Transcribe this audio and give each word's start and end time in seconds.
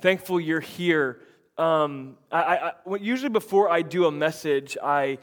Thankful 0.00 0.40
you're 0.40 0.60
here. 0.60 1.20
Um, 1.58 2.16
I, 2.32 2.72
I, 2.86 2.96
usually 2.96 3.28
before 3.28 3.70
I 3.70 3.82
do 3.82 4.06
a 4.06 4.10
message, 4.10 4.78
I, 4.82 5.18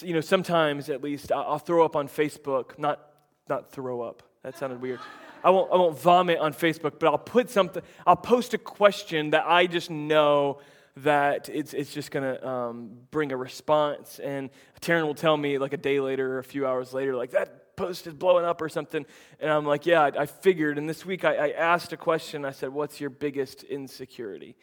you 0.00 0.12
know, 0.12 0.20
sometimes 0.20 0.90
at 0.90 1.02
least 1.02 1.32
I'll 1.32 1.58
throw 1.58 1.84
up 1.84 1.96
on 1.96 2.08
Facebook. 2.08 2.78
Not, 2.78 3.00
not 3.48 3.72
throw 3.72 4.02
up. 4.02 4.22
That 4.42 4.58
sounded 4.58 4.82
weird. 4.82 5.00
I 5.42 5.50
won't, 5.50 5.72
I 5.72 5.76
won't 5.76 5.98
vomit 5.98 6.38
on 6.38 6.52
Facebook, 6.52 6.98
but 6.98 7.04
I'll 7.04 7.16
put 7.16 7.48
something. 7.48 7.82
I'll 8.06 8.16
post 8.16 8.54
a 8.54 8.58
question 8.58 9.30
that 9.30 9.44
I 9.46 9.66
just 9.66 9.88
know 9.90 10.60
that 10.96 11.48
it's, 11.48 11.72
it's 11.72 11.94
just 11.94 12.10
going 12.10 12.34
to 12.34 12.48
um, 12.48 12.90
bring 13.10 13.32
a 13.32 13.36
response. 13.36 14.18
And 14.18 14.50
Taryn 14.80 15.04
will 15.06 15.14
tell 15.14 15.36
me 15.36 15.58
like 15.58 15.72
a 15.72 15.76
day 15.78 16.00
later 16.00 16.34
or 16.34 16.38
a 16.38 16.44
few 16.44 16.66
hours 16.66 16.92
later, 16.92 17.16
like 17.16 17.30
that 17.30 17.67
post 17.78 18.06
is 18.06 18.14
blowing 18.14 18.44
up 18.44 18.60
or 18.60 18.68
something. 18.68 19.06
And 19.40 19.50
I'm 19.50 19.64
like, 19.64 19.86
yeah, 19.86 20.02
I, 20.02 20.22
I 20.22 20.26
figured. 20.26 20.76
And 20.76 20.88
this 20.88 21.06
week 21.06 21.24
I, 21.24 21.34
I 21.34 21.50
asked 21.50 21.92
a 21.92 21.96
question. 21.96 22.44
I 22.44 22.50
said, 22.50 22.70
what's 22.70 23.00
your 23.00 23.10
biggest 23.10 23.62
insecurity? 23.62 24.56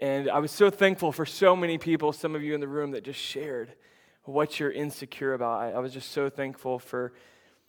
And 0.00 0.30
I 0.30 0.38
was 0.38 0.50
so 0.50 0.70
thankful 0.70 1.12
for 1.12 1.26
so 1.26 1.54
many 1.54 1.78
people, 1.78 2.12
some 2.12 2.34
of 2.34 2.42
you 2.42 2.54
in 2.54 2.60
the 2.60 2.68
room, 2.68 2.92
that 2.92 3.04
just 3.04 3.20
shared 3.20 3.74
what 4.22 4.58
you're 4.58 4.72
insecure 4.72 5.34
about. 5.34 5.60
I, 5.60 5.72
I 5.72 5.78
was 5.80 5.92
just 5.92 6.12
so 6.12 6.30
thankful 6.30 6.78
for 6.78 7.12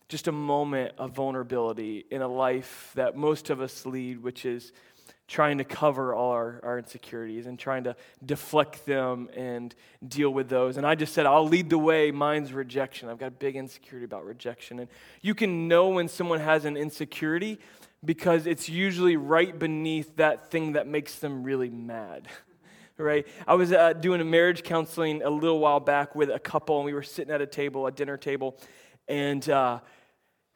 just 0.08 0.28
a 0.28 0.32
moment 0.32 0.92
of 0.98 1.10
vulnerability 1.10 2.04
in 2.10 2.22
a 2.22 2.28
life 2.28 2.92
that 2.94 3.16
most 3.16 3.50
of 3.50 3.60
us 3.60 3.84
lead, 3.84 4.22
which 4.22 4.46
is 4.46 4.72
trying 5.28 5.58
to 5.58 5.64
cover 5.64 6.14
all 6.14 6.30
our, 6.30 6.60
our 6.62 6.78
insecurities 6.78 7.46
and 7.46 7.58
trying 7.58 7.84
to 7.84 7.96
deflect 8.24 8.86
them 8.86 9.28
and 9.34 9.74
deal 10.06 10.30
with 10.30 10.48
those. 10.48 10.76
And 10.76 10.86
I 10.86 10.94
just 10.94 11.12
said, 11.12 11.26
I'll 11.26 11.46
lead 11.46 11.68
the 11.68 11.78
way. 11.78 12.12
Mine's 12.12 12.52
rejection. 12.52 13.08
I've 13.08 13.18
got 13.18 13.28
a 13.28 13.32
big 13.32 13.56
insecurity 13.56 14.04
about 14.04 14.24
rejection. 14.24 14.78
And 14.78 14.88
you 15.22 15.34
can 15.34 15.66
know 15.66 15.88
when 15.88 16.08
someone 16.08 16.38
has 16.40 16.64
an 16.64 16.76
insecurity 16.76 17.58
because 18.04 18.46
it's 18.46 18.68
usually 18.68 19.16
right 19.16 19.58
beneath 19.58 20.16
that 20.16 20.50
thing 20.50 20.72
that 20.74 20.86
makes 20.86 21.18
them 21.18 21.42
really 21.42 21.70
mad. 21.70 22.28
right? 22.98 23.26
I 23.46 23.54
was 23.54 23.72
uh, 23.72 23.94
doing 23.94 24.20
a 24.20 24.24
marriage 24.24 24.62
counseling 24.62 25.22
a 25.22 25.30
little 25.30 25.58
while 25.58 25.80
back 25.80 26.14
with 26.14 26.30
a 26.30 26.38
couple, 26.38 26.76
and 26.76 26.84
we 26.84 26.94
were 26.94 27.02
sitting 27.02 27.34
at 27.34 27.42
a 27.42 27.46
table, 27.46 27.86
a 27.86 27.92
dinner 27.92 28.16
table, 28.16 28.56
and 29.08 29.48
uh, 29.50 29.80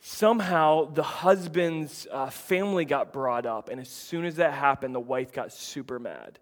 somehow 0.00 0.86
the 0.86 1.02
husband's 1.02 2.06
uh, 2.10 2.30
family 2.30 2.84
got 2.84 3.12
brought 3.12 3.46
up. 3.46 3.68
And 3.68 3.80
as 3.80 3.88
soon 3.88 4.24
as 4.24 4.36
that 4.36 4.54
happened, 4.54 4.94
the 4.94 5.00
wife 5.00 5.32
got 5.32 5.52
super 5.52 5.98
mad. 5.98 6.38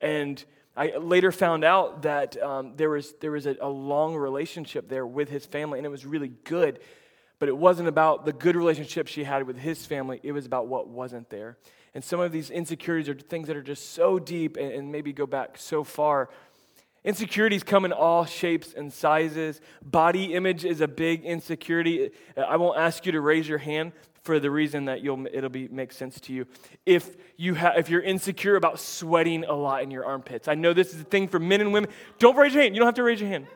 And 0.00 0.42
I 0.76 0.96
later 0.96 1.30
found 1.30 1.64
out 1.64 2.02
that 2.02 2.40
um, 2.42 2.72
there 2.76 2.90
was, 2.90 3.12
there 3.20 3.30
was 3.30 3.46
a, 3.46 3.56
a 3.60 3.68
long 3.68 4.16
relationship 4.16 4.88
there 4.88 5.06
with 5.06 5.28
his 5.28 5.46
family, 5.46 5.78
and 5.78 5.86
it 5.86 5.90
was 5.90 6.04
really 6.04 6.32
good. 6.44 6.80
But 7.38 7.48
it 7.48 7.56
wasn't 7.56 7.88
about 7.88 8.24
the 8.24 8.32
good 8.32 8.56
relationship 8.56 9.06
she 9.06 9.24
had 9.24 9.46
with 9.46 9.58
his 9.58 9.84
family, 9.84 10.20
it 10.22 10.32
was 10.32 10.46
about 10.46 10.66
what 10.66 10.88
wasn't 10.88 11.30
there. 11.30 11.58
And 11.94 12.02
some 12.02 12.18
of 12.18 12.32
these 12.32 12.50
insecurities 12.50 13.08
are 13.08 13.14
things 13.14 13.46
that 13.46 13.56
are 13.56 13.62
just 13.62 13.92
so 13.92 14.18
deep 14.18 14.56
and, 14.56 14.72
and 14.72 14.90
maybe 14.90 15.12
go 15.12 15.26
back 15.26 15.56
so 15.58 15.84
far 15.84 16.28
Insecurities 17.04 17.62
come 17.62 17.84
in 17.84 17.92
all 17.92 18.24
shapes 18.24 18.72
and 18.72 18.90
sizes. 18.90 19.60
Body 19.84 20.32
image 20.32 20.64
is 20.64 20.80
a 20.80 20.88
big 20.88 21.24
insecurity. 21.24 22.10
I 22.36 22.56
won't 22.56 22.78
ask 22.78 23.04
you 23.04 23.12
to 23.12 23.20
raise 23.20 23.46
your 23.46 23.58
hand 23.58 23.92
for 24.22 24.40
the 24.40 24.50
reason 24.50 24.86
that 24.86 25.02
you'll, 25.02 25.26
it'll 25.30 25.50
be, 25.50 25.68
make 25.68 25.92
sense 25.92 26.18
to 26.18 26.32
you. 26.32 26.46
If, 26.86 27.14
you 27.36 27.54
ha, 27.54 27.74
if 27.76 27.90
you're 27.90 28.00
insecure 28.00 28.56
about 28.56 28.80
sweating 28.80 29.44
a 29.44 29.52
lot 29.52 29.82
in 29.82 29.90
your 29.90 30.06
armpits, 30.06 30.48
I 30.48 30.54
know 30.54 30.72
this 30.72 30.94
is 30.94 31.02
a 31.02 31.04
thing 31.04 31.28
for 31.28 31.38
men 31.38 31.60
and 31.60 31.74
women. 31.74 31.90
Don't 32.18 32.34
raise 32.36 32.54
your 32.54 32.62
hand. 32.62 32.74
You 32.74 32.78
don't 32.78 32.88
have 32.88 32.94
to 32.94 33.02
raise 33.02 33.20
your 33.20 33.28
hand, 33.28 33.48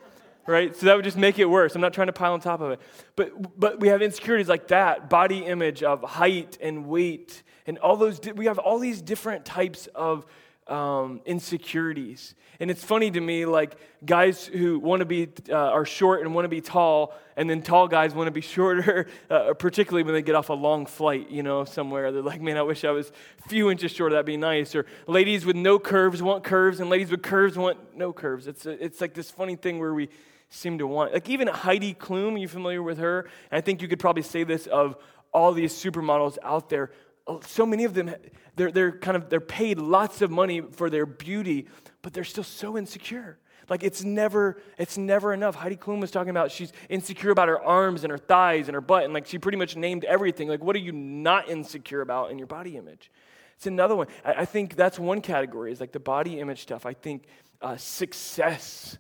right? 0.47 0.77
So 0.77 0.85
that 0.85 0.95
would 0.95 1.07
just 1.07 1.17
make 1.17 1.39
it 1.39 1.47
worse. 1.47 1.75
I'm 1.75 1.81
not 1.81 1.95
trying 1.95 2.09
to 2.09 2.13
pile 2.13 2.35
on 2.35 2.41
top 2.41 2.61
of 2.61 2.73
it. 2.73 2.81
But, 3.17 3.59
but 3.59 3.81
we 3.81 3.89
have 3.89 4.03
insecurities 4.03 4.49
like 4.49 4.69
that 4.69 5.09
body 5.09 5.39
image 5.39 5.83
of 5.83 6.03
height 6.03 6.59
and 6.61 6.87
weight, 6.87 7.43
and 7.65 7.79
all 7.79 7.97
those, 7.97 8.21
we 8.35 8.45
have 8.45 8.59
all 8.59 8.79
these 8.79 9.01
different 9.01 9.47
types 9.47 9.87
of 9.95 10.27
um, 10.69 11.21
insecurities. 11.25 12.35
And 12.61 12.71
it's 12.71 12.83
funny 12.83 13.11
to 13.11 13.21
me, 13.21 13.47
like 13.47 13.77
guys 14.05 14.47
who 14.47 14.79
want 14.81 15.01
to 15.01 15.07
be, 15.07 15.29
uh, 15.49 15.55
are 15.55 15.85
short 15.85 16.23
and 16.23 16.35
want 16.35 16.45
to 16.45 16.49
be 16.49 16.61
tall, 16.61 17.15
and 17.37 17.49
then 17.49 17.63
tall 17.63 17.87
guys 17.87 18.15
want 18.15 18.27
to 18.27 18.33
be 18.33 18.41
shorter, 18.57 19.07
uh, 19.31 19.55
particularly 19.55 20.03
when 20.03 20.15
they 20.15 20.23
get 20.23 20.35
off 20.35 20.49
a 20.49 20.55
long 20.55 20.85
flight, 20.85 21.31
you 21.31 21.43
know, 21.43 21.65
somewhere. 21.65 22.11
They're 22.11 22.23
like, 22.23 22.41
man, 22.41 22.57
I 22.57 22.63
wish 22.63 22.85
I 22.85 22.91
was 22.91 23.13
a 23.45 23.49
few 23.49 23.71
inches 23.71 23.93
shorter, 23.93 24.15
that'd 24.15 24.27
be 24.27 24.37
nice. 24.37 24.75
Or 24.75 24.87
ladies 25.07 25.47
with 25.47 25.57
no 25.57 25.79
curves 25.79 26.23
want 26.23 26.43
curves, 26.45 26.81
and 26.81 26.91
ladies 26.91 27.11
with 27.11 27.23
curves 27.23 27.57
want 27.57 27.97
no 27.97 28.13
curves. 28.13 28.47
It's, 28.47 28.67
a, 28.67 28.85
it's 28.85 29.01
like 29.01 29.15
this 29.15 29.31
funny 29.31 29.57
thing 29.57 29.79
where 29.79 29.95
we 29.95 30.09
seem 30.51 30.79
to 30.79 30.87
want, 30.87 31.13
like 31.13 31.29
even 31.29 31.47
Heidi 31.47 31.95
Klum, 31.95 32.41
you 32.41 32.49
familiar 32.49 32.83
with 32.83 32.99
her? 32.99 33.29
And 33.51 33.59
I 33.59 33.61
think 33.61 33.83
you 33.83 33.89
could 33.89 34.01
probably 34.01 34.23
say 34.23 34.45
this 34.45 34.67
of 34.67 34.97
all 35.33 35.53
these 35.53 35.73
supermodels 35.73 36.39
out 36.43 36.69
there 36.69 36.91
so 37.47 37.67
many 37.67 37.85
of 37.85 37.95
them 37.95 38.15
they're, 38.57 38.73
they're 38.73 38.93
kind 38.93 39.17
of 39.17 39.29
they're 39.29 39.41
paid 39.41 39.79
lots 39.79 40.23
of 40.23 40.31
money 40.31 40.61
for 40.61 40.91
their 40.91 41.07
beauty 41.07 41.67
but 42.03 42.13
they're 42.13 42.25
still 42.25 42.45
so 42.45 42.79
insecure. 42.79 43.39
Like 43.69 43.83
it's 43.83 44.03
never 44.03 44.61
it's 44.79 44.97
never 44.97 45.35
enough. 45.35 45.55
Heidi 45.55 45.77
klum 45.77 46.01
was 46.01 46.11
talking 46.11 46.31
about 46.31 46.51
she's 46.51 46.73
insecure 46.89 47.31
about 47.31 47.49
her 47.49 47.61
arms 47.61 48.03
and 48.03 48.11
her 48.11 48.19
thighs 48.19 48.69
and 48.69 48.75
her 48.75 48.81
butt 48.81 49.05
and 49.05 49.13
like 49.13 49.27
she 49.27 49.39
pretty 49.39 49.59
much 49.59 49.77
named 49.77 50.05
everything. 50.05 50.49
Like 50.49 50.65
what 50.65 50.75
are 50.75 50.81
you 50.81 50.93
not 50.93 51.49
insecure 51.49 52.01
about 52.01 52.31
in 52.31 52.39
your 52.39 52.47
body 52.47 52.77
image? 52.77 53.11
It's 53.57 53.67
another 53.67 53.95
one. 53.95 54.07
I, 54.25 54.33
I 54.33 54.45
think 54.45 54.75
that's 54.75 54.99
one 54.99 55.21
category 55.21 55.71
is 55.71 55.81
like 55.81 55.93
the 55.93 56.01
body 56.01 56.41
image 56.41 56.63
stuff. 56.63 56.87
I 56.87 56.95
think 56.95 57.25
uh, 57.61 57.77
success 57.77 58.97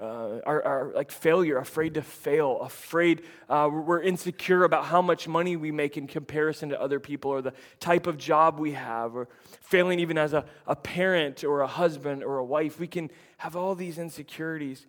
uh, 0.00 0.40
are, 0.46 0.62
are, 0.62 0.92
like 0.94 1.10
failure, 1.10 1.58
afraid 1.58 1.94
to 1.94 2.02
fail, 2.02 2.58
afraid 2.62 3.22
uh, 3.48 3.68
we're 3.70 4.00
insecure 4.00 4.64
about 4.64 4.86
how 4.86 5.02
much 5.02 5.28
money 5.28 5.56
we 5.56 5.70
make 5.70 5.98
in 5.98 6.06
comparison 6.06 6.70
to 6.70 6.80
other 6.80 6.98
people 6.98 7.30
or 7.30 7.42
the 7.42 7.52
type 7.80 8.06
of 8.06 8.16
job 8.16 8.58
we 8.58 8.72
have, 8.72 9.14
or 9.14 9.28
failing 9.60 10.00
even 10.00 10.16
as 10.16 10.32
a, 10.32 10.44
a 10.66 10.74
parent 10.74 11.44
or 11.44 11.60
a 11.60 11.66
husband 11.66 12.24
or 12.24 12.38
a 12.38 12.44
wife. 12.44 12.80
We 12.80 12.86
can 12.86 13.10
have 13.38 13.56
all 13.56 13.74
these 13.74 13.98
insecurities 13.98 14.86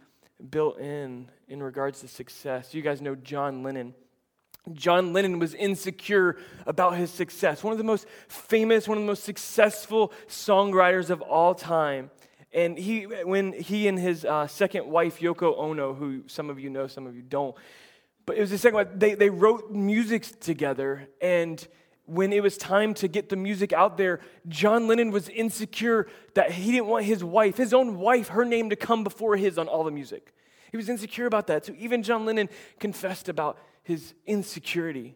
built 0.49 0.79
in 0.79 1.29
in 1.49 1.61
regards 1.61 1.99
to 2.01 2.07
success. 2.07 2.73
You 2.73 2.81
guys 2.81 3.01
know 3.01 3.15
John 3.15 3.63
Lennon. 3.63 3.93
John 4.73 5.11
Lennon 5.11 5.39
was 5.39 5.55
insecure 5.55 6.37
about 6.67 6.95
his 6.95 7.11
success. 7.11 7.63
One 7.63 7.71
of 7.71 7.79
the 7.79 7.83
most 7.83 8.05
famous, 8.27 8.87
one 8.87 8.97
of 8.97 9.03
the 9.03 9.07
most 9.07 9.23
successful 9.23 10.13
songwriters 10.27 11.09
of 11.09 11.21
all 11.21 11.55
time. 11.55 12.11
And 12.53 12.77
he, 12.77 13.03
when 13.03 13.53
he 13.53 13.87
and 13.87 13.97
his 13.97 14.25
uh, 14.25 14.47
second 14.47 14.87
wife, 14.87 15.19
Yoko 15.19 15.57
Ono, 15.57 15.93
who 15.93 16.23
some 16.27 16.49
of 16.49 16.59
you 16.59 16.69
know, 16.69 16.87
some 16.87 17.07
of 17.07 17.15
you 17.15 17.21
don't, 17.21 17.55
but 18.25 18.37
it 18.37 18.41
was 18.41 18.49
the 18.49 18.57
second 18.57 18.75
wife, 18.75 18.87
they, 18.95 19.13
they 19.15 19.29
wrote 19.29 19.71
music 19.71 20.39
together. 20.39 21.07
And 21.21 21.65
when 22.05 22.33
it 22.33 22.43
was 22.43 22.57
time 22.57 22.93
to 22.95 23.07
get 23.07 23.29
the 23.29 23.35
music 23.35 23.71
out 23.71 23.97
there, 23.97 24.19
John 24.47 24.87
Lennon 24.87 25.11
was 25.11 25.29
insecure 25.29 26.07
that 26.33 26.51
he 26.51 26.71
didn't 26.71 26.87
want 26.87 27.05
his 27.05 27.23
wife, 27.23 27.57
his 27.57 27.73
own 27.73 27.97
wife, 27.97 28.29
her 28.29 28.43
name 28.43 28.69
to 28.69 28.75
come 28.75 29.03
before 29.03 29.37
his 29.37 29.57
on 29.57 29.67
all 29.67 29.83
the 29.83 29.91
music. 29.91 30.33
He 30.71 30.77
was 30.77 30.89
insecure 30.89 31.25
about 31.25 31.47
that. 31.47 31.65
So 31.65 31.73
even 31.77 32.03
John 32.03 32.25
Lennon 32.25 32.49
confessed 32.79 33.29
about 33.29 33.57
his 33.83 34.13
insecurity. 34.25 35.15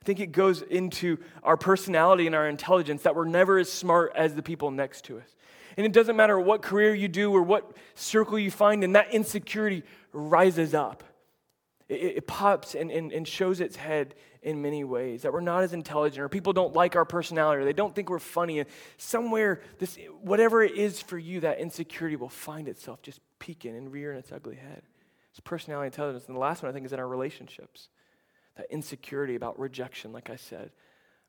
I 0.00 0.04
think 0.04 0.20
it 0.20 0.32
goes 0.32 0.62
into 0.62 1.18
our 1.44 1.56
personality 1.56 2.26
and 2.26 2.34
our 2.34 2.48
intelligence 2.48 3.02
that 3.02 3.14
we're 3.14 3.24
never 3.24 3.58
as 3.58 3.70
smart 3.70 4.12
as 4.16 4.34
the 4.34 4.42
people 4.42 4.70
next 4.70 5.04
to 5.04 5.18
us. 5.18 5.36
And 5.76 5.86
it 5.86 5.92
doesn't 5.92 6.16
matter 6.16 6.38
what 6.38 6.62
career 6.62 6.94
you 6.94 7.08
do 7.08 7.32
or 7.32 7.42
what 7.42 7.76
circle 7.94 8.38
you 8.38 8.50
find, 8.50 8.84
and 8.84 8.94
that 8.96 9.12
insecurity 9.12 9.82
rises 10.12 10.74
up. 10.74 11.04
It, 11.88 12.16
it 12.16 12.26
pops 12.26 12.74
and, 12.74 12.90
and, 12.90 13.12
and 13.12 13.26
shows 13.26 13.60
its 13.60 13.76
head 13.76 14.14
in 14.42 14.60
many 14.60 14.82
ways 14.82 15.22
that 15.22 15.32
we're 15.32 15.40
not 15.40 15.62
as 15.62 15.72
intelligent, 15.72 16.20
or 16.20 16.28
people 16.28 16.52
don't 16.52 16.74
like 16.74 16.96
our 16.96 17.04
personality, 17.04 17.62
or 17.62 17.64
they 17.64 17.72
don't 17.72 17.94
think 17.94 18.10
we're 18.10 18.18
funny. 18.18 18.58
And 18.58 18.68
somewhere, 18.96 19.60
this, 19.78 19.96
whatever 20.20 20.62
it 20.62 20.76
is 20.76 21.00
for 21.00 21.16
you, 21.16 21.40
that 21.40 21.60
insecurity 21.60 22.16
will 22.16 22.28
find 22.28 22.66
itself 22.66 23.02
just 23.02 23.20
peeking 23.38 23.76
and 23.76 23.92
rearing 23.92 24.18
its 24.18 24.32
ugly 24.32 24.56
head. 24.56 24.82
It's 25.30 25.40
personality 25.40 25.86
intelligence. 25.86 26.26
And 26.26 26.34
the 26.34 26.40
last 26.40 26.62
one, 26.62 26.70
I 26.70 26.72
think, 26.72 26.86
is 26.86 26.92
in 26.92 26.98
our 26.98 27.08
relationships. 27.08 27.88
That 28.56 28.66
insecurity 28.68 29.34
about 29.34 29.58
rejection, 29.58 30.12
like 30.12 30.28
I 30.28 30.36
said, 30.36 30.72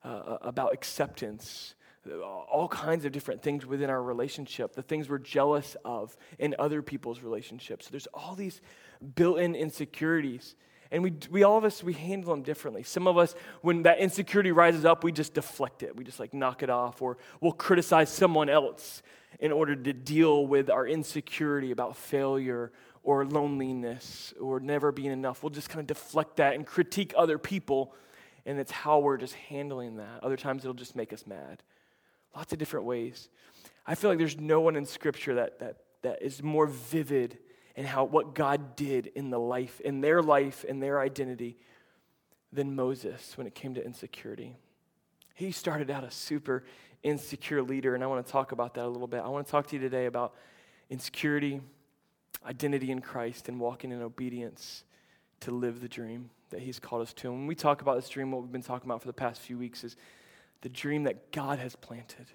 uh, 0.04 0.38
about 0.42 0.74
acceptance, 0.74 1.75
Uh, 2.06 2.19
all 2.22 2.68
kinds 2.68 3.06
of 3.06 3.14
different 3.14 3.41
things 3.41 3.66
within 3.66 3.90
our 3.90 4.03
relationship, 4.03 4.74
the 4.74 4.81
things 4.81 5.07
we're 5.07 5.18
jealous 5.18 5.78
of 5.86 6.18
in 6.38 6.54
other 6.60 6.81
people's 6.81 7.22
relationships. 7.22 7.88
There's 7.88 8.07
all 8.13 8.36
these 8.36 8.60
built-in 9.16 9.56
insecurities. 9.56 10.56
And 10.92 11.01
we, 11.01 11.13
we 11.31 11.44
all 11.44 11.57
of 11.57 11.63
us, 11.63 11.81
we 11.81 11.94
handle 11.94 12.31
them 12.31 12.44
differently. 12.44 12.83
Some 12.83 13.07
of 13.07 13.18
us, 13.18 13.36
when 13.62 13.83
that 13.83 14.00
insecurity 14.00 14.51
rises 14.51 14.83
up, 14.86 15.04
we 15.04 15.12
just 15.12 15.33
deflect 15.33 15.81
it. 15.81 15.95
We 15.95 16.04
just 16.04 16.19
like 16.19 16.33
knock 16.33 16.62
it 16.62 16.69
off, 16.69 17.01
or 17.01 17.18
we'll 17.39 17.54
criticize 17.54 18.10
someone 18.10 18.50
else 18.50 19.01
in 19.39 19.51
order 19.51 19.75
to 19.75 19.94
deal 19.94 20.45
with 20.45 20.69
our 20.69 20.86
insecurity 20.86 21.72
about 21.72 21.95
failure 21.95 22.72
or 23.01 23.25
loneliness 23.25 24.33
or 24.39 24.60
never 24.60 24.92
being 24.92 25.12
enough. 25.12 25.42
We'll 25.42 25.50
just 25.50 25.69
kind 25.69 25.80
of 25.80 25.88
deflect 25.88 26.36
that 26.36 26.54
and 26.54 26.68
critique 26.68 27.13
other 27.18 27.38
people, 27.38 27.95
and 28.45 28.60
it's 28.60 28.72
how 28.72 29.00
we're 29.00 29.18
just 29.18 29.36
handling 29.36 29.98
that. 29.98 30.22
Other 30.22 30.38
times 30.38 30.63
it'll 30.63 30.74
just 30.74 30.95
make 30.95 31.12
us 31.12 31.25
mad. 31.25 31.63
Lots 32.35 32.53
of 32.53 32.59
different 32.59 32.85
ways. 32.85 33.30
I 33.85 33.95
feel 33.95 34.09
like 34.09 34.19
there's 34.19 34.39
no 34.39 34.62
one 34.62 34.75
in 34.75 34.85
Scripture 34.85 35.35
that, 35.35 35.59
that, 35.59 35.77
that 36.01 36.21
is 36.21 36.41
more 36.41 36.68
vivid 36.68 37.38
in 37.75 37.85
how 37.85 38.03
what 38.03 38.35
God 38.35 38.75
did 38.75 39.07
in 39.07 39.30
the 39.30 39.39
life, 39.39 39.80
in 39.81 40.01
their 40.01 40.21
life, 40.21 40.63
in 40.63 40.80
their 40.80 41.00
identity, 41.00 41.57
than 42.51 42.75
Moses 42.75 43.35
when 43.38 43.47
it 43.47 43.56
came 43.56 43.74
to 43.74 43.83
insecurity. 43.83 44.56
He 45.33 45.51
started 45.51 45.89
out 45.89 46.03
a 46.03 46.12
super 46.12 46.63
insecure 47.01 47.63
leader, 47.63 47.95
and 47.95 48.03
I 48.03 48.07
want 48.07 48.25
to 48.25 48.31
talk 48.31 48.51
about 48.51 48.75
that 48.75 48.85
a 48.85 48.88
little 48.88 49.07
bit. 49.07 49.21
I 49.21 49.27
want 49.30 49.45
to 49.45 49.51
talk 49.51 49.68
to 49.68 49.75
you 49.75 49.81
today 49.81 50.06
about 50.06 50.35
insecurity, 50.89 51.62
identity 52.45 52.91
in 52.91 53.01
Christ, 53.01 53.50
and 53.50 53.59
walking 53.59 53.91
in 53.91 54.01
obedience 54.01 54.83
to 55.41 55.51
live 55.51 55.81
the 55.81 55.89
dream 55.89 56.30
that 56.51 56.62
He's 56.62 56.80
called 56.80 57.01
us 57.01 57.13
to. 57.13 57.30
And 57.30 57.39
when 57.39 57.47
we 57.47 57.56
talk 57.56 57.81
about 57.81 57.95
this 57.95 58.07
dream, 58.07 58.31
what 58.31 58.41
we've 58.44 58.51
been 58.51 58.62
talking 58.62 58.88
about 58.88 59.01
for 59.01 59.07
the 59.07 59.13
past 59.13 59.41
few 59.41 59.57
weeks 59.57 59.83
is 59.83 59.95
the 60.63 60.69
dream 60.69 61.04
that 61.04 61.31
God 61.31 61.60
has 61.60 61.75
planted 61.75 62.25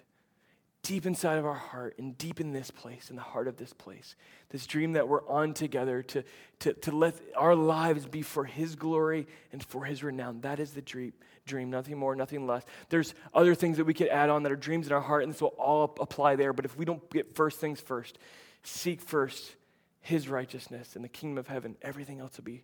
deep 0.83 1.05
inside 1.05 1.37
of 1.37 1.45
our 1.45 1.53
heart 1.53 1.95
and 1.97 2.17
deep 2.17 2.39
in 2.39 2.53
this 2.53 2.71
place, 2.71 3.09
in 3.09 3.15
the 3.15 3.21
heart 3.21 3.47
of 3.47 3.57
this 3.57 3.73
place. 3.73 4.15
This 4.49 4.65
dream 4.65 4.93
that 4.93 5.07
we're 5.07 5.27
on 5.27 5.53
together 5.53 6.01
to, 6.03 6.23
to, 6.59 6.73
to 6.73 6.91
let 6.91 7.15
our 7.35 7.55
lives 7.55 8.05
be 8.05 8.21
for 8.21 8.45
His 8.45 8.75
glory 8.75 9.27
and 9.51 9.63
for 9.63 9.83
His 9.83 10.03
renown. 10.03 10.41
That 10.41 10.59
is 10.59 10.71
the 10.71 10.81
dream, 10.81 11.13
dream, 11.45 11.69
nothing 11.69 11.97
more, 11.97 12.15
nothing 12.15 12.47
less. 12.47 12.63
There's 12.89 13.13
other 13.33 13.55
things 13.55 13.77
that 13.77 13.85
we 13.85 13.93
could 13.93 14.07
add 14.07 14.29
on 14.29 14.43
that 14.43 14.51
are 14.51 14.55
dreams 14.55 14.87
in 14.87 14.93
our 14.93 15.01
heart, 15.01 15.23
and 15.23 15.33
this 15.33 15.41
will 15.41 15.49
all 15.59 15.95
apply 15.99 16.37
there. 16.37 16.53
But 16.53 16.65
if 16.65 16.77
we 16.77 16.85
don't 16.85 17.07
get 17.09 17.35
first 17.35 17.59
things 17.59 17.81
first, 17.81 18.17
seek 18.63 19.01
first 19.01 19.55
His 20.01 20.29
righteousness 20.29 20.95
and 20.95 21.03
the 21.03 21.09
kingdom 21.09 21.37
of 21.39 21.47
heaven, 21.47 21.75
everything 21.81 22.19
else 22.19 22.37
will 22.37 22.45
be, 22.45 22.63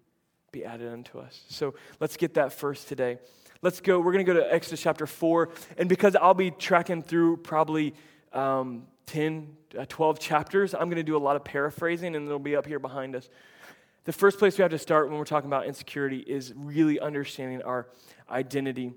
be 0.56 0.64
added 0.64 0.92
unto 0.92 1.20
us. 1.20 1.42
So 1.50 1.76
let's 2.00 2.16
get 2.16 2.36
that 2.36 2.54
first 2.54 2.88
today. 2.88 3.18
Let's 3.62 3.82
go. 3.82 4.00
We're 4.00 4.14
going 4.14 4.26
to 4.26 4.34
go 4.34 4.40
to 4.40 4.54
Exodus 4.54 4.82
chapter 4.82 5.06
4. 5.06 5.50
And 5.78 5.90
because 5.90 6.16
I'll 6.16 6.34
be 6.34 6.52
tracking 6.52 7.02
through 7.02 7.38
probably 7.38 7.94
um, 8.32 8.84
10, 9.08 9.54
uh, 9.78 9.86
12 9.90 10.20
chapters, 10.20 10.74
I'm 10.74 10.86
going 10.86 10.96
to 10.96 11.04
do 11.04 11.18
a 11.18 11.20
lot 11.20 11.36
of 11.36 11.44
paraphrasing, 11.44 12.16
and 12.16 12.26
it'll 12.26 12.40
be 12.40 12.56
up 12.56 12.66
here 12.66 12.80
behind 12.80 13.18
us. 13.18 13.30
The 14.06 14.14
first 14.14 14.40
place 14.40 14.58
we 14.58 14.62
have 14.62 14.72
to 14.72 14.80
start 14.80 15.10
when 15.10 15.18
we're 15.18 15.26
talking 15.26 15.50
about 15.50 15.66
insecurity 15.66 16.20
is 16.20 16.54
really 16.56 17.02
understanding 17.02 17.62
our 17.64 17.88
identity 18.30 18.94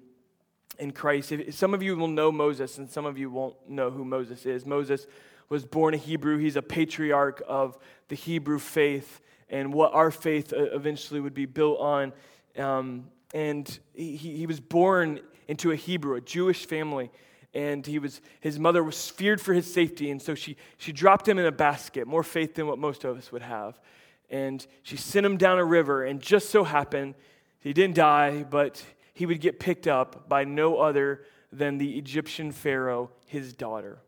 in 0.78 0.92
Christ. 0.92 1.32
If, 1.32 1.54
some 1.54 1.74
of 1.74 1.82
you 1.82 1.96
will 1.96 2.06
know 2.06 2.30
Moses, 2.30 2.78
and 2.78 2.88
some 2.88 3.04
of 3.04 3.18
you 3.18 3.30
won't 3.30 3.56
know 3.68 3.90
who 3.90 4.04
Moses 4.04 4.46
is. 4.46 4.64
Moses 4.64 5.08
was 5.48 5.64
born 5.64 5.94
a 5.94 5.96
Hebrew, 5.96 6.38
he's 6.38 6.56
a 6.56 6.62
patriarch 6.62 7.42
of 7.48 7.78
the 8.08 8.14
Hebrew 8.14 8.60
faith 8.60 9.22
and 9.50 9.72
what 9.72 9.94
our 9.94 10.10
faith 10.10 10.52
uh, 10.52 10.64
eventually 10.74 11.20
would 11.20 11.34
be 11.34 11.46
built 11.46 11.80
on. 11.80 12.12
Um, 12.56 13.08
and 13.34 13.78
he, 13.94 14.16
he 14.16 14.46
was 14.46 14.60
born 14.60 15.20
into 15.46 15.70
a 15.70 15.76
Hebrew, 15.76 16.16
a 16.16 16.20
Jewish 16.20 16.66
family. 16.66 17.10
And 17.54 17.86
he 17.86 17.98
was, 17.98 18.20
his 18.40 18.58
mother 18.58 18.84
was 18.84 19.08
feared 19.08 19.40
for 19.40 19.54
his 19.54 19.72
safety, 19.72 20.10
and 20.10 20.20
so 20.20 20.34
she, 20.34 20.56
she 20.76 20.92
dropped 20.92 21.26
him 21.26 21.38
in 21.38 21.46
a 21.46 21.52
basket, 21.52 22.06
more 22.06 22.22
faith 22.22 22.54
than 22.54 22.66
what 22.66 22.78
most 22.78 23.04
of 23.04 23.16
us 23.16 23.32
would 23.32 23.42
have. 23.42 23.80
And 24.28 24.64
she 24.82 24.98
sent 24.98 25.24
him 25.24 25.38
down 25.38 25.58
a 25.58 25.64
river, 25.64 26.04
and 26.04 26.20
just 26.20 26.50
so 26.50 26.62
happened, 26.62 27.14
he 27.60 27.72
didn't 27.72 27.96
die, 27.96 28.44
but 28.44 28.84
he 29.14 29.24
would 29.24 29.40
get 29.40 29.58
picked 29.58 29.88
up 29.88 30.28
by 30.28 30.44
no 30.44 30.76
other 30.76 31.24
than 31.50 31.78
the 31.78 31.96
Egyptian 31.96 32.52
Pharaoh, 32.52 33.10
his 33.26 33.54
daughter. 33.54 33.98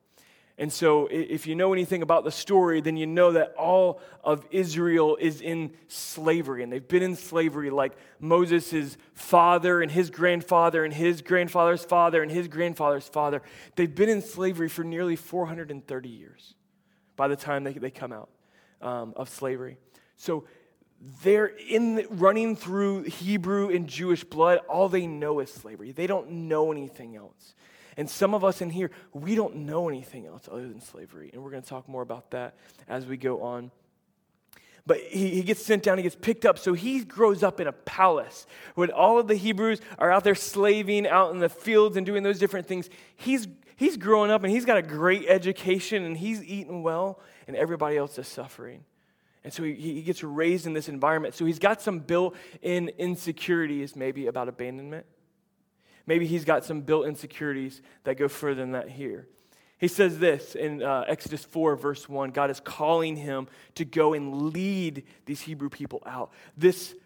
And 0.61 0.71
so, 0.71 1.09
if 1.11 1.47
you 1.47 1.55
know 1.55 1.73
anything 1.73 2.03
about 2.03 2.23
the 2.23 2.31
story, 2.31 2.83
then 2.83 2.99
you 2.99 3.07
know 3.07 3.33
that 3.33 3.55
all 3.55 3.99
of 4.23 4.47
Israel 4.51 5.17
is 5.19 5.41
in 5.41 5.73
slavery. 5.89 6.63
And 6.63 6.71
they've 6.71 6.87
been 6.87 7.03
in 7.03 7.17
slavery 7.17 7.71
like 7.71 7.97
Moses' 8.21 8.99
father 9.15 9.81
and 9.81 9.91
his 9.91 10.11
grandfather 10.11 10.85
and 10.85 10.93
his 10.93 11.23
grandfather's 11.23 11.83
father 11.83 12.23
and 12.23 12.31
his 12.31 12.47
grandfather's 12.47 13.09
father. 13.09 13.41
They've 13.75 13.93
been 13.93 14.11
in 14.11 14.21
slavery 14.21 14.69
for 14.69 14.85
nearly 14.85 15.17
430 15.17 16.09
years 16.11 16.55
by 17.17 17.27
the 17.27 17.37
time 17.37 17.65
they, 17.65 17.73
they 17.73 17.91
come 17.91 18.13
out 18.13 18.29
um, 18.83 19.15
of 19.17 19.31
slavery. 19.31 19.79
So, 20.19 20.45
they're 21.23 21.47
in 21.47 22.07
running 22.11 22.55
through 22.55 23.05
Hebrew 23.05 23.71
and 23.71 23.89
Jewish 23.89 24.25
blood. 24.25 24.59
All 24.69 24.91
they 24.91 25.07
know 25.07 25.41
is 25.41 25.51
slavery. 25.51 25.93
They 25.93 26.07
don't 26.07 26.31
know 26.31 26.71
anything 26.71 27.17
else. 27.17 27.55
And 27.97 28.09
some 28.09 28.35
of 28.35 28.45
us 28.45 28.61
in 28.61 28.71
here, 28.71 28.91
we 29.13 29.35
don't 29.35 29.57
know 29.57 29.89
anything 29.89 30.27
else 30.27 30.49
other 30.51 30.69
than 30.69 30.81
slavery. 30.81 31.31
And 31.33 31.43
we're 31.43 31.51
going 31.51 31.63
to 31.63 31.69
talk 31.69 31.89
more 31.89 32.03
about 32.03 32.31
that 32.31 32.55
as 32.89 33.07
we 33.07 33.17
go 33.17 33.43
on. 33.43 33.71
But 34.87 34.99
he, 34.99 35.31
he 35.31 35.43
gets 35.43 35.65
sent 35.65 35.83
down, 35.83 35.99
he 35.99 36.03
gets 36.03 36.17
picked 36.17 36.45
up. 36.45 36.59
So 36.59 36.73
he 36.73 37.05
grows 37.05 37.43
up 37.43 37.61
in 37.61 37.67
a 37.67 37.73
palace 37.73 38.47
when 38.75 38.91
all 38.91 39.19
of 39.19 39.29
the 39.29 39.35
Hebrews 39.35 39.81
are 39.99 40.11
out 40.11 40.25
there 40.25 40.35
slaving 40.35 41.07
out 41.07 41.33
in 41.33 41.39
the 41.39 41.49
fields 41.49 41.97
and 41.97 42.07
doing 42.07 42.23
those 42.23 42.39
different 42.39 42.67
things. 42.67 42.89
He's, 43.17 43.47
he's 43.77 43.97
growing 43.97 44.31
up 44.31 44.43
and 44.43 44.53
he's 44.53 44.65
got 44.65 44.79
a 44.79 44.83
great 44.83 45.27
education 45.29 46.05
and 46.05 46.17
he's 46.17 46.43
eating 46.43 46.83
well, 46.83 47.21
and 47.47 47.57
everybody 47.57 47.97
else 47.97 48.19
is 48.19 48.27
suffering. 48.27 48.85
And 49.45 49.53
so 49.53 49.63
he, 49.63 49.75
he 49.75 50.03
gets 50.03 50.23
raised 50.23 50.67
in 50.67 50.73
this 50.73 50.89
environment. 50.89 51.35
So 51.35 51.45
he's 51.45 51.59
got 51.59 51.81
some 51.81 52.01
built 52.01 52.35
in 52.63 52.89
insecurities, 52.99 53.97
maybe 53.97 54.27
about 54.27 54.49
abandonment 54.49 55.07
Maybe 56.11 56.27
he's 56.27 56.45
got 56.45 56.65
some 56.65 56.81
built 56.81 57.07
insecurities 57.07 57.83
that 58.03 58.17
go 58.17 58.27
further 58.27 58.63
than 58.63 58.73
that 58.73 58.89
here. 58.89 59.29
He 59.79 59.87
says 59.87 60.19
this 60.19 60.57
in 60.57 60.83
uh, 60.83 61.05
Exodus 61.07 61.45
4, 61.45 61.77
verse 61.77 62.09
1 62.09 62.31
God 62.31 62.51
is 62.51 62.59
calling 62.59 63.15
him 63.15 63.47
to 63.77 63.85
go 63.85 64.13
and 64.13 64.53
lead 64.53 65.05
these 65.27 65.41
Hebrew 65.43 65.69
people 65.69 66.03
out. 66.05 66.33
This 66.57 66.97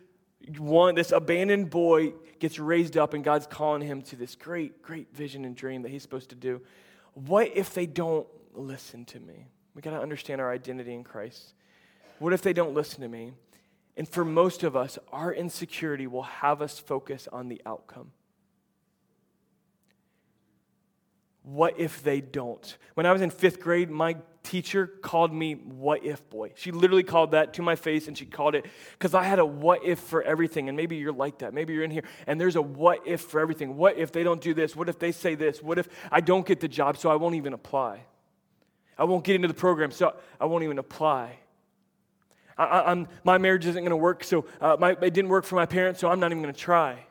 one, 0.56 0.94
this 0.94 1.12
abandoned 1.12 1.68
boy 1.68 2.14
gets 2.38 2.58
raised 2.58 2.96
up, 2.96 3.12
and 3.12 3.22
God's 3.22 3.46
calling 3.46 3.82
him 3.82 4.00
to 4.04 4.16
this 4.16 4.36
great, 4.36 4.80
great 4.80 5.14
vision 5.14 5.44
and 5.44 5.54
dream 5.54 5.82
that 5.82 5.90
he's 5.90 6.00
supposed 6.00 6.30
to 6.30 6.34
do. 6.34 6.62
What 7.12 7.54
if 7.54 7.74
they 7.74 7.84
don't 7.84 8.26
listen 8.54 9.04
to 9.04 9.20
me? 9.20 9.48
We 9.74 9.82
got 9.82 9.90
to 9.90 10.00
understand 10.00 10.40
our 10.40 10.50
identity 10.50 10.94
in 10.94 11.04
Christ. 11.04 11.52
What 12.20 12.32
if 12.32 12.40
they 12.40 12.54
don't 12.54 12.72
listen 12.72 13.02
to 13.02 13.08
me? 13.08 13.32
And 13.98 14.08
for 14.08 14.24
most 14.24 14.62
of 14.62 14.74
us, 14.74 14.98
our 15.12 15.30
insecurity 15.30 16.06
will 16.06 16.22
have 16.22 16.62
us 16.62 16.78
focus 16.78 17.28
on 17.30 17.48
the 17.48 17.60
outcome. 17.66 18.12
What 21.44 21.78
if 21.78 22.02
they 22.02 22.20
don't? 22.20 22.76
When 22.94 23.06
I 23.06 23.12
was 23.12 23.22
in 23.22 23.30
fifth 23.30 23.60
grade, 23.60 23.90
my 23.90 24.16
teacher 24.42 24.86
called 24.86 25.32
me 25.32 25.54
what 25.54 26.04
if 26.04 26.28
boy. 26.30 26.52
She 26.54 26.72
literally 26.72 27.02
called 27.02 27.32
that 27.32 27.54
to 27.54 27.62
my 27.62 27.76
face 27.76 28.08
and 28.08 28.16
she 28.16 28.24
called 28.26 28.54
it 28.54 28.66
because 28.92 29.14
I 29.14 29.24
had 29.24 29.38
a 29.38 29.44
what 29.44 29.84
if 29.84 29.98
for 29.98 30.22
everything. 30.22 30.68
And 30.68 30.76
maybe 30.76 30.96
you're 30.96 31.12
like 31.12 31.38
that. 31.38 31.52
Maybe 31.52 31.74
you're 31.74 31.84
in 31.84 31.90
here 31.90 32.04
and 32.26 32.40
there's 32.40 32.56
a 32.56 32.62
what 32.62 33.06
if 33.06 33.20
for 33.20 33.40
everything. 33.40 33.76
What 33.76 33.98
if 33.98 34.10
they 34.10 34.22
don't 34.22 34.40
do 34.40 34.54
this? 34.54 34.74
What 34.74 34.88
if 34.88 34.98
they 34.98 35.12
say 35.12 35.34
this? 35.34 35.62
What 35.62 35.78
if 35.78 35.88
I 36.10 36.20
don't 36.20 36.46
get 36.46 36.60
the 36.60 36.68
job 36.68 36.96
so 36.96 37.10
I 37.10 37.16
won't 37.16 37.34
even 37.34 37.52
apply? 37.52 38.00
I 38.96 39.04
won't 39.04 39.24
get 39.24 39.34
into 39.36 39.48
the 39.48 39.54
program 39.54 39.90
so 39.90 40.14
I 40.40 40.46
won't 40.46 40.64
even 40.64 40.78
apply. 40.78 41.38
I, 42.56 43.04
my 43.24 43.38
marriage 43.38 43.66
isn't 43.66 43.82
going 43.82 43.90
to 43.90 43.96
work, 43.96 44.22
so 44.22 44.46
uh, 44.60 44.76
my, 44.78 44.92
it 44.92 45.12
didn't 45.12 45.28
work 45.28 45.44
for 45.44 45.56
my 45.56 45.66
parents, 45.66 45.98
so 45.98 46.08
I'm 46.08 46.20
not 46.20 46.30
even 46.30 46.40
going 46.40 46.54
to 46.54 46.60
try. 46.60 47.04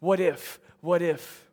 What 0.00 0.20
if? 0.20 0.60
What 0.82 1.00
if? 1.00 1.48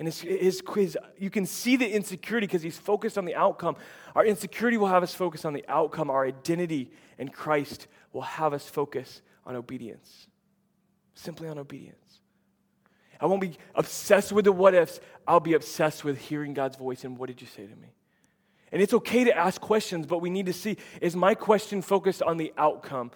And 0.00 0.08
his, 0.08 0.22
his 0.22 0.62
quiz, 0.62 0.96
you 1.18 1.28
can 1.28 1.44
see 1.44 1.76
the 1.76 1.86
insecurity 1.86 2.46
because 2.46 2.62
he's 2.62 2.78
focused 2.78 3.18
on 3.18 3.26
the 3.26 3.34
outcome. 3.34 3.76
Our 4.14 4.24
insecurity 4.24 4.78
will 4.78 4.86
have 4.86 5.02
us 5.02 5.12
focus 5.12 5.44
on 5.44 5.52
the 5.52 5.62
outcome. 5.68 6.08
Our 6.08 6.26
identity 6.26 6.90
in 7.18 7.28
Christ 7.28 7.86
will 8.14 8.22
have 8.22 8.54
us 8.54 8.66
focus 8.66 9.20
on 9.44 9.56
obedience. 9.56 10.26
Simply 11.12 11.48
on 11.48 11.58
obedience. 11.58 11.98
I 13.20 13.26
won't 13.26 13.42
be 13.42 13.58
obsessed 13.74 14.32
with 14.32 14.46
the 14.46 14.52
what 14.52 14.72
ifs. 14.72 15.00
I'll 15.28 15.38
be 15.38 15.52
obsessed 15.52 16.02
with 16.02 16.16
hearing 16.16 16.54
God's 16.54 16.76
voice 16.76 17.04
and 17.04 17.18
what 17.18 17.26
did 17.26 17.42
you 17.42 17.46
say 17.46 17.66
to 17.66 17.76
me? 17.76 17.92
And 18.72 18.80
it's 18.80 18.94
okay 18.94 19.24
to 19.24 19.36
ask 19.36 19.60
questions, 19.60 20.06
but 20.06 20.22
we 20.22 20.30
need 20.30 20.46
to 20.46 20.54
see 20.54 20.78
is 21.02 21.14
my 21.14 21.34
question 21.34 21.82
focused 21.82 22.22
on 22.22 22.38
the 22.38 22.54
outcome 22.56 23.10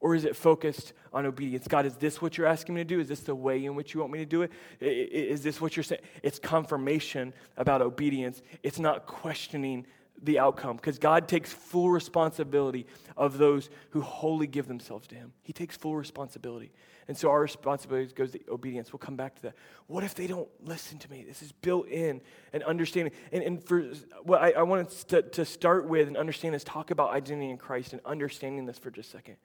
or 0.00 0.14
is 0.14 0.24
it 0.24 0.34
focused 0.34 0.92
on 1.12 1.26
obedience? 1.26 1.68
God, 1.68 1.86
is 1.86 1.96
this 1.96 2.22
what 2.22 2.38
you're 2.38 2.46
asking 2.46 2.74
me 2.74 2.80
to 2.80 2.84
do? 2.84 3.00
Is 3.00 3.08
this 3.08 3.20
the 3.20 3.34
way 3.34 3.64
in 3.64 3.74
which 3.74 3.94
you 3.94 4.00
want 4.00 4.12
me 4.12 4.18
to 4.20 4.26
do 4.26 4.42
it? 4.42 4.50
Is 4.80 5.42
this 5.42 5.60
what 5.60 5.76
you're 5.76 5.84
saying? 5.84 6.02
It's 6.22 6.38
confirmation 6.38 7.34
about 7.56 7.82
obedience. 7.82 8.42
It's 8.62 8.78
not 8.78 9.06
questioning 9.06 9.86
the 10.22 10.38
outcome 10.38 10.76
because 10.76 10.98
God 10.98 11.28
takes 11.28 11.52
full 11.52 11.90
responsibility 11.90 12.86
of 13.16 13.38
those 13.38 13.70
who 13.90 14.00
wholly 14.00 14.46
give 14.46 14.68
themselves 14.68 15.06
to 15.08 15.14
Him. 15.14 15.32
He 15.42 15.52
takes 15.52 15.76
full 15.76 15.96
responsibility. 15.96 16.72
And 17.08 17.16
so 17.16 17.30
our 17.30 17.40
responsibility 17.40 18.12
goes 18.14 18.32
to 18.32 18.40
obedience. 18.48 18.92
We'll 18.92 18.98
come 18.98 19.16
back 19.16 19.34
to 19.36 19.42
that. 19.42 19.54
What 19.86 20.04
if 20.04 20.14
they 20.14 20.26
don't 20.26 20.48
listen 20.62 20.98
to 20.98 21.10
me? 21.10 21.24
This 21.26 21.42
is 21.42 21.50
built 21.50 21.88
in 21.88 22.20
and 22.52 22.62
understanding. 22.62 23.12
And, 23.32 23.42
and 23.42 23.64
for 23.64 23.82
what 24.22 24.40
I, 24.40 24.52
I 24.52 24.62
wanted 24.62 24.90
to, 25.08 25.22
to 25.22 25.44
start 25.44 25.86
with 25.86 26.06
and 26.06 26.16
understand 26.16 26.54
is 26.54 26.62
talk 26.62 26.90
about 26.90 27.10
identity 27.10 27.50
in 27.50 27.56
Christ 27.56 27.92
and 27.92 28.00
understanding 28.04 28.66
this 28.66 28.78
for 28.78 28.90
just 28.90 29.08
a 29.08 29.12
second. 29.12 29.36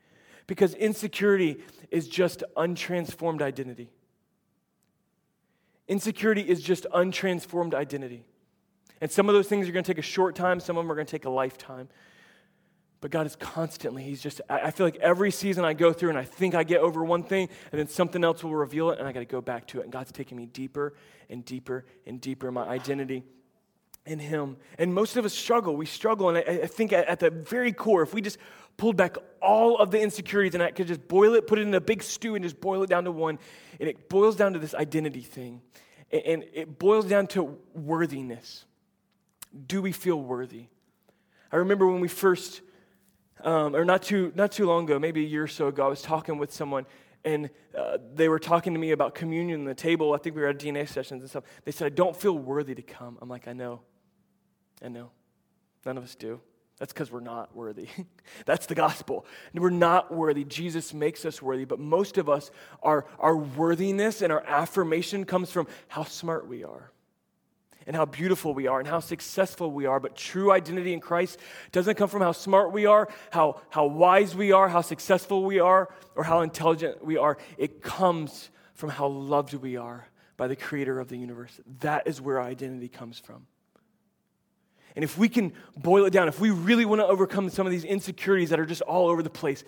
Because 0.47 0.73
insecurity 0.75 1.57
is 1.91 2.07
just 2.07 2.43
untransformed 2.55 3.41
identity. 3.41 3.89
Insecurity 5.87 6.41
is 6.41 6.61
just 6.61 6.85
untransformed 6.93 7.73
identity. 7.73 8.25
And 9.01 9.11
some 9.11 9.27
of 9.29 9.35
those 9.35 9.47
things 9.47 9.67
are 9.67 9.71
going 9.71 9.83
to 9.83 9.93
take 9.93 9.99
a 9.99 10.07
short 10.07 10.35
time, 10.35 10.59
some 10.59 10.77
of 10.77 10.83
them 10.83 10.91
are 10.91 10.95
going 10.95 11.07
to 11.07 11.11
take 11.11 11.25
a 11.25 11.29
lifetime. 11.29 11.89
But 13.01 13.11
God 13.11 13.27
is 13.27 13.35
constantly, 13.35 14.03
He's 14.03 14.21
just, 14.21 14.41
I 14.49 14.71
feel 14.71 14.87
like 14.87 14.95
every 14.95 15.29
season 15.29 15.63
I 15.63 15.73
go 15.73 15.93
through 15.93 16.09
and 16.09 16.17
I 16.17 16.23
think 16.23 16.55
I 16.55 16.63
get 16.63 16.81
over 16.81 17.03
one 17.03 17.23
thing, 17.23 17.49
and 17.71 17.79
then 17.79 17.87
something 17.87 18.23
else 18.23 18.43
will 18.43 18.55
reveal 18.55 18.89
it, 18.91 18.99
and 18.99 19.07
I 19.07 19.11
got 19.11 19.19
to 19.19 19.25
go 19.25 19.41
back 19.41 19.67
to 19.67 19.79
it. 19.79 19.83
And 19.83 19.91
God's 19.91 20.11
taking 20.11 20.37
me 20.37 20.47
deeper 20.47 20.93
and 21.29 21.45
deeper 21.45 21.85
and 22.07 22.19
deeper. 22.19 22.51
My 22.51 22.63
identity 22.63 23.23
in 24.05 24.19
Him. 24.19 24.57
And 24.77 24.93
most 24.93 25.17
of 25.17 25.25
us 25.25 25.33
struggle. 25.33 25.75
We 25.75 25.85
struggle. 25.85 26.29
And 26.29 26.37
I, 26.37 26.63
I 26.63 26.67
think 26.67 26.93
at, 26.93 27.07
at, 27.07 27.19
the 27.19 27.29
very 27.29 27.73
core, 27.73 28.01
if 28.01 28.13
we 28.13 28.21
just 28.21 28.37
pulled 28.77 28.97
back 28.97 29.17
all 29.41 29.77
of 29.77 29.91
the 29.91 29.99
insecurities 30.01 30.53
and 30.53 30.63
I 30.63 30.71
could 30.71 30.87
just 30.87 31.07
boil 31.07 31.35
it, 31.35 31.47
put 31.47 31.59
it 31.59 31.63
in 31.63 31.73
a 31.73 31.81
big 31.81 32.03
stew 32.03 32.35
and 32.35 32.43
just 32.43 32.59
boil 32.59 32.83
it 32.83 32.89
down 32.89 33.05
to 33.05 33.11
one, 33.11 33.39
and 33.79 33.89
it 33.89 34.09
boils 34.09 34.35
down 34.35 34.53
to 34.53 34.59
this 34.59 34.73
identity 34.73 35.21
thing. 35.21 35.61
And 36.11 36.45
it 36.53 36.77
boils 36.77 37.05
down 37.05 37.27
to 37.27 37.57
worthiness. 37.73 38.65
Do 39.67 39.81
we 39.81 39.91
feel 39.91 40.21
worthy? 40.21 40.67
I 41.51 41.57
remember 41.57 41.87
when 41.87 41.99
we 41.99 42.07
first, 42.07 42.61
um, 43.43 43.75
or 43.75 43.85
not 43.85 44.03
too, 44.03 44.31
not 44.35 44.51
too 44.51 44.65
long 44.65 44.83
ago, 44.83 44.99
maybe 44.99 45.23
a 45.23 45.27
year 45.27 45.43
or 45.43 45.47
so 45.47 45.67
ago, 45.67 45.85
I 45.85 45.89
was 45.89 46.01
talking 46.01 46.37
with 46.37 46.53
someone 46.53 46.85
and 47.23 47.49
uh, 47.77 47.97
they 48.13 48.29
were 48.29 48.39
talking 48.39 48.73
to 48.73 48.79
me 48.79 48.91
about 48.91 49.15
communion 49.15 49.61
on 49.61 49.65
the 49.65 49.73
table. 49.73 50.13
I 50.13 50.17
think 50.17 50.35
we 50.35 50.43
were 50.43 50.49
at 50.49 50.59
DNA 50.59 50.87
sessions 50.87 51.23
and 51.23 51.29
stuff. 51.29 51.43
They 51.63 51.71
said, 51.71 51.87
I 51.87 51.89
don't 51.89 52.15
feel 52.15 52.37
worthy 52.37 52.75
to 52.75 52.83
come. 52.83 53.17
I'm 53.19 53.27
like, 53.27 53.47
I 53.47 53.53
know. 53.53 53.81
I 54.83 54.89
know. 54.89 55.09
None 55.85 55.97
of 55.97 56.03
us 56.03 56.13
do. 56.13 56.39
That's 56.77 56.91
because 56.91 57.11
we're 57.11 57.21
not 57.21 57.55
worthy. 57.55 57.87
That's 58.45 58.65
the 58.65 58.75
gospel. 58.75 59.25
We're 59.53 59.69
not 59.69 60.13
worthy. 60.13 60.43
Jesus 60.43 60.93
makes 60.93 61.23
us 61.23 61.41
worthy, 61.41 61.65
but 61.65 61.79
most 61.79 62.17
of 62.17 62.27
us, 62.27 62.51
our, 62.83 63.05
our 63.17 63.35
worthiness 63.37 64.21
and 64.21 64.31
our 64.31 64.43
affirmation 64.45 65.25
comes 65.25 65.51
from 65.51 65.67
how 65.87 66.03
smart 66.03 66.47
we 66.47 66.63
are 66.63 66.91
and 67.87 67.95
how 67.95 68.05
beautiful 68.05 68.53
we 68.53 68.67
are 68.67 68.79
and 68.79 68.87
how 68.87 68.99
successful 68.99 69.71
we 69.71 69.85
are. 69.85 69.99
But 69.99 70.15
true 70.15 70.51
identity 70.51 70.91
in 70.91 70.99
Christ 70.99 71.39
doesn't 71.71 71.95
come 71.95 72.09
from 72.09 72.21
how 72.21 72.31
smart 72.33 72.71
we 72.71 72.85
are, 72.85 73.07
how, 73.31 73.61
how 73.69 73.85
wise 73.85 74.35
we 74.35 74.51
are, 74.51 74.67
how 74.67 74.81
successful 74.81 75.43
we 75.43 75.59
are, 75.59 75.89
or 76.15 76.23
how 76.23 76.41
intelligent 76.41 77.05
we 77.05 77.17
are. 77.17 77.37
It 77.57 77.81
comes 77.81 78.49
from 78.73 78.89
how 78.89 79.07
loved 79.07 79.53
we 79.53 79.77
are 79.77 80.07
by 80.35 80.47
the 80.47 80.55
creator 80.55 80.99
of 80.99 81.07
the 81.07 81.17
universe. 81.17 81.59
That 81.79 82.07
is 82.07 82.19
where 82.19 82.39
our 82.39 82.47
identity 82.47 82.89
comes 82.89 83.19
from. 83.19 83.47
And 84.95 85.03
if 85.03 85.17
we 85.17 85.27
can 85.27 85.53
boil 85.75 86.05
it 86.05 86.11
down, 86.11 86.27
if 86.27 86.39
we 86.39 86.51
really 86.51 86.85
want 86.85 87.01
to 87.01 87.05
overcome 87.05 87.49
some 87.49 87.65
of 87.65 87.71
these 87.71 87.83
insecurities 87.83 88.49
that 88.51 88.59
are 88.59 88.65
just 88.65 88.81
all 88.81 89.09
over 89.09 89.21
the 89.21 89.29
place, 89.29 89.63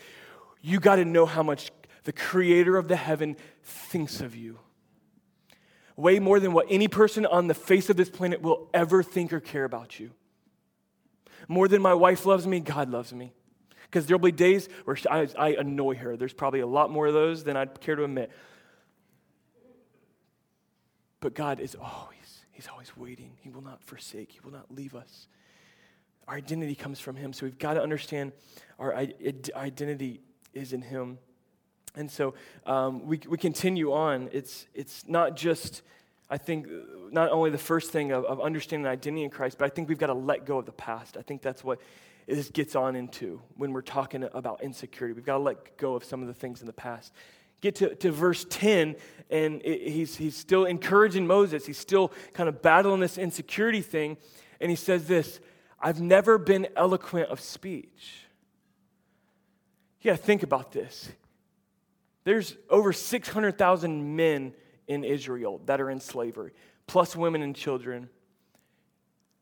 you 0.62 0.80
got 0.80 0.96
to 0.96 1.06
know 1.06 1.26
how 1.26 1.44
much 1.44 1.72
the 2.06 2.14
creator 2.14 2.78
of 2.78 2.88
the 2.88 2.96
heaven 2.96 3.36
thinks 3.64 4.22
of 4.22 4.36
you. 4.36 4.60
Way 5.98 6.20
more 6.20 6.40
than 6.40 6.54
what 6.54 6.68
any 6.70 6.88
person 6.88 7.26
on 7.26 7.48
the 7.48 7.54
face 7.54 7.90
of 7.90 7.98
this 7.98 8.10
planet 8.10 8.42
will 8.42 8.70
ever 8.74 9.04
think 9.04 9.34
or 9.34 9.40
care 9.40 9.66
about 9.66 10.00
you. 10.00 10.12
More 11.48 11.68
than 11.68 11.82
my 11.82 11.94
wife 11.94 12.26
loves 12.26 12.48
me, 12.48 12.60
God 12.60 12.90
loves 12.90 13.14
me. 13.14 13.34
Because 13.84 14.06
there'll 14.06 14.20
be 14.20 14.32
days 14.32 14.70
where 14.86 14.98
I, 15.10 15.28
I 15.38 15.50
annoy 15.54 15.96
her. 15.96 16.18
There's 16.18 16.34
probably 16.34 16.60
a 16.60 16.68
lot 16.68 16.92
more 16.92 17.08
of 17.08 17.14
those 17.14 17.44
than 17.44 17.58
I'd 17.58 17.80
care 17.82 17.96
to 17.96 18.04
admit. 18.04 18.32
But 21.20 21.34
God 21.34 21.60
is 21.60 21.76
always 21.76 22.17
He's 22.58 22.68
always 22.68 22.98
waiting. 22.98 23.34
He 23.44 23.50
will 23.50 23.62
not 23.62 23.84
forsake, 23.84 24.32
He 24.32 24.40
will 24.44 24.52
not 24.52 24.74
leave 24.74 24.96
us. 24.96 25.28
Our 26.28 26.38
identity 26.38 26.74
comes 26.74 27.00
from 27.00 27.16
Him. 27.16 27.32
So 27.32 27.46
we've 27.46 27.60
got 27.60 27.76
to 27.76 27.84
understand 27.84 28.32
our 28.80 28.96
identity 28.96 30.22
is 30.56 30.74
in 30.74 30.82
Him. 30.82 31.20
And 31.96 32.10
so 32.10 32.34
um, 32.66 33.06
we, 33.06 33.22
we 33.30 33.38
continue 33.38 33.94
on. 33.94 34.30
It's, 34.32 34.66
it's 34.74 35.08
not 35.08 35.38
just, 35.38 35.84
I 36.32 36.40
think, 36.40 36.68
not 37.12 37.30
only 37.30 37.52
the 37.52 37.60
first 37.60 37.92
thing 37.92 38.12
of, 38.12 38.26
of 38.26 38.42
understanding 38.42 38.88
identity 38.88 39.24
in 39.24 39.30
Christ, 39.30 39.60
but 39.60 39.66
I 39.66 39.70
think 39.70 39.88
we've 39.88 40.00
got 40.00 40.08
to 40.08 40.16
let 40.16 40.48
go 40.48 40.58
of 40.58 40.66
the 40.66 40.72
past. 40.72 41.16
I 41.16 41.22
think 41.22 41.44
that's 41.44 41.64
what 41.64 41.80
this 42.26 42.50
gets 42.50 42.76
on 42.76 42.96
into 42.96 43.40
when 43.56 43.72
we're 43.72 43.84
talking 43.84 44.24
about 44.34 44.64
insecurity. 44.64 45.14
We've 45.14 45.24
got 45.24 45.38
to 45.38 45.44
let 45.44 45.78
go 45.78 45.94
of 45.94 46.04
some 46.04 46.24
of 46.24 46.28
the 46.28 46.34
things 46.34 46.62
in 46.62 46.66
the 46.66 46.74
past 46.74 47.14
get 47.62 47.76
to, 47.76 47.96
to 47.96 48.12
verse 48.12 48.46
10, 48.50 48.96
and 49.30 49.62
it, 49.64 49.92
he's, 49.92 50.16
he's 50.16 50.36
still 50.36 50.66
encouraging 50.66 51.28
Moses. 51.28 51.66
He's 51.66 51.78
still 51.78 52.12
kind 52.34 52.48
of 52.50 52.62
battling 52.62 53.00
this 53.00 53.18
insecurity 53.18 53.82
thing. 53.82 54.18
And 54.60 54.70
he 54.70 54.76
says 54.76 55.08
this 55.08 55.40
I've 55.80 56.02
never 56.02 56.38
been 56.38 56.68
eloquent 56.76 57.30
of 57.30 57.40
speech. 57.40 58.26
You 60.02 60.12
got 60.12 60.18
to 60.18 60.24
think 60.24 60.44
about 60.44 60.72
this. 60.72 61.10
There's 62.24 62.56
over 62.70 62.94
600,000 62.94 64.16
men 64.16 64.54
in 64.88 65.04
Israel 65.04 65.62
that 65.66 65.82
are 65.82 65.90
in 65.90 66.00
slavery, 66.00 66.52
plus 66.86 67.16
women 67.16 67.42
and 67.42 67.56
children. 67.56 68.10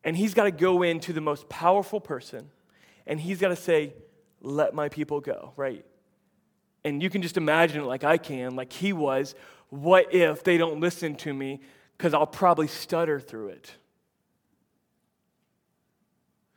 And 0.04 0.16
he's 0.16 0.34
got 0.34 0.44
to 0.44 0.50
go 0.50 0.82
into 0.82 1.12
the 1.12 1.20
most 1.20 1.48
powerful 1.48 2.00
person, 2.00 2.50
and 3.06 3.20
he's 3.20 3.40
got 3.40 3.48
to 3.48 3.56
say, 3.56 3.92
Let 4.40 4.74
my 4.74 4.88
people 4.88 5.20
go, 5.20 5.52
right? 5.56 5.84
And 6.86 7.02
you 7.02 7.10
can 7.10 7.20
just 7.20 7.36
imagine 7.36 7.80
it 7.80 7.84
like 7.84 8.04
I 8.04 8.16
can, 8.16 8.54
like 8.54 8.72
he 8.72 8.92
was. 8.92 9.34
What 9.70 10.14
if 10.14 10.44
they 10.44 10.56
don't 10.56 10.78
listen 10.78 11.16
to 11.16 11.34
me? 11.34 11.60
Because 11.98 12.14
I'll 12.14 12.28
probably 12.28 12.68
stutter 12.68 13.18
through 13.18 13.48
it. 13.48 13.72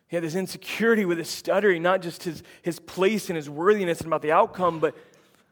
He 0.07 0.15
had 0.15 0.23
this 0.23 0.35
insecurity 0.35 1.05
with 1.05 1.17
his 1.17 1.29
stuttering, 1.29 1.81
not 1.81 2.03
just 2.03 2.23
his, 2.23 2.43
his 2.61 2.79
place 2.79 3.29
and 3.29 3.37
his 3.37 3.49
worthiness 3.49 3.99
and 3.99 4.07
about 4.07 4.21
the 4.21 4.31
outcome, 4.31 4.79
but 4.79 4.95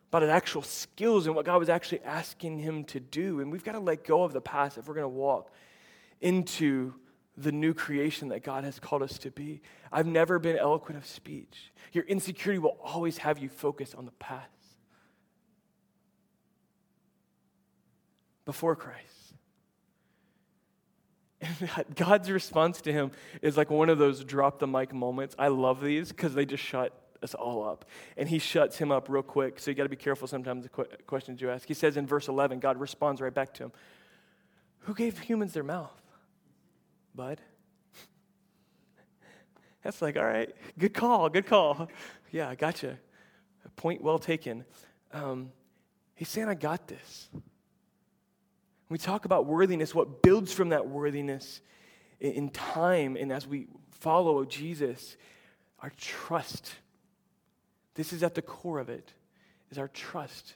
about 0.10 0.22
his 0.22 0.30
actual 0.30 0.62
skills 0.62 1.26
and 1.26 1.36
what 1.36 1.46
God 1.46 1.58
was 1.58 1.70
actually 1.70 2.02
asking 2.02 2.60
him 2.60 2.84
to 2.86 3.00
do. 3.00 3.40
And 3.40 3.52
we've 3.52 3.64
got 3.64 3.72
to 3.72 3.80
let 3.80 4.04
go 4.04 4.24
of 4.24 4.32
the 4.32 4.42
past 4.42 4.78
if 4.78 4.88
we're 4.88 4.94
going 4.94 5.06
to 5.06 5.10
walk 5.10 5.52
into 6.22 6.94
the 7.36 7.52
new 7.52 7.74
creation 7.74 8.30
that 8.30 8.44
God 8.44 8.64
has 8.64 8.80
called 8.80 9.02
us 9.02 9.18
to 9.20 9.32
be. 9.32 9.62
I've 9.92 10.08
never 10.08 10.38
been 10.38 10.58
eloquent 10.58 10.98
of 11.00 11.06
speech. 11.08 11.72
Your 11.94 12.04
insecurity 12.04 12.60
will 12.60 12.78
always 12.84 13.20
have 13.20 13.40
you 13.40 13.50
focus 13.50 13.96
on 13.96 14.06
the 14.06 14.12
past. 14.12 14.57
Before 18.48 18.78
Christ. 18.78 19.04
And 21.60 21.96
God's 21.96 22.32
response 22.32 22.82
to 22.82 22.92
him 22.92 23.12
is 23.44 23.58
like 23.58 23.70
one 23.70 23.90
of 23.90 24.00
those 24.00 24.24
drop 24.24 24.58
the 24.58 24.66
mic 24.66 24.92
moments. 24.92 25.36
I 25.38 25.50
love 25.50 25.82
these 25.82 26.10
because 26.10 26.34
they 26.34 26.46
just 26.46 26.64
shut 26.64 27.00
us 27.22 27.36
all 27.36 27.68
up. 27.68 27.86
And 28.16 28.28
he 28.28 28.40
shuts 28.40 28.78
him 28.78 28.92
up 28.92 29.08
real 29.10 29.22
quick. 29.22 29.60
So 29.60 29.70
you 29.70 29.76
got 29.76 29.84
to 29.84 29.90
be 29.90 29.98
careful 29.98 30.28
sometimes 30.28 30.64
the 30.64 30.70
questions 31.06 31.42
you 31.42 31.52
ask. 31.52 31.68
He 31.68 31.76
says 31.76 31.96
in 31.98 32.08
verse 32.08 32.28
11, 32.28 32.60
God 32.60 32.80
responds 32.80 33.22
right 33.22 33.34
back 33.34 33.54
to 33.56 33.66
him 33.66 33.72
Who 34.80 34.96
gave 34.96 35.20
humans 35.20 35.54
their 35.54 35.64
mouth? 35.64 36.02
Bud? 37.14 37.40
That's 39.84 40.02
like, 40.02 40.18
all 40.18 40.26
right, 40.26 40.56
good 40.80 40.94
call, 40.94 41.30
good 41.30 41.46
call. 41.46 41.90
Yeah, 42.30 42.54
gotcha. 42.56 43.00
Point 43.78 44.02
well 44.02 44.20
taken. 44.20 44.66
Um, 45.14 45.54
he's 46.14 46.28
saying, 46.28 46.50
I 46.50 46.56
got 46.56 46.90
this 46.90 47.30
we 48.90 48.98
talk 48.98 49.26
about 49.26 49.46
worthiness, 49.46 49.94
what 49.94 50.22
builds 50.22 50.54
from 50.54 50.70
that 50.70 50.88
worthiness 50.88 51.62
in 52.20 52.50
time 52.50 53.16
and 53.18 53.32
as 53.32 53.46
we 53.46 53.68
follow 53.92 54.46
Jesus, 54.46 55.18
our 55.82 55.92
trust. 55.98 56.72
This 57.96 58.14
is 58.14 58.24
at 58.24 58.36
the 58.36 58.42
core 58.42 58.80
of 58.80 58.90
it, 58.90 59.12
is 59.72 59.78
our 59.78 59.88
trust. 59.88 60.54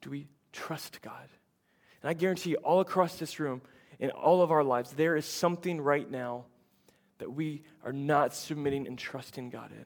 Do 0.00 0.10
we 0.10 0.28
trust 0.52 1.02
God? 1.02 1.28
And 2.02 2.10
I 2.10 2.14
guarantee 2.14 2.50
you, 2.50 2.56
all 2.56 2.80
across 2.80 3.16
this 3.16 3.40
room, 3.40 3.62
in 3.98 4.10
all 4.10 4.42
of 4.42 4.50
our 4.50 4.64
lives, 4.64 4.92
there 4.92 5.16
is 5.16 5.26
something 5.26 5.80
right 5.80 6.10
now 6.10 6.44
that 7.18 7.32
we 7.32 7.62
are 7.84 7.92
not 7.92 8.34
submitting 8.34 8.86
and 8.86 8.98
trusting 8.98 9.50
God 9.50 9.70
in. 9.72 9.84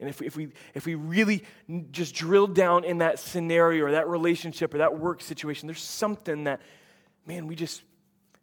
And 0.00 0.08
if 0.08 0.20
we, 0.20 0.26
if 0.26 0.36
we, 0.36 0.48
if 0.74 0.86
we 0.86 0.94
really 0.94 1.44
just 1.92 2.14
drill 2.14 2.46
down 2.46 2.84
in 2.84 2.98
that 2.98 3.18
scenario 3.18 3.84
or 3.84 3.92
that 3.92 4.08
relationship 4.08 4.72
or 4.74 4.78
that 4.78 4.98
work 4.98 5.20
situation, 5.20 5.66
there's 5.66 5.82
something 5.82 6.44
that, 6.44 6.60
man, 7.26 7.46
we 7.46 7.54
just, 7.54 7.82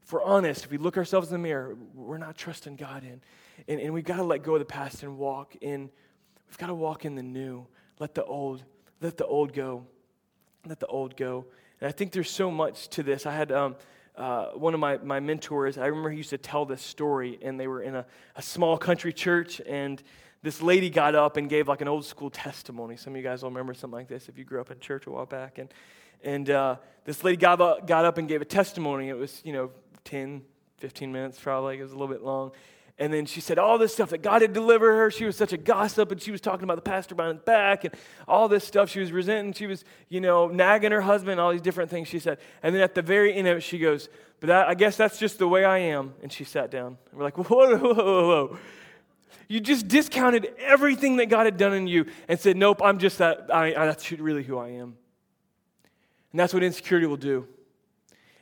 if 0.03 0.13
we're 0.13 0.23
honest, 0.23 0.65
if 0.65 0.71
we 0.71 0.77
look 0.77 0.97
ourselves 0.97 1.29
in 1.29 1.33
the 1.33 1.39
mirror, 1.39 1.75
we're 1.93 2.19
not 2.19 2.37
trusting 2.37 2.75
God 2.75 3.03
in. 3.03 3.21
And, 3.67 3.81
and 3.81 3.93
we've 3.93 4.05
got 4.05 4.17
to 4.17 4.23
let 4.23 4.43
go 4.43 4.53
of 4.53 4.59
the 4.59 4.65
past 4.65 5.01
and 5.01 5.17
walk 5.17 5.55
in, 5.59 5.89
we've 6.47 6.57
got 6.57 6.67
to 6.67 6.75
walk 6.75 7.05
in 7.05 7.15
the 7.15 7.23
new. 7.23 7.65
Let 7.99 8.13
the 8.13 8.23
old, 8.23 8.63
let 9.01 9.17
the 9.17 9.25
old 9.25 9.51
go. 9.51 9.85
Let 10.65 10.79
the 10.79 10.87
old 10.87 11.17
go. 11.17 11.45
And 11.81 11.87
I 11.87 11.91
think 11.91 12.11
there's 12.11 12.29
so 12.29 12.51
much 12.51 12.87
to 12.89 13.03
this. 13.03 13.25
I 13.25 13.33
had 13.33 13.51
um, 13.51 13.75
uh, 14.15 14.47
one 14.53 14.73
of 14.73 14.79
my, 14.79 14.97
my 14.97 15.19
mentors, 15.19 15.77
I 15.77 15.87
remember 15.87 16.09
he 16.09 16.17
used 16.17 16.31
to 16.31 16.37
tell 16.37 16.65
this 16.65 16.81
story, 16.81 17.37
and 17.41 17.59
they 17.59 17.67
were 17.67 17.81
in 17.81 17.95
a, 17.95 18.05
a 18.35 18.41
small 18.41 18.77
country 18.77 19.13
church, 19.13 19.61
and 19.67 20.01
this 20.47 20.61
lady 20.61 20.89
got 20.89 21.13
up 21.13 21.35
and 21.35 21.49
gave 21.49 21.67
like 21.67 21.81
an 21.81 21.89
old 21.89 22.05
school 22.05 22.29
testimony. 22.29 22.95
Some 22.95 23.11
of 23.11 23.17
you 23.17 23.23
guys 23.23 23.43
will 23.43 23.49
remember 23.49 23.73
something 23.73 23.97
like 23.97 24.07
this 24.07 24.29
if 24.29 24.37
you 24.37 24.45
grew 24.45 24.61
up 24.61 24.71
in 24.71 24.79
church 24.79 25.05
a 25.05 25.11
while 25.11 25.25
back. 25.25 25.57
And, 25.57 25.73
and 26.23 26.49
uh, 26.49 26.77
this 27.03 27.21
lady 27.21 27.35
got 27.35 27.59
up, 27.59 27.85
got 27.85 28.05
up 28.05 28.17
and 28.17 28.29
gave 28.29 28.41
a 28.41 28.45
testimony. 28.45 29.09
It 29.09 29.17
was, 29.17 29.41
you 29.43 29.51
know, 29.51 29.71
10, 30.05 30.43
15 30.77 31.11
minutes 31.11 31.37
probably. 31.37 31.79
It 31.79 31.83
was 31.83 31.91
a 31.91 31.97
little 31.97 32.07
bit 32.07 32.23
long. 32.23 32.53
And 32.97 33.11
then 33.11 33.25
she 33.25 33.41
said 33.41 33.59
all 33.59 33.77
this 33.77 33.93
stuff 33.93 34.11
that 34.11 34.19
God 34.19 34.41
had 34.41 34.53
delivered 34.53 34.95
her. 34.95 35.11
She 35.11 35.25
was 35.25 35.35
such 35.35 35.51
a 35.51 35.57
gossip, 35.57 36.13
and 36.13 36.21
she 36.21 36.31
was 36.31 36.39
talking 36.39 36.63
about 36.63 36.77
the 36.77 36.81
pastor 36.81 37.13
behind 37.13 37.39
his 37.39 37.43
back 37.43 37.83
and 37.83 37.93
all 38.25 38.47
this 38.47 38.63
stuff. 38.63 38.89
She 38.89 39.01
was 39.01 39.11
resenting. 39.11 39.51
She 39.51 39.67
was, 39.67 39.83
you 40.07 40.21
know, 40.21 40.47
nagging 40.47 40.93
her 40.93 41.01
husband, 41.01 41.41
all 41.41 41.51
these 41.51 41.61
different 41.61 41.89
things 41.89 42.07
she 42.07 42.19
said. 42.19 42.37
And 42.63 42.73
then 42.73 42.81
at 42.81 42.95
the 42.95 43.01
very 43.01 43.33
end 43.33 43.49
of 43.49 43.57
it, 43.57 43.63
she 43.63 43.79
goes, 43.79 44.07
But 44.39 44.47
that, 44.47 44.69
I 44.69 44.75
guess 44.75 44.95
that's 44.95 45.19
just 45.19 45.39
the 45.39 45.47
way 45.47 45.65
I 45.65 45.79
am. 45.79 46.13
And 46.23 46.31
she 46.31 46.45
sat 46.45 46.71
down. 46.71 46.97
And 47.11 47.19
we're 47.19 47.25
like, 47.25 47.37
Whoa, 47.49 47.77
whoa, 47.77 47.93
whoa, 47.93 48.27
whoa. 48.27 48.57
You 49.47 49.59
just 49.59 49.87
discounted 49.87 50.53
everything 50.59 51.17
that 51.17 51.27
God 51.27 51.45
had 51.45 51.57
done 51.57 51.73
in 51.73 51.87
you 51.87 52.05
and 52.27 52.39
said, 52.39 52.57
Nope, 52.57 52.81
I'm 52.83 52.99
just 52.99 53.17
that. 53.19 53.47
I, 53.53 53.67
I, 53.67 53.85
that's 53.85 54.11
really 54.11 54.43
who 54.43 54.57
I 54.57 54.69
am. 54.69 54.97
And 56.31 56.39
that's 56.39 56.53
what 56.53 56.63
insecurity 56.63 57.07
will 57.07 57.17
do. 57.17 57.47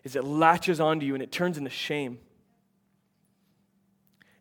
Is 0.03 0.15
it 0.15 0.23
latches 0.23 0.79
onto 0.79 1.05
you 1.05 1.13
and 1.13 1.23
it 1.23 1.31
turns 1.31 1.57
into 1.57 1.69
shame. 1.69 2.19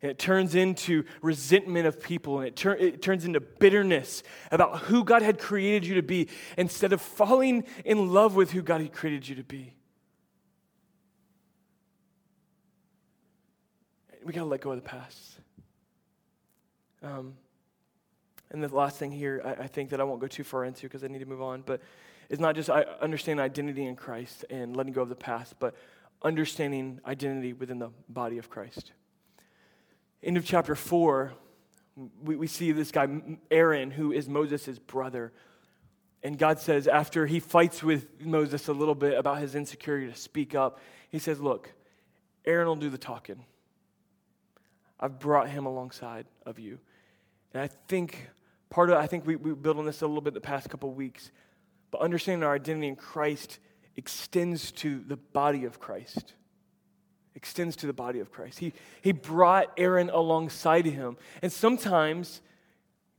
And 0.02 0.10
it 0.10 0.18
turns 0.18 0.54
into 0.54 1.04
resentment 1.22 1.86
of 1.86 2.00
people 2.00 2.38
and 2.40 2.48
it, 2.48 2.66
it 2.80 3.02
turns 3.02 3.24
into 3.24 3.40
bitterness 3.40 4.22
about 4.50 4.80
who 4.80 5.02
God 5.04 5.22
had 5.22 5.38
created 5.38 5.86
you 5.86 5.94
to 5.94 6.02
be 6.02 6.28
instead 6.58 6.92
of 6.92 7.00
falling 7.00 7.64
in 7.84 8.12
love 8.12 8.34
with 8.34 8.50
who 8.50 8.60
God 8.60 8.82
had 8.82 8.92
created 8.92 9.26
you 9.26 9.36
to 9.36 9.44
be. 9.44 9.74
we 14.24 14.32
got 14.32 14.40
to 14.40 14.46
let 14.46 14.60
go 14.60 14.70
of 14.70 14.76
the 14.76 14.88
past. 14.88 15.38
Um, 17.04 17.34
and 18.50 18.62
the 18.62 18.74
last 18.74 18.96
thing 18.96 19.12
here, 19.12 19.42
I, 19.44 19.64
I, 19.64 19.66
think 19.66 19.90
that 19.90 20.00
I 20.00 20.04
won't 20.04 20.20
go 20.20 20.26
too 20.26 20.42
far 20.42 20.64
into 20.64 20.82
because 20.82 21.04
I 21.04 21.08
need 21.08 21.18
to 21.18 21.26
move 21.26 21.42
on, 21.42 21.62
but 21.66 21.82
it's 22.30 22.40
not 22.40 22.54
just 22.54 22.70
I 22.70 22.82
understand 23.00 23.40
identity 23.40 23.84
in 23.84 23.94
Christ 23.94 24.44
and 24.48 24.74
letting 24.74 24.94
go 24.94 25.02
of 25.02 25.10
the 25.10 25.14
past, 25.14 25.56
but 25.58 25.74
understanding 26.22 27.00
identity 27.04 27.52
within 27.52 27.78
the 27.78 27.90
body 28.08 28.38
of 28.38 28.48
Christ. 28.48 28.92
End 30.22 30.38
of 30.38 30.46
chapter 30.46 30.74
4, 30.74 31.34
we, 32.22 32.36
we 32.36 32.46
see 32.46 32.72
this 32.72 32.90
guy, 32.90 33.06
Aaron, 33.50 33.90
who 33.90 34.12
is 34.12 34.26
Moses' 34.26 34.78
brother. 34.78 35.32
And 36.22 36.38
God 36.38 36.58
says, 36.58 36.88
after 36.88 37.26
he 37.26 37.38
fights 37.38 37.82
with 37.82 38.24
Moses 38.24 38.68
a 38.68 38.72
little 38.72 38.94
bit 38.94 39.18
about 39.18 39.40
his 39.40 39.54
insecurity 39.54 40.10
to 40.10 40.18
speak 40.18 40.54
up, 40.54 40.80
he 41.10 41.18
says, 41.18 41.38
Look, 41.38 41.70
Aaron 42.46 42.66
will 42.66 42.76
do 42.76 42.88
the 42.88 42.96
talking. 42.96 43.44
I've 44.98 45.18
brought 45.18 45.50
him 45.50 45.66
alongside 45.66 46.24
of 46.46 46.58
you. 46.58 46.78
And 47.54 47.62
I 47.62 47.68
think 47.88 48.30
part 48.68 48.90
of 48.90 48.96
I 48.96 49.06
think 49.06 49.26
we, 49.26 49.36
we 49.36 49.54
built 49.54 49.78
on 49.78 49.86
this 49.86 50.02
a 50.02 50.06
little 50.06 50.20
bit 50.20 50.34
the 50.34 50.40
past 50.40 50.68
couple 50.68 50.92
weeks, 50.92 51.30
but 51.90 52.00
understanding 52.00 52.42
our 52.42 52.54
identity 52.54 52.88
in 52.88 52.96
Christ 52.96 53.60
extends 53.96 54.72
to 54.72 54.98
the 55.06 55.16
body 55.16 55.64
of 55.64 55.78
Christ. 55.78 56.34
Extends 57.36 57.76
to 57.76 57.86
the 57.86 57.92
body 57.92 58.18
of 58.18 58.30
Christ. 58.30 58.58
He, 58.58 58.72
he 59.00 59.12
brought 59.12 59.72
Aaron 59.76 60.10
alongside 60.10 60.86
him. 60.86 61.16
And 61.42 61.52
sometimes 61.52 62.42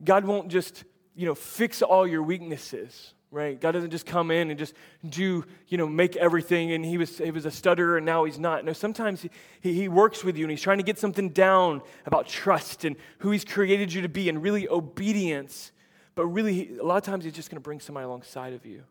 God 0.04 0.24
won't 0.24 0.48
just, 0.48 0.84
you 1.14 1.26
know, 1.26 1.34
fix 1.34 1.80
all 1.82 2.06
your 2.06 2.22
weaknesses, 2.22 3.14
right? 3.36 3.60
God 3.60 3.72
doesn't 3.72 3.90
just 3.90 4.06
come 4.06 4.30
in 4.30 4.48
and 4.50 4.58
just 4.58 4.72
do, 5.06 5.44
you 5.68 5.76
know, 5.76 5.86
make 5.86 6.16
everything 6.16 6.72
and 6.72 6.84
he 6.84 6.96
was, 6.96 7.18
he 7.18 7.30
was 7.30 7.44
a 7.44 7.50
stutterer 7.50 7.98
and 7.98 8.06
now 8.06 8.24
he's 8.24 8.38
not. 8.38 8.64
No, 8.64 8.72
sometimes 8.72 9.20
he, 9.20 9.30
he, 9.60 9.74
he 9.74 9.88
works 9.88 10.24
with 10.24 10.38
you 10.38 10.44
and 10.44 10.50
he's 10.50 10.62
trying 10.62 10.78
to 10.78 10.82
get 10.82 10.98
something 10.98 11.28
down 11.28 11.82
about 12.06 12.26
trust 12.26 12.84
and 12.86 12.96
who 13.18 13.30
he's 13.30 13.44
created 13.44 13.92
you 13.92 14.00
to 14.00 14.08
be 14.08 14.30
and 14.30 14.42
really 14.42 14.66
obedience. 14.68 15.70
But 16.14 16.26
really, 16.28 16.78
a 16.78 16.82
lot 16.82 16.96
of 16.96 17.02
times 17.02 17.24
he's 17.24 17.34
just 17.34 17.50
going 17.50 17.56
to 17.56 17.64
bring 17.64 17.78
somebody 17.78 18.06
alongside 18.06 18.54
of 18.54 18.64
you 18.64 18.84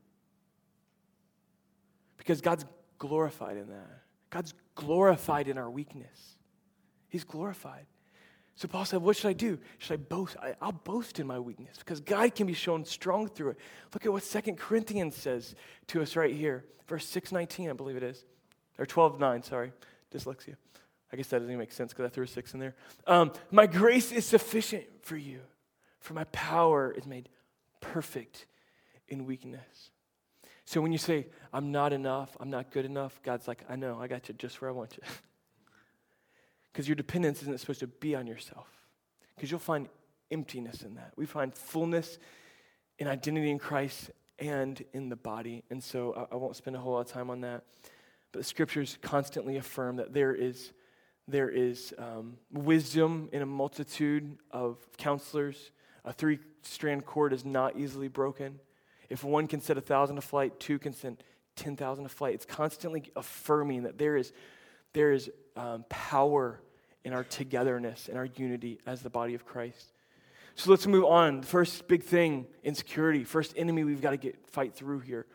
because 2.17 2.39
God's 2.39 2.65
glorified 2.99 3.57
in 3.57 3.67
that. 3.69 4.01
God's 4.29 4.53
glorified 4.75 5.47
in 5.47 5.57
our 5.57 5.69
weakness. 5.69 6.37
He's 7.09 7.23
glorified. 7.23 7.87
So 8.55 8.67
Paul 8.67 8.85
said, 8.85 9.01
What 9.01 9.17
should 9.17 9.27
I 9.27 9.33
do? 9.33 9.59
Should 9.79 9.93
I 9.93 9.97
boast? 9.97 10.37
I, 10.41 10.55
will 10.65 10.71
boast 10.71 11.19
in 11.19 11.27
my 11.27 11.39
weakness 11.39 11.77
because 11.77 11.99
God 11.99 12.33
can 12.35 12.47
be 12.47 12.53
shown 12.53 12.85
strong 12.85 13.27
through 13.27 13.51
it. 13.51 13.57
Look 13.93 14.05
at 14.05 14.11
what 14.11 14.23
Second 14.23 14.57
Corinthians 14.57 15.15
says 15.15 15.55
to 15.87 16.01
us 16.01 16.15
right 16.15 16.33
here. 16.33 16.65
Verse 16.87 17.05
619, 17.07 17.69
I 17.69 17.73
believe 17.73 17.97
it 17.97 18.03
is. 18.03 18.25
Or 18.77 18.85
12:9, 18.85 19.43
sorry. 19.43 19.73
Dyslexia. 20.13 20.55
I 21.11 21.17
guess 21.17 21.27
that 21.27 21.37
doesn't 21.37 21.49
even 21.49 21.59
make 21.59 21.71
sense 21.71 21.91
because 21.91 22.05
I 22.05 22.09
threw 22.09 22.23
a 22.23 22.27
six 22.27 22.53
in 22.53 22.59
there. 22.59 22.75
Um, 23.07 23.31
my 23.51 23.67
grace 23.67 24.11
is 24.11 24.25
sufficient 24.25 24.83
for 25.01 25.17
you, 25.17 25.41
for 25.99 26.13
my 26.13 26.23
power 26.25 26.91
is 26.91 27.05
made 27.05 27.29
perfect 27.79 28.47
in 29.07 29.25
weakness. 29.25 29.91
So 30.65 30.81
when 30.81 30.91
you 30.91 30.97
say, 30.97 31.27
I'm 31.53 31.71
not 31.71 31.93
enough, 31.93 32.35
I'm 32.39 32.49
not 32.49 32.71
good 32.71 32.85
enough, 32.85 33.19
God's 33.23 33.47
like, 33.47 33.63
I 33.69 33.75
know, 33.75 33.99
I 34.01 34.07
got 34.07 34.27
you 34.27 34.33
just 34.33 34.61
where 34.61 34.69
I 34.69 34.73
want 34.73 34.97
you. 34.97 35.03
Because 36.75 36.89
your 36.89 36.95
dependence 36.95 37.41
isn't 37.41 37.57
supposed 37.61 37.79
to 37.79 37.87
be 37.87 38.15
on 38.15 38.27
yourself. 38.27 38.67
Because 39.33 39.49
you'll 39.49 39.61
find 39.61 39.87
emptiness 40.29 40.81
in 40.81 40.95
that. 40.95 41.13
We 41.15 41.25
find 41.25 41.53
fullness 41.53 42.19
in 42.99 43.07
identity 43.07 43.49
in 43.49 43.59
Christ 43.59 44.11
and 44.39 44.83
in 44.91 45.07
the 45.07 45.15
body. 45.15 45.63
And 45.69 45.81
so 45.81 46.27
I, 46.29 46.33
I 46.33 46.37
won't 46.37 46.57
spend 46.57 46.75
a 46.75 46.79
whole 46.79 46.91
lot 46.91 46.99
of 46.99 47.07
time 47.07 47.29
on 47.29 47.39
that. 47.41 47.63
But 48.33 48.39
the 48.39 48.43
scriptures 48.43 48.97
constantly 49.01 49.55
affirm 49.55 49.95
that 49.95 50.13
there 50.13 50.35
is, 50.35 50.73
there 51.29 51.47
is 51.47 51.93
um, 51.97 52.35
wisdom 52.51 53.29
in 53.31 53.41
a 53.41 53.45
multitude 53.45 54.37
of 54.51 54.77
counselors. 54.97 55.71
A 56.03 56.11
three 56.11 56.39
strand 56.63 57.05
cord 57.05 57.31
is 57.31 57.45
not 57.45 57.77
easily 57.77 58.09
broken. 58.09 58.59
If 59.09 59.23
one 59.23 59.47
can 59.47 59.61
set 59.61 59.77
a 59.77 59.81
thousand 59.81 60.17
to 60.17 60.21
flight, 60.21 60.59
two 60.59 60.77
can 60.77 60.91
send 60.91 61.23
10,000 61.55 62.03
to 62.03 62.09
flight. 62.09 62.33
It's 62.33 62.45
constantly 62.45 63.13
affirming 63.15 63.83
that 63.83 63.97
there 63.97 64.17
is, 64.17 64.33
there 64.91 65.13
is 65.13 65.31
um, 65.55 65.85
power 65.89 66.59
in 67.03 67.13
our 67.13 67.23
togetherness, 67.23 68.09
in 68.09 68.17
our 68.17 68.25
unity 68.25 68.79
as 68.85 69.01
the 69.01 69.09
body 69.09 69.35
of 69.35 69.45
Christ. 69.45 69.93
So 70.55 70.71
let's 70.71 70.87
move 70.87 71.05
on. 71.05 71.41
The 71.41 71.47
first 71.47 71.87
big 71.87 72.03
thing, 72.03 72.47
insecurity. 72.63 73.23
First 73.23 73.53
enemy 73.57 73.83
we've 73.83 74.01
got 74.01 74.11
to 74.11 74.17
get 74.17 74.37
fight 74.49 74.73
through 74.73 75.01
here. 75.01 75.25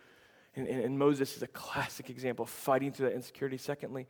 And, 0.57 0.67
and, 0.67 0.83
and 0.83 0.99
Moses 0.99 1.37
is 1.37 1.43
a 1.43 1.47
classic 1.47 2.11
example 2.11 2.45
of 2.45 2.49
fighting 2.49 2.91
through 2.91 3.11
that 3.11 3.15
insecurity. 3.15 3.59
Secondly, 3.59 4.09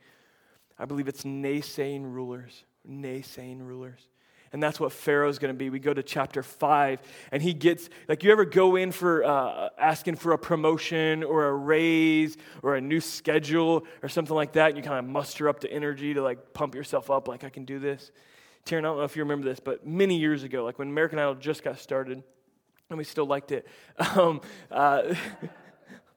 I 0.79 0.85
believe 0.85 1.07
it's 1.07 1.23
naysaying 1.23 2.03
rulers. 2.03 2.63
Naysaying 2.89 3.59
rulers. 3.59 4.07
And 4.53 4.61
that's 4.61 4.79
what 4.79 4.91
Pharaoh's 4.91 5.39
going 5.39 5.53
to 5.53 5.57
be. 5.57 5.69
We 5.69 5.79
go 5.79 5.93
to 5.93 6.03
chapter 6.03 6.43
five, 6.43 7.01
and 7.31 7.41
he 7.41 7.53
gets 7.53 7.89
like 8.09 8.23
you 8.23 8.31
ever 8.31 8.43
go 8.43 8.75
in 8.75 8.91
for 8.91 9.23
uh, 9.23 9.69
asking 9.77 10.17
for 10.17 10.33
a 10.33 10.37
promotion 10.37 11.23
or 11.23 11.45
a 11.45 11.53
raise 11.53 12.35
or 12.61 12.75
a 12.75 12.81
new 12.81 12.99
schedule 12.99 13.85
or 14.03 14.09
something 14.09 14.35
like 14.35 14.53
that, 14.53 14.69
and 14.69 14.77
you 14.77 14.83
kind 14.83 14.99
of 14.99 15.09
muster 15.09 15.47
up 15.47 15.61
the 15.61 15.71
energy 15.71 16.13
to 16.13 16.21
like 16.21 16.53
pump 16.53 16.75
yourself 16.75 17.09
up, 17.09 17.29
like 17.29 17.45
I 17.45 17.49
can 17.49 17.63
do 17.63 17.79
this. 17.79 18.11
Taryn, 18.65 18.79
I 18.79 18.81
don't 18.81 18.97
know 18.97 19.03
if 19.03 19.15
you 19.15 19.23
remember 19.23 19.47
this, 19.47 19.59
but 19.59 19.87
many 19.87 20.17
years 20.17 20.43
ago, 20.43 20.63
like 20.63 20.77
when 20.77 20.89
American 20.89 21.17
Idol 21.17 21.35
just 21.35 21.63
got 21.63 21.79
started, 21.79 22.21
and 22.89 22.97
we 22.97 23.03
still 23.03 23.25
liked 23.25 23.51
it. 23.51 23.65
Um, 24.15 24.41
uh, 24.69 25.15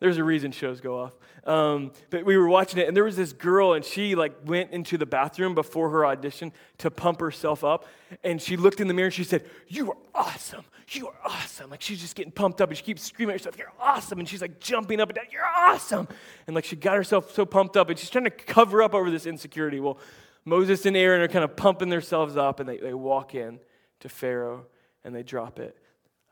there's 0.04 0.18
a 0.18 0.24
reason 0.24 0.52
shows 0.52 0.82
go 0.82 1.00
off. 1.00 1.12
Um, 1.44 1.92
but 2.10 2.26
we 2.26 2.36
were 2.36 2.46
watching 2.46 2.78
it, 2.78 2.86
and 2.86 2.96
there 2.96 3.04
was 3.04 3.16
this 3.16 3.32
girl, 3.32 3.72
and 3.72 3.82
she 3.82 4.14
like 4.14 4.34
went 4.44 4.70
into 4.70 4.98
the 4.98 5.06
bathroom 5.06 5.54
before 5.54 5.88
her 5.90 6.04
audition 6.04 6.52
to 6.78 6.90
pump 6.90 7.20
herself 7.20 7.64
up, 7.64 7.86
and 8.22 8.40
she 8.40 8.56
looked 8.56 8.80
in 8.80 8.88
the 8.88 8.94
mirror 8.94 9.06
and 9.06 9.14
she 9.14 9.24
said, 9.24 9.48
"You 9.66 9.92
are 9.92 9.96
awesome. 10.14 10.64
You 10.90 11.08
are 11.08 11.16
awesome." 11.24 11.70
Like 11.70 11.80
she's 11.80 12.00
just 12.00 12.16
getting 12.16 12.32
pumped 12.32 12.60
up, 12.60 12.68
and 12.68 12.76
she 12.76 12.84
keeps 12.84 13.02
screaming 13.02 13.34
at 13.34 13.40
herself, 13.40 13.56
"You're 13.56 13.72
awesome!" 13.80 14.18
And 14.18 14.28
she's 14.28 14.42
like 14.42 14.60
jumping 14.60 15.00
up 15.00 15.08
and 15.08 15.16
down, 15.16 15.26
"You're 15.30 15.42
awesome!" 15.44 16.06
And 16.46 16.54
like 16.54 16.64
she 16.64 16.76
got 16.76 16.96
herself 16.96 17.32
so 17.32 17.46
pumped 17.46 17.76
up, 17.78 17.88
and 17.88 17.98
she's 17.98 18.10
trying 18.10 18.24
to 18.24 18.30
cover 18.30 18.82
up 18.82 18.94
over 18.94 19.10
this 19.10 19.24
insecurity. 19.24 19.80
Well, 19.80 19.98
Moses 20.44 20.84
and 20.84 20.96
Aaron 20.96 21.22
are 21.22 21.28
kind 21.28 21.44
of 21.44 21.56
pumping 21.56 21.88
themselves 21.88 22.36
up, 22.36 22.60
and 22.60 22.68
they, 22.68 22.76
they 22.76 22.94
walk 22.94 23.34
in 23.34 23.58
to 24.00 24.08
Pharaoh 24.10 24.66
and 25.02 25.14
they 25.14 25.22
drop 25.22 25.58
it. 25.58 25.76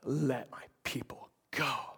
Let 0.03 0.51
my 0.51 0.61
people 0.83 1.29
go 1.51 1.92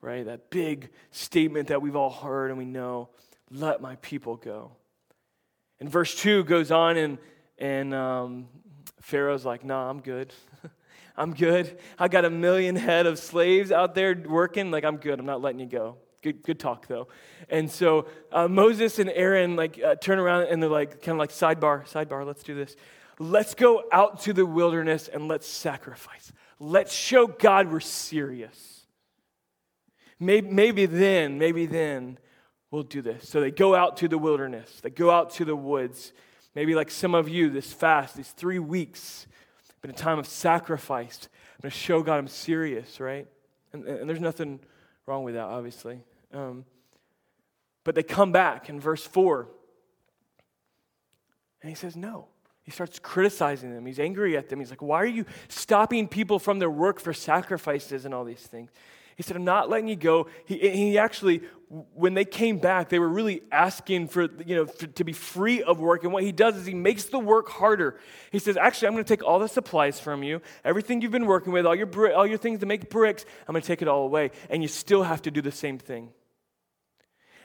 right? 0.00 0.24
That 0.24 0.50
big 0.50 0.90
statement 1.10 1.68
that 1.68 1.82
we've 1.82 1.96
all 1.96 2.10
heard 2.10 2.50
and 2.50 2.58
we 2.58 2.64
know, 2.64 3.08
let 3.50 3.80
my 3.80 3.96
people 3.96 4.36
go. 4.36 4.72
And 5.80 5.88
verse 5.88 6.14
2 6.14 6.44
goes 6.44 6.70
on, 6.70 6.96
and, 6.96 7.18
and 7.58 7.94
um, 7.94 8.48
Pharaoh's 9.00 9.44
like, 9.44 9.64
nah, 9.64 9.88
I'm 9.88 10.00
good. 10.00 10.32
I'm 11.16 11.34
good. 11.34 11.78
I 11.98 12.08
got 12.08 12.24
a 12.24 12.30
million 12.30 12.76
head 12.76 13.06
of 13.06 13.18
slaves 13.18 13.72
out 13.72 13.94
there 13.94 14.14
working. 14.14 14.70
Like, 14.70 14.84
I'm 14.84 14.98
good. 14.98 15.18
I'm 15.18 15.26
not 15.26 15.40
letting 15.40 15.60
you 15.60 15.66
go. 15.66 15.96
Good, 16.22 16.42
good 16.42 16.58
talk, 16.58 16.86
though. 16.86 17.08
And 17.48 17.70
so 17.70 18.06
uh, 18.30 18.46
Moses 18.46 18.98
and 18.98 19.08
Aaron 19.10 19.56
like 19.56 19.80
uh, 19.82 19.94
turn 19.94 20.18
around 20.18 20.48
and 20.48 20.62
they're 20.62 20.68
like, 20.68 21.02
kind 21.02 21.14
of 21.14 21.18
like 21.18 21.30
sidebar, 21.30 21.88
sidebar. 21.90 22.26
Let's 22.26 22.42
do 22.42 22.54
this. 22.54 22.76
Let's 23.18 23.54
go 23.54 23.84
out 23.90 24.20
to 24.22 24.34
the 24.34 24.44
wilderness 24.44 25.08
and 25.08 25.28
let's 25.28 25.46
sacrifice. 25.46 26.32
Let's 26.58 26.92
show 26.92 27.26
God 27.26 27.72
we're 27.72 27.80
serious. 27.80 28.79
Maybe, 30.20 30.48
maybe 30.48 30.86
then, 30.86 31.38
maybe 31.38 31.66
then 31.66 32.18
we'll 32.70 32.82
do 32.82 33.02
this. 33.02 33.28
So 33.28 33.40
they 33.40 33.50
go 33.50 33.74
out 33.74 33.96
to 33.98 34.08
the 34.08 34.18
wilderness, 34.18 34.80
they 34.82 34.90
go 34.90 35.10
out 35.10 35.30
to 35.30 35.44
the 35.44 35.56
woods. 35.56 36.12
Maybe 36.54 36.74
like 36.74 36.90
some 36.90 37.14
of 37.14 37.28
you, 37.28 37.48
this 37.48 37.72
fast, 37.72 38.16
these 38.16 38.30
three 38.30 38.58
weeks, 38.58 39.28
been 39.80 39.90
a 39.90 39.94
time 39.94 40.18
of 40.18 40.26
sacrifice. 40.26 41.28
I'm 41.32 41.62
going 41.62 41.70
to 41.70 41.76
show 41.76 42.02
God 42.02 42.18
I'm 42.18 42.28
serious, 42.28 43.00
right? 43.00 43.26
And, 43.72 43.86
and, 43.86 44.08
there's 44.08 44.20
nothing 44.20 44.60
wrong 45.06 45.24
with 45.24 45.34
that, 45.34 45.44
obviously. 45.44 46.00
Um, 46.32 46.64
but 47.84 47.94
they 47.94 48.02
come 48.02 48.32
back 48.32 48.68
in 48.68 48.80
verse 48.80 49.06
4. 49.06 49.48
And 51.62 51.68
he 51.68 51.74
says, 51.74 51.96
No. 51.96 52.26
He 52.62 52.70
starts 52.70 52.98
criticizing 52.98 53.74
them. 53.74 53.86
He's 53.86 53.98
angry 53.98 54.36
at 54.36 54.48
them. 54.48 54.60
He's 54.60 54.70
like, 54.70 54.82
Why 54.82 54.98
are 55.02 55.06
you 55.06 55.24
stopping 55.48 56.08
people 56.08 56.38
from 56.38 56.58
their 56.58 56.70
work 56.70 57.00
for 57.00 57.12
sacrifices 57.12 58.04
and 58.04 58.14
all 58.14 58.24
these 58.24 58.40
things? 58.40 58.70
He 59.20 59.22
said, 59.22 59.36
I'm 59.36 59.44
not 59.44 59.68
letting 59.68 59.86
you 59.86 59.96
go. 59.96 60.28
He, 60.46 60.56
he 60.56 60.96
actually, 60.96 61.42
when 61.68 62.14
they 62.14 62.24
came 62.24 62.56
back, 62.56 62.88
they 62.88 62.98
were 62.98 63.06
really 63.06 63.42
asking 63.52 64.08
for, 64.08 64.22
you 64.46 64.56
know, 64.56 64.64
for, 64.64 64.86
to 64.86 65.04
be 65.04 65.12
free 65.12 65.62
of 65.62 65.78
work. 65.78 66.04
And 66.04 66.12
what 66.14 66.22
he 66.22 66.32
does 66.32 66.56
is 66.56 66.64
he 66.64 66.72
makes 66.72 67.04
the 67.04 67.18
work 67.18 67.50
harder. 67.50 68.00
He 68.32 68.38
says, 68.38 68.56
actually, 68.56 68.88
I'm 68.88 68.94
going 68.94 69.04
to 69.04 69.08
take 69.14 69.22
all 69.22 69.38
the 69.38 69.46
supplies 69.46 70.00
from 70.00 70.22
you, 70.22 70.40
everything 70.64 71.02
you've 71.02 71.12
been 71.12 71.26
working 71.26 71.52
with, 71.52 71.66
all 71.66 71.74
your, 71.74 72.14
all 72.14 72.26
your 72.26 72.38
things 72.38 72.60
to 72.60 72.66
make 72.66 72.88
bricks, 72.88 73.26
I'm 73.46 73.52
going 73.52 73.60
to 73.60 73.66
take 73.68 73.82
it 73.82 73.88
all 73.88 74.04
away. 74.04 74.30
And 74.48 74.62
you 74.62 74.68
still 74.68 75.02
have 75.02 75.20
to 75.20 75.30
do 75.30 75.42
the 75.42 75.52
same 75.52 75.76
thing. 75.76 76.08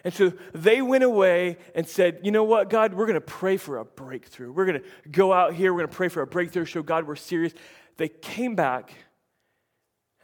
And 0.05 0.13
so 0.13 0.31
they 0.53 0.81
went 0.81 1.03
away 1.03 1.57
and 1.75 1.85
said, 1.85 2.21
You 2.23 2.31
know 2.31 2.45
what, 2.45 2.69
God, 2.69 2.93
we're 2.93 3.07
going 3.07 3.15
to 3.15 3.19
pray 3.19 3.57
for 3.57 3.79
a 3.79 3.83
breakthrough. 3.83 4.49
We're 4.53 4.65
going 4.65 4.79
to 4.79 5.09
go 5.09 5.33
out 5.33 5.53
here, 5.53 5.73
we're 5.73 5.79
going 5.79 5.89
to 5.89 5.97
pray 5.97 6.07
for 6.07 6.21
a 6.21 6.27
breakthrough, 6.27 6.63
show 6.63 6.83
God 6.83 7.05
we're 7.05 7.17
serious. 7.17 7.51
They 7.97 8.07
came 8.07 8.55
back 8.55 8.93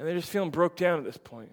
and 0.02 0.08
they're 0.08 0.16
just 0.16 0.32
feeling 0.32 0.50
broke 0.50 0.76
down 0.76 0.98
at 0.98 1.06
this 1.06 1.18
point. 1.18 1.52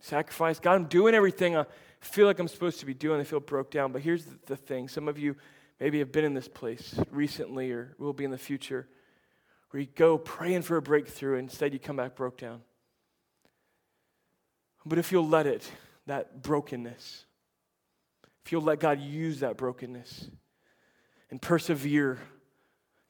Sacrifice. 0.00 0.58
God, 0.58 0.72
I'm 0.72 0.86
doing 0.86 1.14
everything 1.14 1.56
I 1.56 1.66
feel 2.00 2.26
like 2.26 2.40
I'm 2.40 2.48
supposed 2.48 2.80
to 2.80 2.86
be 2.86 2.94
doing. 2.94 3.18
They 3.18 3.24
feel 3.24 3.38
broke 3.38 3.70
down. 3.70 3.92
But 3.92 4.02
here's 4.02 4.26
the 4.46 4.56
thing 4.56 4.88
some 4.88 5.06
of 5.06 5.20
you 5.20 5.36
maybe 5.78 6.00
have 6.00 6.10
been 6.10 6.24
in 6.24 6.34
this 6.34 6.48
place 6.48 6.98
recently 7.12 7.70
or 7.70 7.94
will 7.96 8.12
be 8.12 8.24
in 8.24 8.32
the 8.32 8.38
future, 8.38 8.88
where 9.70 9.80
you 9.80 9.86
go 9.94 10.18
praying 10.18 10.62
for 10.62 10.76
a 10.76 10.82
breakthrough, 10.82 11.38
and 11.38 11.48
instead 11.48 11.72
you 11.72 11.78
come 11.78 11.94
back 11.94 12.16
broke 12.16 12.38
down. 12.38 12.60
But 14.84 14.98
if 14.98 15.12
you'll 15.12 15.28
let 15.28 15.46
it, 15.46 15.70
that 16.06 16.42
brokenness, 16.42 17.24
if 18.44 18.50
you'll 18.50 18.62
let 18.62 18.80
God 18.80 19.00
use 19.00 19.38
that 19.40 19.56
brokenness 19.56 20.28
and 21.30 21.40
persevere 21.40 22.18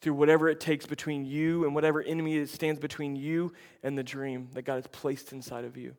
through 0.05 0.13
whatever 0.13 0.51
it 0.51 0.61
takes 0.61 0.85
between 0.85 1.25
you 1.25 1.65
and 1.65 1.75
whatever 1.75 2.03
enemy 2.03 2.39
that 2.39 2.51
stands 2.51 2.79
between 2.79 3.17
you 3.17 3.55
and 3.83 3.97
the 3.97 4.03
dream 4.03 4.51
that 4.53 4.63
God 4.63 4.75
has 4.75 4.87
placed 4.87 5.33
inside 5.33 5.65
of 5.65 5.79
you, 5.79 5.97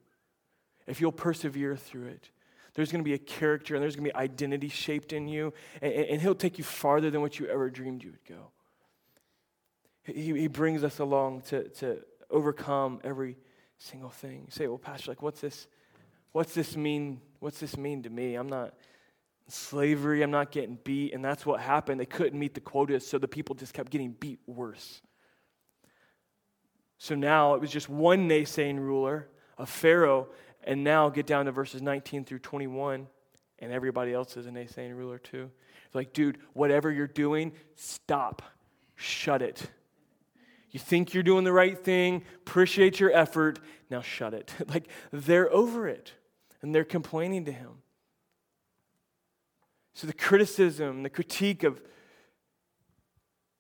if 0.86 1.02
you'll 1.02 1.12
persevere 1.12 1.76
through 1.76 2.10
it, 2.10 2.30
there's 2.76 2.91
going 2.91 3.04
to 3.04 3.08
be 3.08 3.15
a 3.15 3.18
character 3.18 3.74
and 3.74 3.82
there's 3.82 3.96
going 3.96 4.06
to 4.06 4.12
be 4.12 4.15
identity 4.15 4.70
shaped 4.70 5.12
in 5.12 5.28
you, 5.28 5.54
and, 5.82 5.91
and, 5.91 6.22
He'll 6.22 6.36
take 6.36 6.60
you 6.60 6.63
farther 6.63 7.10
than 7.10 7.22
what 7.22 7.39
you 7.39 7.48
ever 7.48 7.72
dreamed 7.72 8.04
you 8.04 8.12
would 8.12 8.26
go. 8.26 8.52
He, 10.04 10.39
he 10.39 10.48
brings 10.48 10.84
us 10.84 11.00
along 11.00 11.41
to, 11.48 11.68
to 11.70 12.02
overcome 12.30 13.00
every 13.04 13.38
single 13.80 14.12
thing. 14.12 14.44
You 14.46 14.52
say, 14.52 14.68
well, 14.68 14.78
Pastor, 14.78 15.10
like, 15.10 15.24
what's 15.24 15.41
this? 15.41 15.68
What's 16.32 16.54
this 16.54 16.78
mean? 16.78 17.22
What's 17.39 17.60
this 17.60 17.76
mean 17.76 18.04
to 18.04 18.12
me? 18.12 18.36
I'm 18.36 18.50
not 18.50 18.76
slavery. 19.48 20.22
I'm 20.22 20.32
not 20.32 20.52
getting 20.52 20.78
beat. 20.84 21.14
And 21.14 21.24
that's 21.24 21.46
what 21.46 21.60
happened. 21.60 22.00
They 22.00 22.06
couldn't 22.06 22.38
meet 22.38 22.54
the 22.54 22.62
quotas, 22.62 23.08
so 23.08 23.18
the 23.18 23.28
people 23.28 23.56
just 23.56 23.74
kept 23.74 23.92
getting 23.92 24.12
beat 24.12 24.40
worse. 24.48 25.02
So 26.98 27.16
now 27.16 27.56
it 27.56 27.62
was 27.62 27.72
just 27.72 27.90
one 27.90 28.28
naysaying 28.30 28.80
ruler, 28.80 29.28
a 29.58 29.66
Pharaoh, 29.66 30.28
and 30.64 30.84
now 30.84 31.10
get 31.10 31.28
down 31.28 31.46
to 31.46 31.52
verses 31.52 31.82
19 31.82 32.26
through 32.26 32.40
21, 32.40 33.08
and 33.60 33.72
everybody 33.72 34.14
else 34.14 34.38
is 34.38 34.48
a 34.48 34.50
naysaying 34.50 34.96
ruler 34.96 35.20
too. 35.20 35.52
It's 35.86 35.96
like, 35.96 36.14
dude, 36.14 36.40
whatever 36.54 36.92
you're 36.92 37.08
doing, 37.08 37.52
stop. 37.76 38.42
Shut 38.96 39.42
it. 39.42 39.70
You 40.72 40.80
think 40.80 41.14
you're 41.14 41.24
doing 41.24 41.44
the 41.44 41.54
right 41.54 41.78
thing, 41.78 42.24
appreciate 42.38 43.00
your 43.00 43.12
effort, 43.12 43.60
now 43.90 44.02
shut 44.02 44.34
it. 44.34 44.54
like, 44.68 44.90
they're 45.12 45.52
over 45.54 45.88
it, 45.88 46.14
and 46.62 46.74
they're 46.74 46.84
complaining 46.84 47.46
to 47.46 47.52
him. 47.52 47.82
So 49.96 50.08
the 50.08 50.14
criticism, 50.14 51.04
the 51.04 51.10
critique 51.10 51.64
of, 51.64 51.82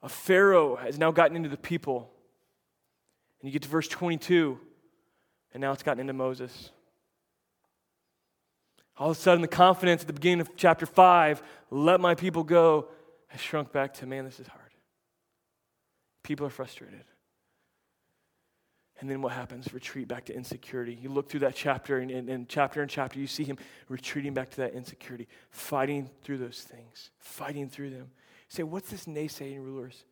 of 0.01 0.11
Pharaoh 0.11 0.75
has 0.75 0.99
now 0.99 1.11
gotten 1.11 1.37
into 1.37 1.47
the 1.47 1.57
people. 1.57 2.11
And 3.39 3.47
you 3.47 3.53
get 3.53 3.61
to 3.61 3.69
verse 3.69 3.87
22, 3.87 4.59
and 5.53 5.61
now 5.61 5.71
it's 5.71 5.81
gotten 5.81 6.01
into 6.01 6.11
Moses. 6.11 6.71
All 8.97 9.11
of 9.11 9.17
a 9.17 9.19
sudden, 9.19 9.41
the 9.41 9.47
confidence 9.47 10.01
at 10.01 10.07
the 10.07 10.13
beginning 10.13 10.41
of 10.41 10.51
chapter 10.57 10.85
5, 10.85 11.41
let 11.71 12.01
my 12.01 12.15
people 12.15 12.43
go, 12.43 12.89
has 13.27 13.39
shrunk 13.39 13.71
back 13.71 13.93
to, 13.95 14.05
man, 14.05 14.25
this 14.25 14.39
is 14.41 14.47
hard. 14.47 14.61
People 16.21 16.45
are 16.45 16.51
frustrated. 16.51 17.05
And 18.99 19.09
then 19.09 19.21
what 19.21 19.33
happens? 19.33 19.73
Retreat 19.73 20.07
back 20.07 20.25
to 20.25 20.33
insecurity. 20.33 20.97
You 21.01 21.09
look 21.09 21.29
through 21.29 21.41
that 21.41 21.55
chapter, 21.55 21.97
and, 21.97 22.09
and, 22.09 22.29
and, 22.29 22.47
chapter 22.47 22.81
and 22.81 22.89
chapter, 22.89 23.19
you 23.19 23.27
see 23.27 23.43
him 23.43 23.57
retreating 23.89 24.33
back 24.33 24.51
to 24.51 24.57
that 24.57 24.73
insecurity, 24.73 25.27
fighting 25.49 26.09
through 26.23 26.37
those 26.37 26.61
things, 26.61 27.09
fighting 27.17 27.69
through 27.69 27.89
them. 27.89 28.09
You 28.49 28.55
say, 28.55 28.63
what's 28.63 28.89
this 28.89 29.05
naysaying 29.05 29.63
rulers? 29.63 30.05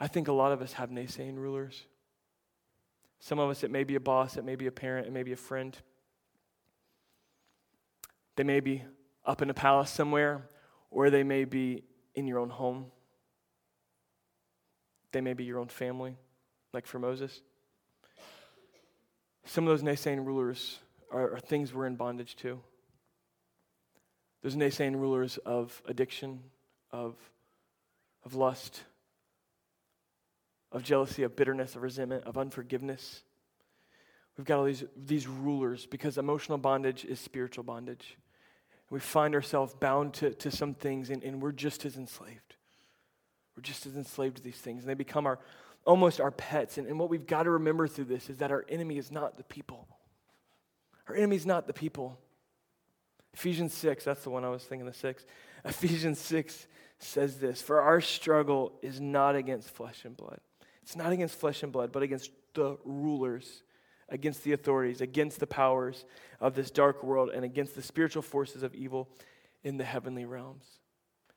I 0.00 0.06
think 0.06 0.28
a 0.28 0.32
lot 0.32 0.52
of 0.52 0.62
us 0.62 0.74
have 0.74 0.90
naysaying 0.90 1.36
rulers. 1.36 1.84
Some 3.20 3.38
of 3.38 3.50
us, 3.50 3.64
it 3.64 3.70
may 3.70 3.84
be 3.84 3.96
a 3.96 4.00
boss, 4.00 4.36
it 4.36 4.44
may 4.44 4.56
be 4.56 4.66
a 4.66 4.72
parent, 4.72 5.06
it 5.06 5.12
may 5.12 5.24
be 5.24 5.32
a 5.32 5.36
friend. 5.36 5.76
They 8.36 8.44
may 8.44 8.60
be 8.60 8.84
up 9.26 9.42
in 9.42 9.50
a 9.50 9.54
palace 9.54 9.90
somewhere, 9.90 10.48
or 10.90 11.10
they 11.10 11.24
may 11.24 11.44
be 11.44 11.82
in 12.14 12.26
your 12.26 12.38
own 12.38 12.50
home. 12.50 12.86
They 15.12 15.20
may 15.20 15.34
be 15.34 15.44
your 15.44 15.58
own 15.58 15.68
family, 15.68 16.16
like 16.72 16.86
for 16.86 16.98
Moses. 16.98 17.42
Some 19.48 19.66
of 19.66 19.70
those 19.70 19.82
naysaying 19.82 20.24
rulers 20.24 20.78
are, 21.10 21.34
are 21.34 21.40
things 21.40 21.74
we're 21.74 21.86
in 21.86 21.96
bondage 21.96 22.36
to. 22.36 22.60
Those 24.42 24.54
naysaying 24.54 24.94
rulers 24.94 25.38
of 25.38 25.82
addiction, 25.86 26.40
of, 26.92 27.16
of 28.24 28.34
lust, 28.34 28.82
of 30.70 30.82
jealousy, 30.82 31.24
of 31.24 31.34
bitterness, 31.34 31.74
of 31.74 31.82
resentment, 31.82 32.24
of 32.24 32.38
unforgiveness. 32.38 33.22
We've 34.36 34.46
got 34.46 34.58
all 34.58 34.64
these, 34.64 34.84
these 34.96 35.26
rulers 35.26 35.86
because 35.86 36.18
emotional 36.18 36.58
bondage 36.58 37.04
is 37.04 37.18
spiritual 37.18 37.64
bondage 37.64 38.16
we 38.90 39.00
find 39.00 39.34
ourselves 39.34 39.74
bound 39.74 40.14
to, 40.14 40.32
to 40.34 40.50
some 40.50 40.74
things 40.74 41.10
and, 41.10 41.22
and 41.22 41.42
we're 41.42 41.52
just 41.52 41.84
as 41.84 41.96
enslaved. 41.96 42.56
We're 43.58 43.62
just 43.62 43.86
as 43.86 43.96
enslaved 43.96 44.36
to 44.36 44.42
these 44.42 44.54
things. 44.54 44.84
And 44.84 44.88
they 44.88 44.94
become 44.94 45.26
our 45.26 45.40
almost 45.84 46.20
our 46.20 46.30
pets. 46.30 46.78
And, 46.78 46.86
and 46.86 46.96
what 46.96 47.10
we've 47.10 47.26
got 47.26 47.42
to 47.42 47.50
remember 47.50 47.88
through 47.88 48.04
this 48.04 48.30
is 48.30 48.38
that 48.38 48.52
our 48.52 48.64
enemy 48.68 48.98
is 48.98 49.10
not 49.10 49.36
the 49.36 49.42
people. 49.42 49.88
Our 51.08 51.16
enemy 51.16 51.34
is 51.34 51.44
not 51.44 51.66
the 51.66 51.72
people. 51.72 52.20
Ephesians 53.34 53.74
6, 53.74 54.04
that's 54.04 54.22
the 54.22 54.30
one 54.30 54.44
I 54.44 54.48
was 54.48 54.62
thinking 54.62 54.86
of 54.86 54.94
6. 54.94 55.26
Ephesians 55.64 56.20
6 56.20 56.68
says 57.00 57.38
this 57.38 57.60
For 57.60 57.80
our 57.80 58.00
struggle 58.00 58.74
is 58.80 59.00
not 59.00 59.34
against 59.34 59.70
flesh 59.70 60.04
and 60.04 60.16
blood. 60.16 60.38
It's 60.84 60.94
not 60.94 61.10
against 61.10 61.34
flesh 61.34 61.64
and 61.64 61.72
blood, 61.72 61.90
but 61.90 62.04
against 62.04 62.30
the 62.54 62.76
rulers 62.84 63.64
against 64.08 64.44
the 64.44 64.52
authorities, 64.52 65.00
against 65.00 65.40
the 65.40 65.46
powers 65.46 66.04
of 66.40 66.54
this 66.54 66.70
dark 66.70 67.02
world, 67.02 67.30
and 67.34 67.44
against 67.44 67.74
the 67.74 67.82
spiritual 67.82 68.22
forces 68.22 68.62
of 68.62 68.74
evil 68.74 69.08
in 69.62 69.76
the 69.76 69.84
heavenly 69.84 70.24
realms. 70.24 70.64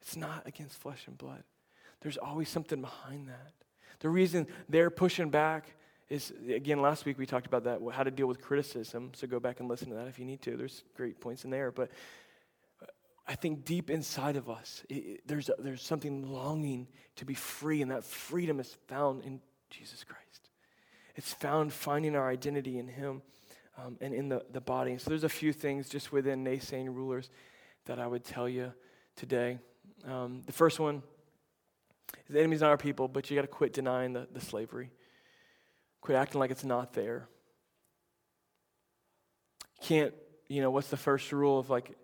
It's 0.01 0.15
not 0.15 0.43
against 0.47 0.79
flesh 0.79 1.05
and 1.07 1.17
blood. 1.17 1.43
There's 2.01 2.17
always 2.17 2.49
something 2.49 2.81
behind 2.81 3.27
that. 3.29 3.53
The 3.99 4.09
reason 4.09 4.47
they're 4.67 4.89
pushing 4.89 5.29
back 5.29 5.75
is, 6.09 6.33
again, 6.49 6.81
last 6.81 7.05
week 7.05 7.17
we 7.17 7.25
talked 7.25 7.45
about 7.45 7.63
that, 7.63 7.79
how 7.93 8.03
to 8.03 8.11
deal 8.11 8.27
with 8.27 8.41
criticism. 8.41 9.11
So 9.13 9.27
go 9.27 9.39
back 9.39 9.59
and 9.59 9.69
listen 9.69 9.89
to 9.89 9.95
that 9.95 10.07
if 10.07 10.19
you 10.19 10.25
need 10.25 10.41
to. 10.41 10.57
There's 10.57 10.83
great 10.95 11.21
points 11.21 11.45
in 11.45 11.51
there. 11.51 11.71
But 11.71 11.91
I 13.27 13.35
think 13.35 13.63
deep 13.63 13.89
inside 13.89 14.35
of 14.35 14.49
us, 14.49 14.83
it, 14.89 15.21
there's, 15.25 15.49
a, 15.49 15.53
there's 15.59 15.81
something 15.81 16.29
longing 16.33 16.87
to 17.17 17.25
be 17.25 17.33
free, 17.33 17.81
and 17.81 17.91
that 17.91 18.03
freedom 18.03 18.59
is 18.59 18.75
found 18.87 19.23
in 19.23 19.39
Jesus 19.69 20.03
Christ. 20.03 20.49
It's 21.15 21.33
found 21.33 21.71
finding 21.71 22.15
our 22.15 22.29
identity 22.29 22.77
in 22.79 22.87
Him 22.87 23.21
um, 23.77 23.97
and 24.01 24.13
in 24.13 24.27
the, 24.27 24.43
the 24.51 24.59
body. 24.59 24.97
So 24.97 25.09
there's 25.09 25.23
a 25.23 25.29
few 25.29 25.53
things 25.53 25.87
just 25.87 26.11
within 26.11 26.43
naysaying 26.43 26.87
rulers 26.87 27.29
that 27.85 27.99
I 27.99 28.07
would 28.07 28.23
tell 28.23 28.49
you 28.49 28.73
today. 29.15 29.59
Um, 30.05 30.41
the 30.45 30.51
first 30.51 30.79
one 30.79 31.03
is 32.27 32.33
the 32.33 32.39
enemy's 32.39 32.61
not 32.61 32.69
our 32.69 32.77
people, 32.77 33.07
but 33.07 33.29
you 33.29 33.35
got 33.35 33.41
to 33.41 33.47
quit 33.47 33.73
denying 33.73 34.13
the, 34.13 34.27
the 34.31 34.41
slavery. 34.41 34.91
Quit 36.01 36.17
acting 36.17 36.39
like 36.39 36.51
it's 36.51 36.63
not 36.63 36.93
there. 36.93 37.27
Can't, 39.81 40.13
you 40.47 40.61
know, 40.61 40.71
what's 40.71 40.89
the 40.89 40.97
first 40.97 41.31
rule 41.31 41.59
of 41.59 41.69
like, 41.69 41.95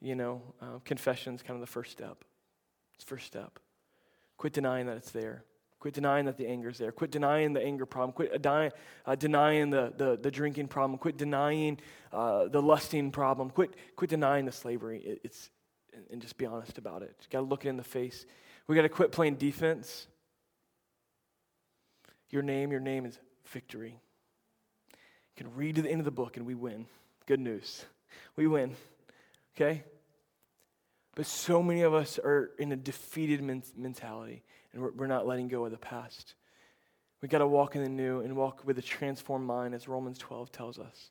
you 0.00 0.14
know, 0.14 0.42
uh, 0.60 0.78
confession 0.84 1.34
is 1.34 1.42
kind 1.42 1.56
of 1.56 1.60
the 1.60 1.70
first 1.70 1.92
step. 1.92 2.24
It's 2.94 3.04
first 3.04 3.26
step. 3.26 3.58
Quit 4.36 4.52
denying 4.52 4.86
that 4.86 4.96
it's 4.96 5.10
there. 5.10 5.44
Quit 5.80 5.94
denying 5.94 6.26
that 6.26 6.36
the 6.36 6.46
anger 6.46 6.68
is 6.68 6.76
there. 6.76 6.92
Quit 6.92 7.10
denying 7.10 7.54
the 7.54 7.62
anger 7.62 7.86
problem. 7.86 8.12
Quit 8.12 8.46
uh, 8.46 9.14
denying 9.14 9.70
the, 9.70 9.92
the, 9.96 10.18
the, 10.20 10.30
drinking 10.30 10.68
problem. 10.68 10.98
Quit 10.98 11.16
denying 11.16 11.80
uh, 12.12 12.48
the 12.48 12.60
lusting 12.60 13.10
problem. 13.10 13.48
Quit, 13.48 13.74
quit 13.96 14.10
denying 14.10 14.44
the 14.44 14.52
slavery. 14.52 15.00
It, 15.00 15.20
it's, 15.24 15.50
and 16.10 16.20
just 16.20 16.36
be 16.36 16.44
honest 16.44 16.76
about 16.76 17.02
it. 17.02 17.14
You 17.22 17.26
got 17.30 17.40
to 17.40 17.46
look 17.46 17.64
it 17.64 17.70
in 17.70 17.78
the 17.78 17.82
face. 17.82 18.26
We 18.66 18.76
got 18.76 18.82
to 18.82 18.88
quit 18.88 19.12
playing 19.12 19.36
defense. 19.36 20.06
Your 22.30 22.42
name, 22.42 22.70
your 22.70 22.80
name 22.80 23.04
is 23.06 23.18
victory. 23.46 23.98
You 24.90 25.44
can 25.44 25.54
read 25.54 25.76
to 25.76 25.82
the 25.82 25.90
end 25.90 26.00
of 26.00 26.04
the 26.04 26.10
book 26.10 26.36
and 26.36 26.46
we 26.46 26.54
win. 26.54 26.86
Good 27.26 27.40
news. 27.40 27.84
We 28.36 28.46
win. 28.46 28.76
Okay? 29.56 29.84
But 31.14 31.26
so 31.26 31.62
many 31.62 31.82
of 31.82 31.92
us 31.92 32.18
are 32.18 32.50
in 32.58 32.72
a 32.72 32.76
defeated 32.76 33.42
men- 33.42 33.64
mentality 33.76 34.42
and 34.72 34.82
we're, 34.82 34.92
we're 34.92 35.06
not 35.06 35.26
letting 35.26 35.48
go 35.48 35.64
of 35.64 35.72
the 35.72 35.78
past. 35.78 36.34
We 37.20 37.28
got 37.28 37.38
to 37.38 37.46
walk 37.46 37.76
in 37.76 37.82
the 37.82 37.88
new 37.88 38.20
and 38.20 38.36
walk 38.36 38.62
with 38.64 38.78
a 38.78 38.82
transformed 38.82 39.46
mind, 39.46 39.74
as 39.74 39.88
Romans 39.88 40.18
12 40.18 40.50
tells 40.52 40.78
us. 40.78 41.10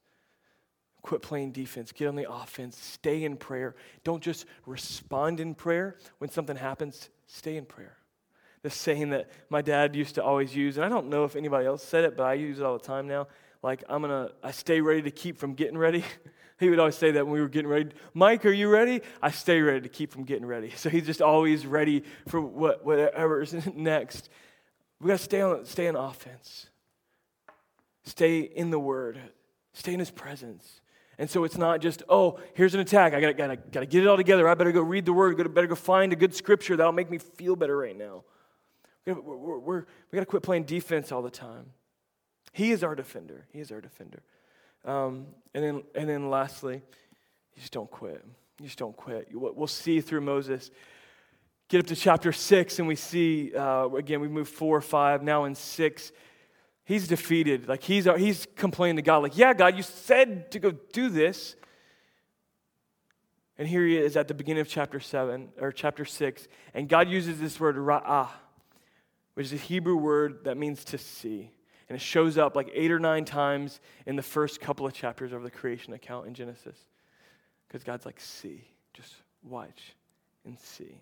Quit 1.01 1.21
playing 1.21 1.51
defense. 1.51 1.91
Get 1.91 2.07
on 2.07 2.15
the 2.15 2.29
offense. 2.29 2.77
Stay 2.77 3.23
in 3.23 3.37
prayer. 3.37 3.75
Don't 4.03 4.21
just 4.21 4.45
respond 4.65 5.39
in 5.39 5.55
prayer. 5.55 5.95
When 6.17 6.29
something 6.29 6.55
happens, 6.55 7.09
stay 7.27 7.57
in 7.57 7.65
prayer. 7.65 7.95
The 8.61 8.69
saying 8.69 9.11
that 9.11 9.29
my 9.49 9.61
dad 9.61 9.95
used 9.95 10.15
to 10.15 10.23
always 10.23 10.53
use, 10.53 10.75
and 10.75 10.85
I 10.85 10.89
don't 10.89 11.07
know 11.07 11.23
if 11.23 11.37
anybody 11.37 11.65
else 11.65 11.83
said 11.83 12.03
it, 12.03 12.17
but 12.17 12.23
I 12.23 12.33
use 12.33 12.59
it 12.59 12.65
all 12.65 12.77
the 12.77 12.83
time 12.83 13.07
now. 13.07 13.27
Like, 13.63 13.83
I'm 13.89 14.01
going 14.01 14.27
to, 14.27 14.33
I 14.43 14.51
stay 14.51 14.81
ready 14.81 15.01
to 15.03 15.11
keep 15.11 15.37
from 15.37 15.53
getting 15.53 15.77
ready. 15.77 16.03
he 16.59 16.69
would 16.69 16.79
always 16.79 16.95
say 16.95 17.11
that 17.11 17.25
when 17.25 17.33
we 17.33 17.41
were 17.41 17.47
getting 17.47 17.69
ready. 17.69 17.91
Mike, 18.13 18.45
are 18.45 18.51
you 18.51 18.69
ready? 18.69 19.01
I 19.21 19.31
stay 19.31 19.61
ready 19.61 19.81
to 19.81 19.89
keep 19.89 20.11
from 20.11 20.23
getting 20.23 20.45
ready. 20.45 20.71
So 20.75 20.89
he's 20.89 21.05
just 21.05 21.21
always 21.21 21.65
ready 21.65 22.03
for 22.27 22.41
what, 22.41 22.85
whatever 22.85 23.41
is 23.41 23.53
next. 23.73 24.29
We 24.99 25.07
got 25.07 25.17
to 25.17 25.23
stay 25.23 25.41
on, 25.41 25.65
stay 25.65 25.87
on 25.87 25.95
offense. 25.95 26.67
Stay 28.03 28.39
in 28.39 28.69
the 28.69 28.79
Word. 28.79 29.19
Stay 29.73 29.93
in 29.93 29.99
His 29.99 30.11
presence. 30.11 30.81
And 31.19 31.29
so 31.29 31.43
it's 31.43 31.57
not 31.57 31.81
just, 31.81 32.01
oh, 32.07 32.39
here's 32.53 32.73
an 32.73 32.79
attack. 32.79 33.13
I 33.13 33.19
gotta, 33.19 33.33
gotta, 33.33 33.57
gotta 33.57 33.85
get 33.85 34.03
it 34.03 34.07
all 34.07 34.15
together. 34.15 34.47
I 34.47 34.53
better 34.53 34.71
go 34.71 34.81
read 34.81 35.05
the 35.05 35.11
word. 35.11 35.39
I 35.39 35.43
better 35.43 35.67
go 35.67 35.75
find 35.75 36.13
a 36.13 36.15
good 36.15 36.33
scripture 36.33 36.77
that'll 36.77 36.93
make 36.93 37.11
me 37.11 37.17
feel 37.17 37.57
better 37.57 37.75
right 37.75 37.95
now. 37.95 38.23
We're, 39.05 39.19
we're, 39.19 39.59
we're, 39.59 39.79
we 39.79 40.15
got 40.15 40.21
to 40.21 40.25
quit 40.25 40.43
playing 40.43 40.63
defense 40.63 41.11
all 41.11 41.21
the 41.21 41.29
time. 41.29 41.65
He 42.53 42.71
is 42.71 42.85
our 42.85 42.95
defender. 42.95 43.45
He 43.51 43.59
is 43.59 43.69
our 43.69 43.81
defender. 43.81 44.23
Um, 44.85 45.27
and, 45.53 45.63
then, 45.63 45.83
and 45.93 46.07
then 46.07 46.29
lastly, 46.29 46.75
you 46.75 47.59
just 47.59 47.73
don't 47.73 47.91
quit. 47.91 48.23
You 48.61 48.67
just 48.67 48.79
don't 48.79 48.95
quit. 48.95 49.27
We'll 49.33 49.67
see 49.67 49.99
through 49.99 50.21
Moses. 50.21 50.71
Get 51.67 51.81
up 51.81 51.87
to 51.87 51.97
chapter 51.97 52.31
six, 52.31 52.79
and 52.79 52.87
we 52.87 52.95
see, 52.95 53.53
uh, 53.53 53.89
again, 53.89 54.21
we 54.21 54.29
move 54.29 54.47
four, 54.47 54.79
five, 54.79 55.21
now 55.21 55.43
in 55.43 55.53
six 55.53 56.13
he's 56.89 57.07
defeated. 57.07 57.69
Like 57.69 57.83
he's, 57.83 58.05
he's 58.17 58.47
complaining 58.55 58.95
to 58.95 59.01
God, 59.03 59.19
like, 59.19 59.37
yeah, 59.37 59.53
God, 59.53 59.77
you 59.77 59.83
said 59.83 60.51
to 60.51 60.59
go 60.59 60.71
do 60.71 61.09
this. 61.09 61.55
And 63.59 63.67
here 63.67 63.85
he 63.85 63.95
is 63.95 64.17
at 64.17 64.27
the 64.27 64.33
beginning 64.33 64.61
of 64.61 64.67
chapter 64.67 64.99
7 64.99 65.49
or 65.61 65.71
chapter 65.71 66.03
6. 66.03 66.47
And 66.73 66.89
God 66.89 67.07
uses 67.07 67.39
this 67.39 67.59
word 67.59 67.75
ra'ah, 67.75 68.29
which 69.35 69.45
is 69.45 69.53
a 69.53 69.57
Hebrew 69.57 69.97
word 69.97 70.45
that 70.45 70.57
means 70.57 70.83
to 70.85 70.97
see. 70.97 71.51
And 71.87 71.95
it 71.95 72.01
shows 72.01 72.37
up 72.37 72.55
like 72.55 72.71
eight 72.73 72.91
or 72.91 72.99
nine 72.99 73.23
times 73.23 73.79
in 74.07 74.15
the 74.15 74.23
first 74.23 74.59
couple 74.59 74.87
of 74.87 74.93
chapters 74.93 75.31
of 75.31 75.43
the 75.43 75.51
creation 75.51 75.93
account 75.93 76.25
in 76.25 76.33
Genesis. 76.33 76.77
Because 77.67 77.83
God's 77.83 78.05
like, 78.05 78.19
see, 78.19 78.63
just 78.93 79.13
watch 79.43 79.93
and 80.43 80.59
see. 80.59 81.01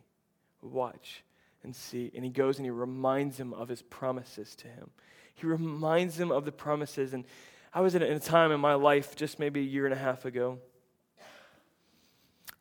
Watch 0.62 1.24
and 1.64 1.74
see. 1.74 2.12
And 2.14 2.26
he 2.26 2.32
goes 2.32 2.58
and 2.58 2.66
he 2.66 2.72
reminds 2.72 3.40
him 3.40 3.54
of 3.54 3.70
his 3.70 3.82
promises 3.84 4.54
to 4.58 4.68
him. 4.68 4.90
He 5.38 5.46
reminds 5.46 6.18
them 6.18 6.32
of 6.32 6.46
the 6.46 6.52
promises. 6.52 7.14
And 7.14 7.24
I 7.72 7.82
was 7.82 7.94
in 7.94 8.02
a 8.02 8.20
time 8.20 8.52
in 8.52 8.60
my 8.60 8.74
life, 8.74 9.16
just 9.16 9.38
maybe 9.38 9.60
a 9.60 9.64
year 9.64 9.86
and 9.86 9.94
a 9.94 9.98
half 9.98 10.26
ago, 10.26 10.58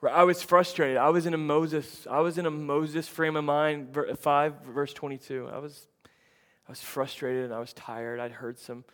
where 0.01 0.12
I 0.12 0.25
was 0.25 0.43
frustrated. 0.43 0.99
I 0.99 1.09
was 1.09 1.25
in 1.25 1.33
a 1.33 1.39
Moses, 1.39 2.07
I 2.09 2.21
was 2.21 2.37
in 2.37 2.45
a 2.45 2.51
Moses 2.51 3.09
frame 3.09 3.35
of 3.35 3.45
mind, 3.45 3.97
5 4.19 4.55
verse 4.67 4.93
22. 4.93 5.49
I 5.51 5.59
was, 5.59 5.89
I 6.05 6.73
was 6.73 6.83
frustrated 6.83 7.47
and 7.47 7.55
I 7.55 7.61
was 7.61 7.73
tired. 7.73 8.21
I'd 8.21 8.33
heard 8.33 8.59
some 8.59 8.85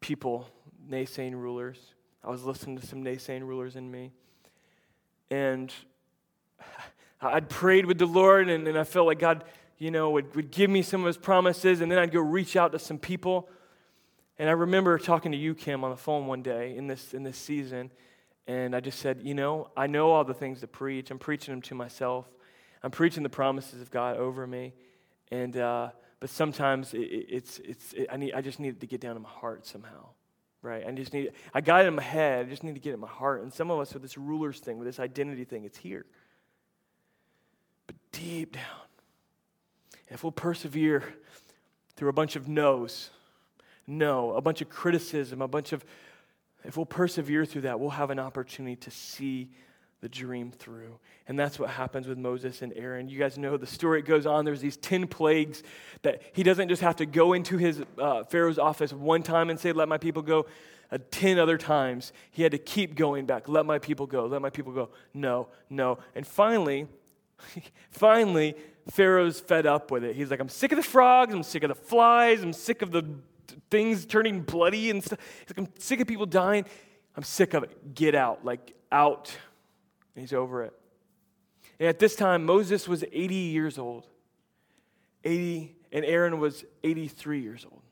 people, 0.00 0.48
naysaying 0.88 1.34
rulers. 1.34 1.78
I 2.24 2.30
was 2.30 2.42
listening 2.44 2.78
to 2.78 2.86
some 2.86 3.04
naysaying 3.04 3.42
rulers 3.42 3.76
in 3.76 3.90
me. 3.90 4.12
And 5.30 5.70
I'd 7.20 7.50
prayed 7.50 7.84
with 7.84 7.98
the 7.98 8.06
Lord, 8.06 8.48
and, 8.48 8.66
and 8.66 8.78
I 8.78 8.84
felt 8.84 9.06
like 9.06 9.18
God, 9.18 9.44
you 9.80 9.90
know, 9.90 10.10
would, 10.10 10.36
would 10.36 10.52
give 10.52 10.70
me 10.70 10.82
some 10.82 11.00
of 11.00 11.08
his 11.08 11.16
promises, 11.16 11.80
and 11.80 11.90
then 11.90 11.98
I'd 11.98 12.12
go 12.12 12.20
reach 12.20 12.54
out 12.54 12.70
to 12.72 12.78
some 12.78 12.98
people. 12.98 13.48
And 14.38 14.48
I 14.48 14.52
remember 14.52 14.96
talking 14.98 15.32
to 15.32 15.38
you, 15.38 15.54
Kim, 15.54 15.82
on 15.82 15.90
the 15.90 15.96
phone 15.96 16.26
one 16.26 16.42
day 16.42 16.76
in 16.76 16.86
this, 16.86 17.14
in 17.14 17.24
this 17.24 17.36
season, 17.36 17.90
and 18.46 18.76
I 18.76 18.80
just 18.80 19.00
said, 19.00 19.20
you 19.22 19.34
know, 19.34 19.70
I 19.76 19.86
know 19.86 20.10
all 20.10 20.22
the 20.22 20.34
things 20.34 20.60
to 20.60 20.68
preach. 20.68 21.10
I'm 21.10 21.18
preaching 21.18 21.52
them 21.52 21.62
to 21.62 21.74
myself. 21.74 22.26
I'm 22.82 22.90
preaching 22.90 23.22
the 23.22 23.28
promises 23.28 23.80
of 23.80 23.90
God 23.90 24.16
over 24.16 24.46
me. 24.46 24.74
And, 25.30 25.56
uh, 25.56 25.90
but 26.20 26.30
sometimes 26.30 26.94
it, 26.94 26.98
it's, 26.98 27.58
it's, 27.60 27.92
it, 27.94 28.06
I, 28.12 28.16
need, 28.16 28.34
I 28.34 28.40
just 28.40 28.60
need 28.60 28.80
to 28.80 28.86
get 28.86 29.00
down 29.00 29.16
in 29.16 29.22
my 29.22 29.28
heart 29.28 29.66
somehow 29.66 30.08
right? 30.62 30.84
I 30.86 30.90
just 30.92 31.12
need, 31.12 31.32
I 31.54 31.60
got 31.60 31.84
it 31.84 31.88
in 31.88 31.94
my 31.94 32.02
head. 32.02 32.46
I 32.46 32.48
just 32.50 32.62
need 32.62 32.74
to 32.74 32.80
get 32.80 32.90
it 32.90 32.94
in 32.94 33.00
my 33.00 33.08
heart. 33.08 33.42
And 33.42 33.52
some 33.52 33.70
of 33.70 33.78
us 33.80 33.92
with 33.94 34.02
this 34.02 34.18
rulers 34.18 34.60
thing, 34.60 34.78
with 34.78 34.86
this 34.86 35.00
identity 35.00 35.44
thing, 35.44 35.64
it's 35.64 35.78
here. 35.78 36.04
But 37.86 37.96
deep 38.12 38.52
down, 38.52 38.62
if 40.10 40.24
we'll 40.24 40.32
persevere 40.32 41.14
through 41.96 42.08
a 42.08 42.12
bunch 42.12 42.36
of 42.36 42.48
no's, 42.48 43.10
no, 43.86 44.34
a 44.34 44.40
bunch 44.40 44.60
of 44.60 44.68
criticism, 44.68 45.40
a 45.40 45.48
bunch 45.48 45.72
of, 45.72 45.84
if 46.64 46.76
we'll 46.76 46.86
persevere 46.86 47.44
through 47.44 47.62
that, 47.62 47.80
we'll 47.80 47.90
have 47.90 48.10
an 48.10 48.18
opportunity 48.18 48.76
to 48.76 48.90
see 48.90 49.50
the 50.00 50.08
dream 50.08 50.50
through. 50.50 50.98
And 51.28 51.38
that's 51.38 51.58
what 51.58 51.70
happens 51.70 52.06
with 52.06 52.18
Moses 52.18 52.62
and 52.62 52.72
Aaron. 52.74 53.08
You 53.08 53.18
guys 53.18 53.36
know 53.38 53.56
the 53.56 53.66
story. 53.66 54.00
It 54.00 54.06
goes 54.06 54.26
on. 54.26 54.44
There's 54.44 54.60
these 54.60 54.76
10 54.78 55.06
plagues 55.06 55.62
that 56.02 56.22
he 56.32 56.42
doesn't 56.42 56.68
just 56.68 56.82
have 56.82 56.96
to 56.96 57.06
go 57.06 57.34
into 57.34 57.56
his 57.58 57.82
uh, 57.98 58.24
Pharaoh's 58.24 58.58
office 58.58 58.92
one 58.92 59.22
time 59.22 59.50
and 59.50 59.60
say, 59.60 59.72
Let 59.72 59.88
my 59.88 59.98
people 59.98 60.22
go. 60.22 60.46
Uh, 60.92 60.98
10 61.12 61.38
other 61.38 61.56
times, 61.56 62.12
he 62.32 62.42
had 62.42 62.50
to 62.50 62.58
keep 62.58 62.96
going 62.96 63.24
back. 63.24 63.48
Let 63.48 63.64
my 63.64 63.78
people 63.78 64.06
go. 64.06 64.26
Let 64.26 64.42
my 64.42 64.50
people 64.50 64.72
go. 64.72 64.88
No, 65.14 65.46
no. 65.68 65.98
And 66.16 66.26
finally, 66.26 66.88
finally, 67.90 68.54
Pharaoh's 68.90 69.40
fed 69.40 69.66
up 69.66 69.90
with 69.90 70.04
it. 70.04 70.16
He's 70.16 70.30
like, 70.30 70.40
I'm 70.40 70.48
sick 70.48 70.72
of 70.72 70.76
the 70.76 70.82
frogs, 70.82 71.32
I'm 71.34 71.42
sick 71.42 71.62
of 71.62 71.68
the 71.68 71.74
flies, 71.74 72.42
I'm 72.42 72.52
sick 72.52 72.82
of 72.82 72.90
the 72.90 73.04
things 73.70 74.06
turning 74.06 74.42
bloody 74.42 74.90
and 74.90 75.02
stuff. 75.02 75.18
He's 75.40 75.56
like, 75.56 75.66
I'm 75.66 75.72
sick 75.78 76.00
of 76.00 76.06
people 76.06 76.26
dying. 76.26 76.64
I'm 77.16 77.22
sick 77.22 77.54
of 77.54 77.62
it. 77.62 77.94
Get 77.94 78.14
out, 78.14 78.44
like 78.44 78.74
out. 78.90 79.36
And 80.14 80.22
he's 80.22 80.32
over 80.32 80.64
it. 80.64 80.72
And 81.78 81.88
at 81.88 81.98
this 81.98 82.14
time, 82.14 82.44
Moses 82.44 82.86
was 82.86 83.04
80 83.10 83.34
years 83.34 83.78
old. 83.78 84.06
80, 85.24 85.76
and 85.92 86.04
Aaron 86.04 86.38
was 86.38 86.64
83 86.84 87.40
years 87.40 87.66
old. 87.70 87.82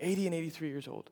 80 0.00 0.26
and 0.26 0.34
83 0.34 0.68
years 0.68 0.88
old. 0.88 1.10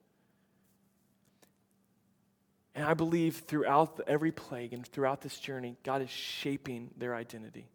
And 2.74 2.84
I 2.84 2.94
believe 2.94 3.44
throughout 3.46 4.00
every 4.06 4.32
plague 4.32 4.72
and 4.72 4.87
throughout 4.87 5.20
this 5.20 5.38
journey, 5.38 5.76
God 5.84 6.02
is 6.02 6.10
shaping 6.10 6.90
their 6.96 7.14
identity. 7.14 7.68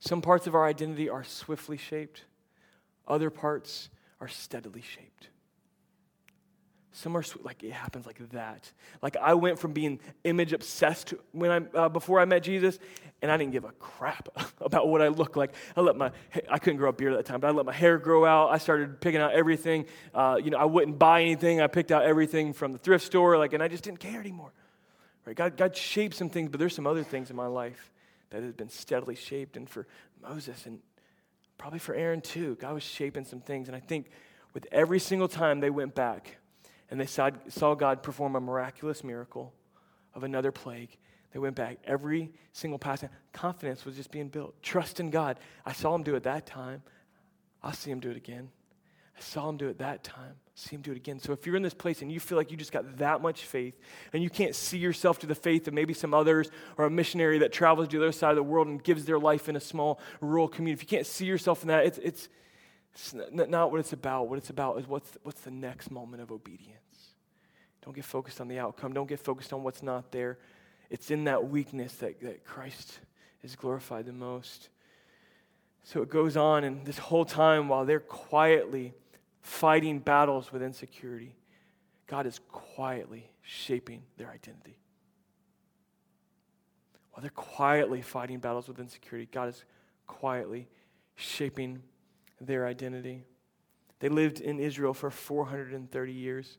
Some 0.00 0.22
parts 0.22 0.46
of 0.46 0.54
our 0.54 0.66
identity 0.66 1.08
are 1.08 1.24
swiftly 1.24 1.76
shaped, 1.76 2.24
other 3.06 3.30
parts 3.30 3.90
are 4.20 4.28
steadily 4.28 4.82
shaped. 4.82 5.28
Some 6.92 7.16
are 7.16 7.22
like 7.42 7.62
it 7.62 7.72
happens 7.72 8.04
like 8.04 8.18
that. 8.30 8.70
Like 9.00 9.16
I 9.16 9.34
went 9.34 9.58
from 9.58 9.72
being 9.72 10.00
image 10.24 10.52
obsessed 10.52 11.14
when 11.30 11.50
I 11.50 11.78
uh, 11.78 11.88
before 11.88 12.18
I 12.18 12.24
met 12.24 12.42
Jesus, 12.42 12.80
and 13.22 13.30
I 13.30 13.36
didn't 13.36 13.52
give 13.52 13.64
a 13.64 13.70
crap 13.72 14.28
about 14.60 14.88
what 14.88 15.00
I 15.00 15.08
looked 15.08 15.36
like. 15.36 15.52
I 15.76 15.82
let 15.82 15.96
my 15.96 16.10
I 16.50 16.58
couldn't 16.58 16.78
grow 16.78 16.88
a 16.88 16.92
beard 16.92 17.12
at 17.12 17.18
that 17.18 17.26
time, 17.26 17.40
but 17.40 17.48
I 17.48 17.50
let 17.52 17.64
my 17.64 17.72
hair 17.72 17.96
grow 17.98 18.24
out. 18.24 18.50
I 18.50 18.58
started 18.58 19.00
picking 19.00 19.20
out 19.20 19.32
everything. 19.32 19.86
Uh, 20.12 20.38
you 20.42 20.50
know, 20.50 20.58
I 20.58 20.64
wouldn't 20.64 20.98
buy 20.98 21.22
anything. 21.22 21.60
I 21.60 21.68
picked 21.68 21.92
out 21.92 22.02
everything 22.02 22.52
from 22.52 22.72
the 22.72 22.78
thrift 22.78 23.04
store, 23.04 23.38
like, 23.38 23.52
and 23.52 23.62
I 23.62 23.68
just 23.68 23.84
didn't 23.84 24.00
care 24.00 24.18
anymore. 24.18 24.52
Right? 25.24 25.36
God, 25.36 25.56
God 25.56 25.76
shaped 25.76 26.16
some 26.16 26.28
things, 26.28 26.50
but 26.50 26.58
there's 26.58 26.74
some 26.74 26.88
other 26.88 27.04
things 27.04 27.30
in 27.30 27.36
my 27.36 27.46
life 27.46 27.92
that 28.30 28.42
has 28.42 28.52
been 28.52 28.68
steadily 28.68 29.14
shaped. 29.14 29.56
And 29.56 29.68
for 29.68 29.86
Moses 30.20 30.66
and 30.66 30.80
probably 31.56 31.78
for 31.78 31.94
Aaron 31.94 32.20
too, 32.20 32.56
God 32.56 32.74
was 32.74 32.82
shaping 32.82 33.24
some 33.24 33.40
things. 33.40 33.68
And 33.68 33.76
I 33.76 33.80
think 33.80 34.10
with 34.54 34.66
every 34.72 34.98
single 34.98 35.28
time 35.28 35.60
they 35.60 35.70
went 35.70 35.94
back 35.94 36.38
and 36.90 37.00
they 37.00 37.06
saw, 37.06 37.30
saw 37.48 37.74
God 37.74 38.02
perform 38.02 38.36
a 38.36 38.40
miraculous 38.40 39.04
miracle 39.04 39.52
of 40.14 40.24
another 40.24 40.52
plague. 40.52 40.96
They 41.32 41.38
went 41.38 41.54
back 41.54 41.78
every 41.84 42.32
single 42.52 42.78
passage. 42.78 43.10
Confidence 43.32 43.84
was 43.84 43.94
just 43.94 44.10
being 44.10 44.28
built. 44.28 44.60
Trust 44.62 44.98
in 44.98 45.10
God. 45.10 45.38
I 45.64 45.72
saw 45.72 45.94
him 45.94 46.02
do 46.02 46.16
it 46.16 46.24
that 46.24 46.46
time. 46.46 46.82
I'll 47.62 47.72
see 47.72 47.90
him 47.90 48.00
do 48.00 48.10
it 48.10 48.16
again. 48.16 48.50
I 49.16 49.20
saw 49.22 49.48
him 49.48 49.56
do 49.56 49.68
it 49.68 49.78
that 49.78 50.02
time. 50.02 50.34
See 50.54 50.74
him 50.74 50.82
do 50.82 50.90
it 50.92 50.96
again. 50.96 51.20
So 51.20 51.32
if 51.32 51.46
you're 51.46 51.56
in 51.56 51.62
this 51.62 51.74
place 51.74 52.02
and 52.02 52.10
you 52.10 52.18
feel 52.18 52.36
like 52.36 52.50
you 52.50 52.56
just 52.56 52.72
got 52.72 52.98
that 52.98 53.22
much 53.22 53.44
faith 53.44 53.78
and 54.12 54.22
you 54.22 54.30
can't 54.30 54.54
see 54.54 54.78
yourself 54.78 55.18
to 55.20 55.26
the 55.26 55.34
faith 55.34 55.68
of 55.68 55.74
maybe 55.74 55.94
some 55.94 56.14
others 56.14 56.50
or 56.76 56.86
a 56.86 56.90
missionary 56.90 57.38
that 57.38 57.52
travels 57.52 57.88
to 57.88 57.98
the 57.98 58.04
other 58.04 58.12
side 58.12 58.30
of 58.30 58.36
the 58.36 58.42
world 58.42 58.66
and 58.66 58.82
gives 58.82 59.04
their 59.04 59.18
life 59.18 59.48
in 59.48 59.56
a 59.56 59.60
small 59.60 60.00
rural 60.20 60.48
community, 60.48 60.82
if 60.82 60.90
you 60.90 60.96
can't 60.96 61.06
see 61.06 61.26
yourself 61.26 61.62
in 61.62 61.68
that, 61.68 61.86
it's, 61.86 61.98
it's, 61.98 62.28
it's 62.94 63.14
not 63.14 63.70
what 63.70 63.80
it's 63.80 63.92
about. 63.92 64.28
What 64.28 64.38
it's 64.38 64.50
about 64.50 64.78
is 64.78 64.86
what's, 64.86 65.16
what's 65.22 65.40
the 65.42 65.50
next 65.50 65.90
moment 65.90 66.22
of 66.22 66.30
obedience. 66.30 67.14
Don't 67.84 67.94
get 67.94 68.04
focused 68.04 68.40
on 68.40 68.48
the 68.48 68.58
outcome. 68.58 68.92
Don't 68.92 69.08
get 69.08 69.20
focused 69.20 69.52
on 69.52 69.62
what's 69.62 69.82
not 69.82 70.12
there. 70.12 70.38
It's 70.90 71.10
in 71.10 71.24
that 71.24 71.48
weakness 71.48 71.94
that, 71.94 72.20
that 72.20 72.44
Christ 72.44 72.98
is 73.42 73.56
glorified 73.56 74.06
the 74.06 74.12
most. 74.12 74.68
So 75.84 76.02
it 76.02 76.10
goes 76.10 76.36
on, 76.36 76.64
and 76.64 76.84
this 76.84 76.98
whole 76.98 77.24
time 77.24 77.68
while 77.68 77.84
they're 77.84 78.00
quietly 78.00 78.92
fighting 79.40 79.98
battles 79.98 80.52
with 80.52 80.62
insecurity, 80.62 81.36
God 82.06 82.26
is 82.26 82.40
quietly 82.50 83.30
shaping 83.40 84.02
their 84.18 84.28
identity. 84.28 84.76
While 87.12 87.22
they're 87.22 87.30
quietly 87.30 88.02
fighting 88.02 88.40
battles 88.40 88.68
with 88.68 88.78
insecurity, 88.78 89.28
God 89.32 89.48
is 89.48 89.64
quietly 90.06 90.68
shaping 91.14 91.82
their 92.40 92.66
identity. 92.66 93.24
They 94.00 94.08
lived 94.08 94.40
in 94.40 94.58
Israel 94.58 94.94
for 94.94 95.10
430 95.10 96.12
years. 96.12 96.58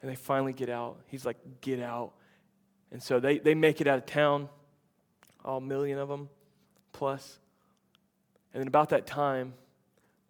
And 0.00 0.10
they 0.10 0.14
finally 0.14 0.52
get 0.52 0.68
out. 0.68 1.00
He's 1.06 1.26
like, 1.26 1.36
get 1.60 1.80
out. 1.80 2.12
And 2.90 3.02
so 3.02 3.20
they, 3.20 3.38
they 3.38 3.54
make 3.54 3.80
it 3.80 3.86
out 3.86 3.98
of 3.98 4.06
town, 4.06 4.48
all 5.44 5.60
million 5.60 5.98
of 5.98 6.08
them 6.08 6.28
plus. 6.92 7.38
And 8.52 8.60
then 8.60 8.68
about 8.68 8.90
that 8.90 9.06
time, 9.06 9.54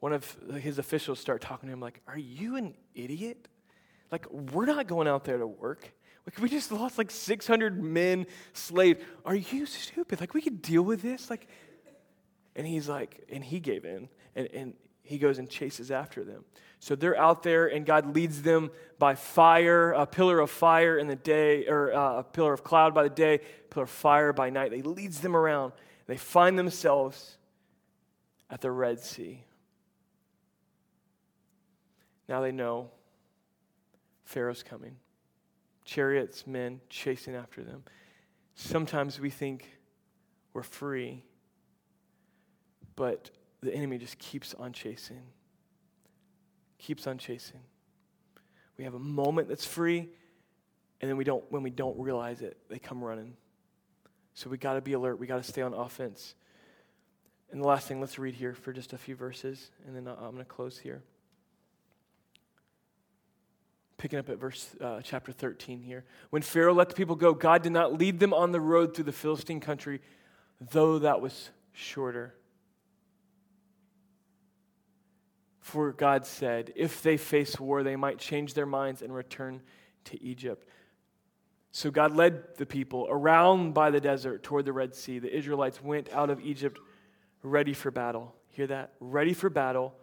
one 0.01 0.13
of 0.13 0.37
his 0.61 0.79
officials 0.79 1.19
start 1.19 1.41
talking 1.41 1.69
to 1.69 1.73
him 1.73 1.81
like, 1.81 2.01
Are 2.07 2.19
you 2.19 2.57
an 2.57 2.75
idiot? 2.95 3.49
Like, 4.11 4.31
we're 4.31 4.67
not 4.67 4.87
going 4.87 5.09
out 5.09 5.25
there 5.25 5.39
to 5.39 5.47
work. 5.47 5.93
Like, 6.27 6.39
we 6.41 6.49
just 6.49 6.73
lost 6.73 6.99
like 6.99 7.11
600 7.11 7.83
men, 7.83 8.27
slaves. 8.53 9.01
Are 9.25 9.35
you 9.35 9.67
stupid? 9.67 10.21
Like, 10.21 10.35
we 10.35 10.41
could 10.41 10.63
deal 10.63 10.83
with 10.83 11.03
this. 11.03 11.31
Like, 11.31 11.49
and 12.59 12.67
he's 12.67 12.89
like, 12.89 13.25
and 13.33 13.43
he 13.43 13.61
gave 13.61 13.87
in. 13.87 14.09
And, 14.35 14.49
and 14.53 14.75
he 15.03 15.17
goes 15.17 15.39
and 15.39 15.49
chases 15.49 15.91
after 15.91 16.23
them. 16.23 16.45
So 16.81 16.95
they're 16.95 17.17
out 17.17 17.43
there, 17.43 17.67
and 17.69 17.87
God 17.87 18.15
leads 18.15 18.43
them 18.43 18.71
by 18.99 19.15
fire, 19.15 19.93
a 19.93 20.05
pillar 20.05 20.41
of 20.41 20.51
fire 20.51 20.99
in 20.99 21.07
the 21.07 21.17
day, 21.17 21.67
or 21.67 21.95
uh, 21.95 22.19
a 22.19 22.25
pillar 22.25 22.53
of 22.53 22.63
cloud 22.63 22.95
by 22.95 23.05
the 23.05 23.11
day, 23.11 23.41
pillar 23.71 23.85
of 23.85 23.91
fire 23.91 24.35
by 24.35 24.51
night. 24.51 24.73
He 24.73 24.83
leads 24.83 25.21
them 25.21 25.35
around. 25.35 25.73
They 26.07 26.19
find 26.19 26.59
themselves 26.59 27.39
at 28.51 28.61
the 28.61 28.71
Red 28.71 29.01
Sea. 29.01 29.45
Now 32.29 32.43
they 32.43 32.53
know 32.53 32.91
Pharaoh's 34.25 34.63
coming, 34.63 34.97
chariots, 35.85 36.47
men 36.47 36.81
chasing 36.91 37.35
after 37.35 37.63
them. 37.63 37.85
Sometimes 38.55 39.19
we 39.19 39.31
think 39.31 39.79
we're 40.53 40.63
free, 40.63 41.25
but 42.99 43.31
the 43.63 43.73
enemy 43.73 43.97
just 43.97 44.19
keeps 44.19 44.53
on 44.55 44.73
chasing 44.73 45.23
keeps 46.79 47.07
on 47.07 47.19
chasing. 47.19 47.61
We 48.79 48.85
have 48.85 48.95
a 48.95 49.01
moment 49.01 49.49
that's 49.49 49.67
free, 49.67 50.09
and 51.01 51.11
then 51.11 51.17
we 51.17 51.25
don't, 51.25 51.45
when 51.51 51.63
we 51.63 51.71
don't 51.71 51.99
realize 51.99 52.41
it, 52.41 52.57
they 52.71 52.79
come 52.79 53.03
running. 53.03 53.37
So 54.35 54.49
we 54.49 54.57
got 54.57 54.75
to 54.75 54.81
be 54.81 54.93
alert. 54.93 55.19
We 55.19 55.27
got 55.27 55.43
to 55.43 55.49
stay 55.49 55.63
on 55.63 55.75
offense. 55.75 56.35
And 57.51 57.61
the 57.61 57.67
last 57.67 57.89
thing, 57.89 58.01
let's 58.01 58.19
read 58.19 58.35
here 58.35 58.55
for 58.55 58.73
just 58.73 58.93
a 58.93 58.99
few 58.99 59.17
verses, 59.17 59.71
and 59.87 59.97
then 59.97 60.07
I'm 60.07 60.33
going 60.33 60.39
to 60.39 60.45
close 60.45 60.79
here. 60.79 61.03
Picking 63.97 64.21
up 64.21 64.29
at 64.29 64.39
verse 64.39 64.77
uh, 64.81 65.01
chapter 65.03 65.33
13 65.33 65.83
here. 65.83 66.05
When 66.31 66.43
Pharaoh 66.43 66.75
let 66.75 66.89
the 66.89 66.95
people 66.95 67.17
go, 67.17 67.35
God 67.35 67.63
did 67.63 67.73
not 67.73 67.99
lead 67.99 68.21
them 68.21 68.33
on 68.33 68.53
the 68.53 68.61
road 68.61 68.95
through 68.95 69.05
the 69.05 69.13
Philistine 69.13 69.59
country, 69.59 70.01
though 70.71 71.01
that 71.01 71.21
was 71.21 71.51
shorter. 71.73 72.35
For 75.69 75.93
God 75.93 76.25
said, 76.25 76.73
if 76.77 77.03
they 77.03 77.19
face 77.19 77.61
war, 77.61 77.83
they 77.83 77.95
might 77.95 78.17
change 78.17 78.55
their 78.55 78.65
minds 78.65 79.03
and 79.03 79.15
return 79.15 79.61
to 80.05 80.23
Egypt. 80.23 80.67
So 81.73 81.91
God 81.91 82.17
led 82.17 82.57
the 82.57 82.65
people 82.65 83.07
around 83.11 83.75
by 83.75 83.91
the 83.91 84.01
desert 84.01 84.43
toward 84.43 84.65
the 84.65 84.73
Red 84.73 84.95
Sea. 84.95 85.19
The 85.19 85.37
Israelites 85.37 85.83
went 85.83 86.11
out 86.11 86.31
of 86.31 86.41
Egypt 86.41 86.81
ready 87.43 87.75
for 87.75 87.91
battle. 87.91 88.35
Hear 88.49 88.67
that? 88.69 88.95
Ready 88.99 89.35
for 89.35 89.51
battle. 89.51 89.95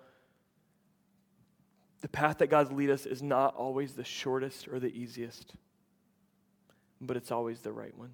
The 2.01 2.10
path 2.10 2.38
that 2.38 2.51
God 2.51 2.71
leads 2.71 2.91
us 2.91 3.06
is 3.08 3.23
not 3.23 3.56
always 3.56 3.93
the 3.93 4.04
shortest 4.04 4.67
or 4.67 4.80
the 4.80 4.95
easiest, 4.95 5.56
but 7.01 7.17
it's 7.17 7.32
always 7.32 7.62
the 7.62 7.71
right 7.71 7.97
one. 7.97 8.13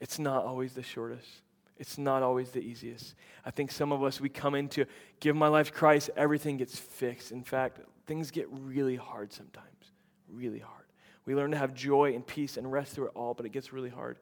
It's 0.00 0.18
not 0.18 0.46
always 0.46 0.72
the 0.72 0.82
shortest. 0.82 1.42
It's 1.78 1.98
not 1.98 2.22
always 2.22 2.50
the 2.50 2.60
easiest. 2.60 3.14
I 3.44 3.50
think 3.50 3.70
some 3.70 3.92
of 3.92 4.02
us, 4.02 4.20
we 4.20 4.28
come 4.28 4.54
into 4.54 4.86
give 5.20 5.36
my 5.36 5.48
life 5.48 5.68
to 5.68 5.72
Christ, 5.72 6.10
everything 6.16 6.56
gets 6.56 6.78
fixed. 6.78 7.32
In 7.32 7.42
fact, 7.42 7.80
things 8.06 8.30
get 8.30 8.48
really 8.50 8.96
hard 8.96 9.32
sometimes, 9.32 9.92
really 10.28 10.58
hard. 10.58 10.84
We 11.26 11.34
learn 11.34 11.50
to 11.50 11.56
have 11.56 11.74
joy 11.74 12.14
and 12.14 12.26
peace 12.26 12.56
and 12.56 12.70
rest 12.70 12.92
through 12.92 13.06
it 13.06 13.12
all, 13.14 13.34
but 13.34 13.44
it 13.46 13.50
gets 13.50 13.72
really 13.72 13.90
hard. 13.90 14.18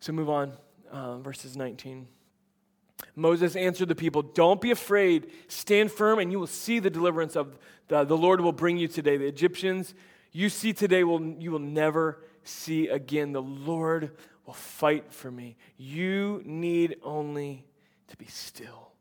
So 0.00 0.12
move 0.12 0.28
on, 0.28 0.52
uh, 0.90 1.18
verses 1.18 1.56
19. 1.56 2.08
Moses 3.14 3.56
answered 3.56 3.88
the 3.88 3.94
people, 3.94 4.22
Don't 4.22 4.60
be 4.60 4.70
afraid. 4.70 5.30
Stand 5.46 5.92
firm, 5.92 6.18
and 6.18 6.32
you 6.32 6.38
will 6.38 6.46
see 6.46 6.78
the 6.78 6.90
deliverance 6.90 7.36
of 7.36 7.58
the, 7.86 8.04
the 8.04 8.16
Lord 8.16 8.40
will 8.40 8.52
bring 8.52 8.76
you 8.76 8.88
today. 8.88 9.16
The 9.16 9.26
Egyptians 9.26 9.94
you 10.32 10.48
see 10.48 10.72
today 10.72 11.04
will 11.04 11.22
you 11.38 11.50
will 11.50 11.58
never 11.58 12.22
see 12.44 12.88
again. 12.88 13.32
The 13.32 13.42
Lord 13.42 14.10
will 14.48 14.54
fight 14.54 15.12
for 15.12 15.30
me. 15.30 15.58
You 15.76 16.40
need 16.46 16.96
only 17.02 17.66
to 18.06 18.16
be 18.16 18.24
still. 18.24 18.92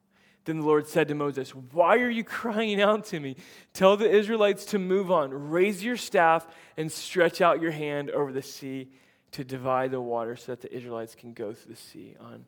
Then 0.43 0.59
the 0.59 0.65
Lord 0.65 0.89
said 0.89 1.07
to 1.07 1.15
Moses, 1.15 1.51
Why 1.51 1.99
are 1.99 2.09
you 2.09 2.23
crying 2.25 2.81
out 2.81 3.05
to 3.05 3.19
me? 3.21 3.37
Tell 3.71 3.95
the 3.95 4.11
Israelites 4.11 4.65
to 4.65 4.77
move 4.77 5.09
on. 5.09 5.49
Raise 5.49 5.81
your 5.81 5.95
staff 5.95 6.45
and 6.75 6.91
stretch 6.91 7.39
out 7.39 7.61
your 7.61 7.71
hand 7.71 8.09
over 8.09 8.33
the 8.33 8.41
sea 8.41 8.89
to 9.31 9.45
divide 9.45 9.91
the 9.91 10.01
water 10.01 10.35
so 10.35 10.51
that 10.51 10.59
the 10.59 10.75
Israelites 10.75 11.15
can 11.15 11.31
go 11.31 11.53
through 11.53 11.75
the 11.75 11.79
sea 11.79 12.17
on 12.19 12.43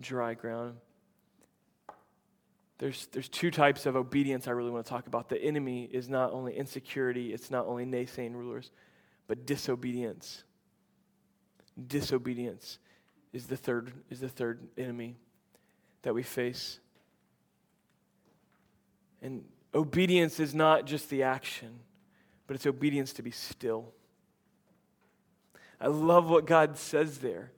dry 0.00 0.34
ground. 0.34 0.74
There's, 2.78 3.06
there's 3.12 3.28
two 3.28 3.52
types 3.52 3.86
of 3.86 3.94
obedience 3.94 4.48
I 4.48 4.50
really 4.50 4.72
want 4.72 4.86
to 4.86 4.90
talk 4.90 5.06
about. 5.06 5.28
The 5.28 5.40
enemy 5.40 5.84
is 5.84 6.08
not 6.08 6.32
only 6.32 6.56
insecurity, 6.56 7.32
it's 7.32 7.52
not 7.52 7.66
only 7.66 7.86
naysaying 7.86 8.34
rulers, 8.34 8.72
but 9.28 9.46
disobedience 9.46 10.42
disobedience 11.86 12.78
is 13.32 13.46
the 13.46 13.56
third 13.56 13.92
is 14.10 14.20
the 14.20 14.28
third 14.28 14.60
enemy 14.78 15.16
that 16.02 16.14
we 16.14 16.22
face. 16.22 16.78
And 19.20 19.44
obedience 19.74 20.38
is 20.38 20.54
not 20.54 20.84
just 20.84 21.10
the 21.10 21.22
action, 21.22 21.80
but 22.46 22.54
it's 22.54 22.66
obedience 22.66 23.12
to 23.14 23.22
be 23.22 23.30
still. 23.30 23.92
I 25.80 25.88
love 25.88 26.30
what 26.30 26.46
God 26.46 26.78
says 26.78 27.18
there. 27.18 27.50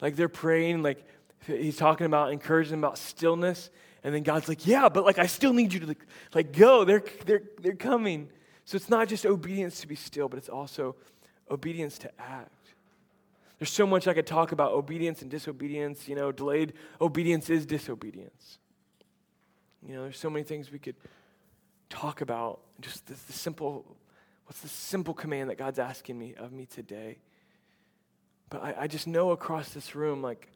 Like 0.00 0.16
they're 0.16 0.28
praying, 0.28 0.82
like 0.82 1.04
he's 1.46 1.76
talking 1.76 2.06
about 2.06 2.32
encouraging 2.32 2.72
them 2.72 2.80
about 2.80 2.98
stillness, 2.98 3.70
and 4.02 4.14
then 4.14 4.22
God's 4.22 4.48
like, 4.48 4.66
"Yeah, 4.66 4.88
but 4.88 5.04
like 5.04 5.18
I 5.18 5.26
still 5.26 5.52
need 5.52 5.72
you 5.72 5.80
to 5.80 5.86
like, 5.86 6.06
like 6.34 6.52
go. 6.52 6.84
They're 6.84 7.04
they're 7.24 7.42
they're 7.60 7.74
coming." 7.74 8.30
So 8.64 8.76
it's 8.76 8.88
not 8.90 9.08
just 9.08 9.24
obedience 9.24 9.80
to 9.82 9.86
be 9.86 9.94
still, 9.94 10.28
but 10.28 10.38
it's 10.38 10.48
also 10.48 10.96
obedience 11.50 11.98
to 11.98 12.10
act. 12.20 12.65
There's 13.58 13.72
so 13.72 13.86
much 13.86 14.06
I 14.06 14.14
could 14.14 14.26
talk 14.26 14.52
about 14.52 14.72
obedience 14.72 15.22
and 15.22 15.30
disobedience. 15.30 16.08
You 16.08 16.14
know, 16.14 16.30
delayed 16.32 16.74
obedience 17.00 17.48
is 17.48 17.64
disobedience. 17.64 18.58
You 19.86 19.94
know, 19.94 20.02
there's 20.02 20.18
so 20.18 20.30
many 20.30 20.44
things 20.44 20.70
we 20.70 20.78
could 20.78 20.96
talk 21.88 22.20
about. 22.20 22.60
Just 22.80 23.06
the, 23.06 23.14
the 23.26 23.32
simple, 23.32 23.96
what's 24.44 24.60
the 24.60 24.68
simple 24.68 25.14
command 25.14 25.48
that 25.50 25.56
God's 25.56 25.78
asking 25.78 26.18
me 26.18 26.34
of 26.34 26.52
me 26.52 26.66
today? 26.66 27.18
But 28.50 28.62
I, 28.62 28.74
I 28.80 28.86
just 28.86 29.06
know 29.06 29.30
across 29.30 29.70
this 29.70 29.94
room, 29.94 30.22
like, 30.22 30.50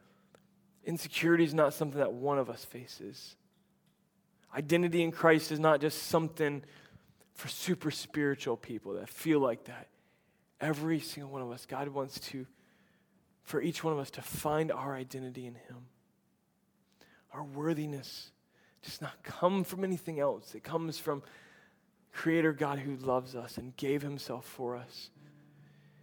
insecurity 0.85 1.45
is 1.45 1.55
not 1.55 1.75
something 1.75 1.99
that 1.99 2.13
one 2.13 2.39
of 2.39 2.51
us 2.51 2.65
faces. 2.65 3.37
Identity 4.55 5.03
in 5.03 5.13
Christ 5.13 5.53
is 5.53 5.61
not 5.61 5.81
just 5.81 6.05
something 6.05 6.63
for 7.35 7.49
super 7.49 7.91
spiritual 7.91 8.57
people 8.57 8.95
that 8.95 9.09
feel 9.09 9.41
like 9.41 9.65
that. 9.65 9.89
Every 10.61 11.01
single 11.01 11.33
one 11.33 11.41
of 11.41 11.51
us, 11.51 11.65
God 11.67 11.89
wants 11.89 12.21
to 12.21 12.47
for 13.43 13.61
each 13.61 13.83
one 13.83 13.93
of 13.93 13.99
us 13.99 14.11
to 14.13 14.23
find 14.23 14.71
our 14.71 14.95
identity 14.95 15.47
in 15.47 15.55
Him. 15.55 15.87
Our 17.33 17.45
worthiness 17.45 18.31
does 18.83 19.01
not 19.01 19.23
come 19.23 19.65
from 19.65 19.85
anything 19.85 20.21
else, 20.21 20.55
it 20.55 20.65
comes 20.65 20.99
from 20.99 21.23
Creator 22.13 22.55
God 22.55 22.81
who 22.81 22.97
loves 22.97 23.35
us 23.37 23.57
and 23.57 23.77
gave 23.77 24.03
Himself 24.03 24.45
for 24.45 24.77
us. 24.77 25.11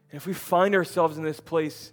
And 0.10 0.18
if 0.18 0.26
we 0.26 0.34
find 0.34 0.74
ourselves 0.74 1.18
in 1.18 1.24
this 1.24 1.40
place, 1.40 1.92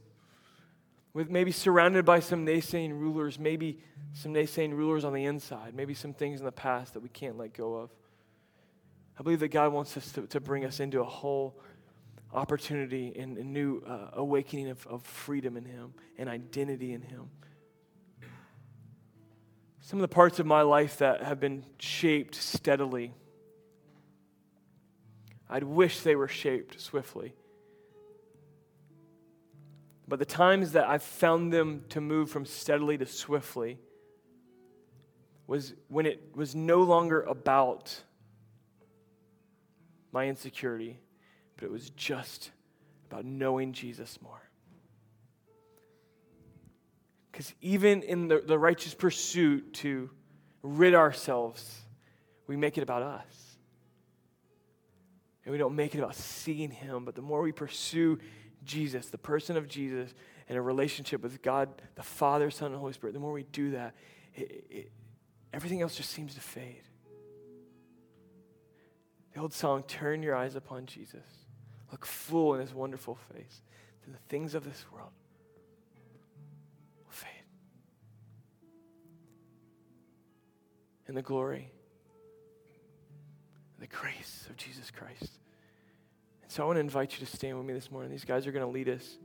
with 1.14 1.30
maybe 1.30 1.52
surrounded 1.52 2.04
by 2.04 2.20
some 2.20 2.44
naysaying 2.44 2.90
rulers, 2.90 3.38
maybe 3.38 3.78
some 4.12 4.34
naysaying 4.34 4.72
rulers 4.72 5.04
on 5.04 5.12
the 5.12 5.24
inside, 5.24 5.74
maybe 5.74 5.94
some 5.94 6.12
things 6.12 6.40
in 6.40 6.44
the 6.44 6.52
past 6.52 6.94
that 6.94 7.00
we 7.00 7.08
can't 7.08 7.38
let 7.38 7.54
go 7.54 7.76
of. 7.76 7.90
I 9.18 9.22
believe 9.22 9.40
that 9.40 9.48
God 9.48 9.72
wants 9.72 9.96
us 9.96 10.10
to, 10.12 10.26
to 10.26 10.40
bring 10.40 10.64
us 10.64 10.80
into 10.80 11.00
a 11.00 11.04
whole 11.04 11.60
opportunity 12.34 13.14
and 13.16 13.38
a 13.38 13.44
new 13.44 13.82
uh, 13.86 14.10
awakening 14.14 14.68
of, 14.68 14.86
of 14.86 15.02
freedom 15.02 15.56
in 15.56 15.64
Him 15.64 15.94
and 16.18 16.28
identity 16.28 16.92
in 16.92 17.02
Him. 17.02 17.30
Some 19.80 19.98
of 19.98 20.02
the 20.02 20.14
parts 20.14 20.38
of 20.40 20.46
my 20.46 20.62
life 20.62 20.98
that 20.98 21.22
have 21.22 21.38
been 21.38 21.64
shaped 21.78 22.34
steadily, 22.34 23.14
I'd 25.48 25.62
wish 25.62 26.00
they 26.00 26.16
were 26.16 26.28
shaped 26.28 26.80
swiftly. 26.80 27.34
But 30.08 30.18
the 30.18 30.24
times 30.24 30.72
that 30.72 30.88
I've 30.88 31.02
found 31.02 31.52
them 31.52 31.84
to 31.90 32.00
move 32.00 32.30
from 32.30 32.46
steadily 32.46 32.98
to 32.98 33.06
swiftly 33.06 33.78
was 35.46 35.74
when 35.88 36.06
it 36.06 36.30
was 36.34 36.54
no 36.54 36.82
longer 36.82 37.22
about 37.22 38.02
my 40.12 40.26
insecurity 40.26 40.98
but 41.56 41.64
it 41.64 41.70
was 41.70 41.90
just 41.90 42.50
about 43.10 43.24
knowing 43.24 43.72
Jesus 43.72 44.18
more. 44.22 44.42
Because 47.30 47.52
even 47.60 48.02
in 48.02 48.28
the, 48.28 48.40
the 48.40 48.58
righteous 48.58 48.94
pursuit 48.94 49.72
to 49.74 50.10
rid 50.62 50.94
ourselves, 50.94 51.80
we 52.46 52.56
make 52.56 52.78
it 52.78 52.82
about 52.82 53.02
us. 53.02 53.56
And 55.44 55.52
we 55.52 55.58
don't 55.58 55.74
make 55.74 55.94
it 55.94 55.98
about 55.98 56.14
seeing 56.14 56.70
Him, 56.70 57.04
but 57.04 57.14
the 57.14 57.22
more 57.22 57.42
we 57.42 57.52
pursue 57.52 58.18
Jesus, 58.64 59.08
the 59.08 59.18
person 59.18 59.56
of 59.56 59.68
Jesus, 59.68 60.14
and 60.48 60.56
a 60.56 60.60
relationship 60.60 61.22
with 61.22 61.42
God, 61.42 61.68
the 61.96 62.02
Father, 62.02 62.50
Son, 62.50 62.70
and 62.70 62.80
Holy 62.80 62.92
Spirit, 62.92 63.12
the 63.12 63.20
more 63.20 63.32
we 63.32 63.44
do 63.44 63.72
that, 63.72 63.94
it, 64.34 64.64
it, 64.70 64.92
everything 65.52 65.82
else 65.82 65.96
just 65.96 66.10
seems 66.10 66.34
to 66.34 66.40
fade. 66.40 66.82
The 69.32 69.40
old 69.40 69.52
song, 69.52 69.82
Turn 69.82 70.22
Your 70.22 70.36
Eyes 70.36 70.54
Upon 70.54 70.86
Jesus. 70.86 71.43
Look 71.92 72.06
full 72.06 72.54
in 72.54 72.60
his 72.60 72.74
wonderful 72.74 73.16
face. 73.32 73.62
Then 74.04 74.12
the 74.12 74.28
things 74.28 74.54
of 74.54 74.64
this 74.64 74.84
world 74.92 75.10
will 77.04 77.12
fade. 77.12 77.30
and 81.06 81.16
the 81.16 81.22
glory 81.22 81.70
the 83.84 83.96
grace 83.96 84.46
of 84.48 84.56
Jesus 84.56 84.90
Christ. 84.90 85.30
And 86.42 86.50
so 86.50 86.62
I 86.62 86.66
want 86.66 86.76
to 86.76 86.80
invite 86.80 87.12
you 87.12 87.26
to 87.26 87.36
stand 87.36 87.58
with 87.58 87.66
me 87.66 87.74
this 87.74 87.90
morning. 87.90 88.10
These 88.10 88.24
guys 88.24 88.46
are 88.46 88.52
going 88.52 88.64
to 88.64 88.70
lead 88.70 88.88
us. 88.88 89.18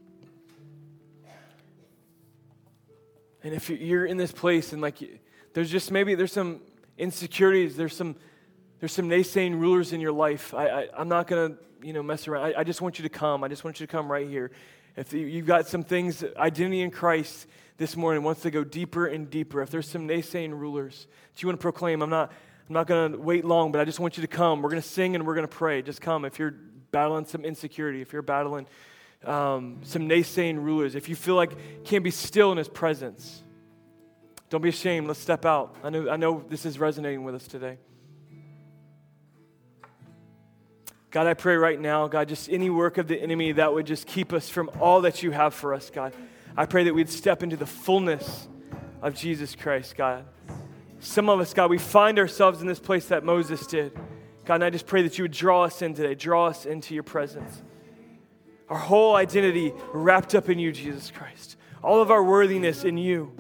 And 3.41 3.53
if 3.53 3.70
you're 3.70 4.05
in 4.05 4.18
this 4.18 4.34
place 4.34 4.74
and 4.74 4.82
like 4.82 4.97
there's 5.53 5.72
just 5.72 5.91
maybe 5.91 6.14
there's 6.14 6.34
some 6.34 6.60
insecurities, 6.97 7.78
there's 7.78 7.95
some 7.95 8.18
there's 8.80 8.91
some 8.91 9.09
naysaying 9.09 9.59
rulers 9.59 9.93
in 9.93 9.99
your 9.99 10.11
life. 10.11 10.53
I, 10.53 10.67
I, 10.67 11.01
am 11.01 11.09
not 11.09 11.27
going 11.27 11.53
to 11.53 11.86
you 11.86 11.93
know 11.93 12.03
mess 12.03 12.27
around. 12.27 12.45
I, 12.45 12.59
I 12.59 12.63
just 12.63 12.82
want 12.82 12.99
you 12.99 13.03
to 13.03 13.09
come. 13.09 13.43
I 13.43 13.47
just 13.47 13.63
want 13.63 13.80
you 13.80 13.86
to 13.86 13.91
come 13.91 14.11
right 14.11 14.27
here. 14.27 14.51
If 14.95 15.13
you've 15.13 15.45
got 15.45 15.67
some 15.67 15.84
things, 15.84 16.23
identity 16.36 16.82
in 16.82 16.91
Christ 16.91 17.47
this 17.77 17.95
morning 17.95 18.23
wants 18.23 18.41
to 18.41 18.51
go 18.51 18.63
deeper 18.63 19.05
and 19.07 19.30
deeper. 19.30 19.61
If 19.61 19.69
there's 19.69 19.88
some 19.88 20.07
naysaying 20.07 20.51
rulers 20.51 21.07
that 21.34 21.41
you 21.41 21.47
want 21.47 21.59
to 21.59 21.61
proclaim, 21.61 22.01
I'm 22.01 22.09
not 22.09 22.32
I'm 22.67 22.73
not 22.73 22.88
going 22.88 23.13
to 23.13 23.17
wait 23.17 23.45
long, 23.45 23.71
but 23.71 23.82
I 23.82 23.86
just 23.86 23.99
want 23.99 24.17
you 24.17 24.21
to 24.21 24.27
come. 24.27 24.61
We're 24.61 24.69
going 24.69 24.82
to 24.82 24.88
sing 24.88 25.15
and 25.15 25.25
we're 25.25 25.36
going 25.36 25.47
to 25.47 25.55
pray. 25.55 25.82
Just 25.82 26.01
come. 26.01 26.23
If 26.23 26.38
you're 26.38 26.55
battling 26.91 27.25
some 27.25 27.43
insecurity, 27.43 28.01
if 28.01 28.13
you're 28.13 28.21
battling 28.21 28.67
um, 29.25 29.80
some 29.84 30.07
naysaying 30.07 30.57
rulers, 30.57 30.95
if 30.95 31.09
you 31.09 31.15
feel 31.15 31.36
like 31.36 31.84
can't 31.84 32.03
be 32.03 32.11
still 32.11 32.51
in 32.51 32.57
His 32.57 32.69
presence, 32.69 33.41
don't 34.49 34.61
be 34.61 34.69
ashamed. 34.69 35.07
Let's 35.07 35.19
step 35.19 35.45
out. 35.45 35.75
I 35.84 35.89
know, 35.89 36.09
I 36.09 36.17
know 36.17 36.43
this 36.47 36.65
is 36.65 36.80
resonating 36.80 37.23
with 37.23 37.36
us 37.36 37.47
today. 37.47 37.77
God, 41.12 41.26
I 41.26 41.34
pray 41.34 41.55
right 41.55 41.80
now, 41.80 42.07
God, 42.07 42.28
just 42.28 42.49
any 42.49 42.70
work 42.70 42.99
of 42.99 43.07
the 43.07 43.20
enemy 43.20 43.51
that 43.53 43.74
would 43.74 43.88
just 43.88 44.05
keep 44.05 44.32
us 44.32 44.47
from 44.47 44.70
all 44.80 45.01
that 45.01 45.24
you 45.24 45.32
have 45.32 45.55
for 45.55 45.74
us, 45.74 45.89
God. 45.89 46.14
I 46.55 46.66
pray 46.68 46.84
that 46.84 46.93
we'd 46.93 47.10
step 47.10 47.41
into 47.41 47.57
the 47.57 47.66
fullness 47.66 48.47
of 49.01 49.16
Jesus 49.16 49.55
Christ, 49.55 49.95
God. 49.95 50.26
Some 50.99 51.30
of 51.30 51.39
us, 51.39 51.53
God, 51.53 51.72
we 51.72 51.80
find 51.80 52.20
ourselves 52.20 52.62
in 52.62 52.68
this 52.68 52.80
place 52.80 53.07
that 53.07 53.24
Moses 53.24 53.66
did. 53.66 53.93
God, 54.45 54.55
and 54.55 54.64
I 54.64 54.70
just 54.70 54.86
pray 54.86 55.01
that 55.01 55.18
you 55.18 55.24
would 55.24 55.32
draw 55.32 55.64
us 55.64 55.82
in 55.82 55.95
today, 55.95 56.14
draw 56.14 56.47
us 56.47 56.66
into 56.66 56.93
your 56.93 57.03
presence. 57.03 57.64
Our 58.68 58.78
whole 58.78 59.16
identity 59.16 59.74
wrapped 59.93 60.36
up 60.36 60.47
in 60.47 60.60
you, 60.60 60.72
Jesus 60.72 61.10
Christ. 61.10 61.55
All 61.82 62.01
of 62.01 62.12
our 62.12 62.24
worthiness 62.24 62.84
in 62.84 62.97
you. 62.97 63.32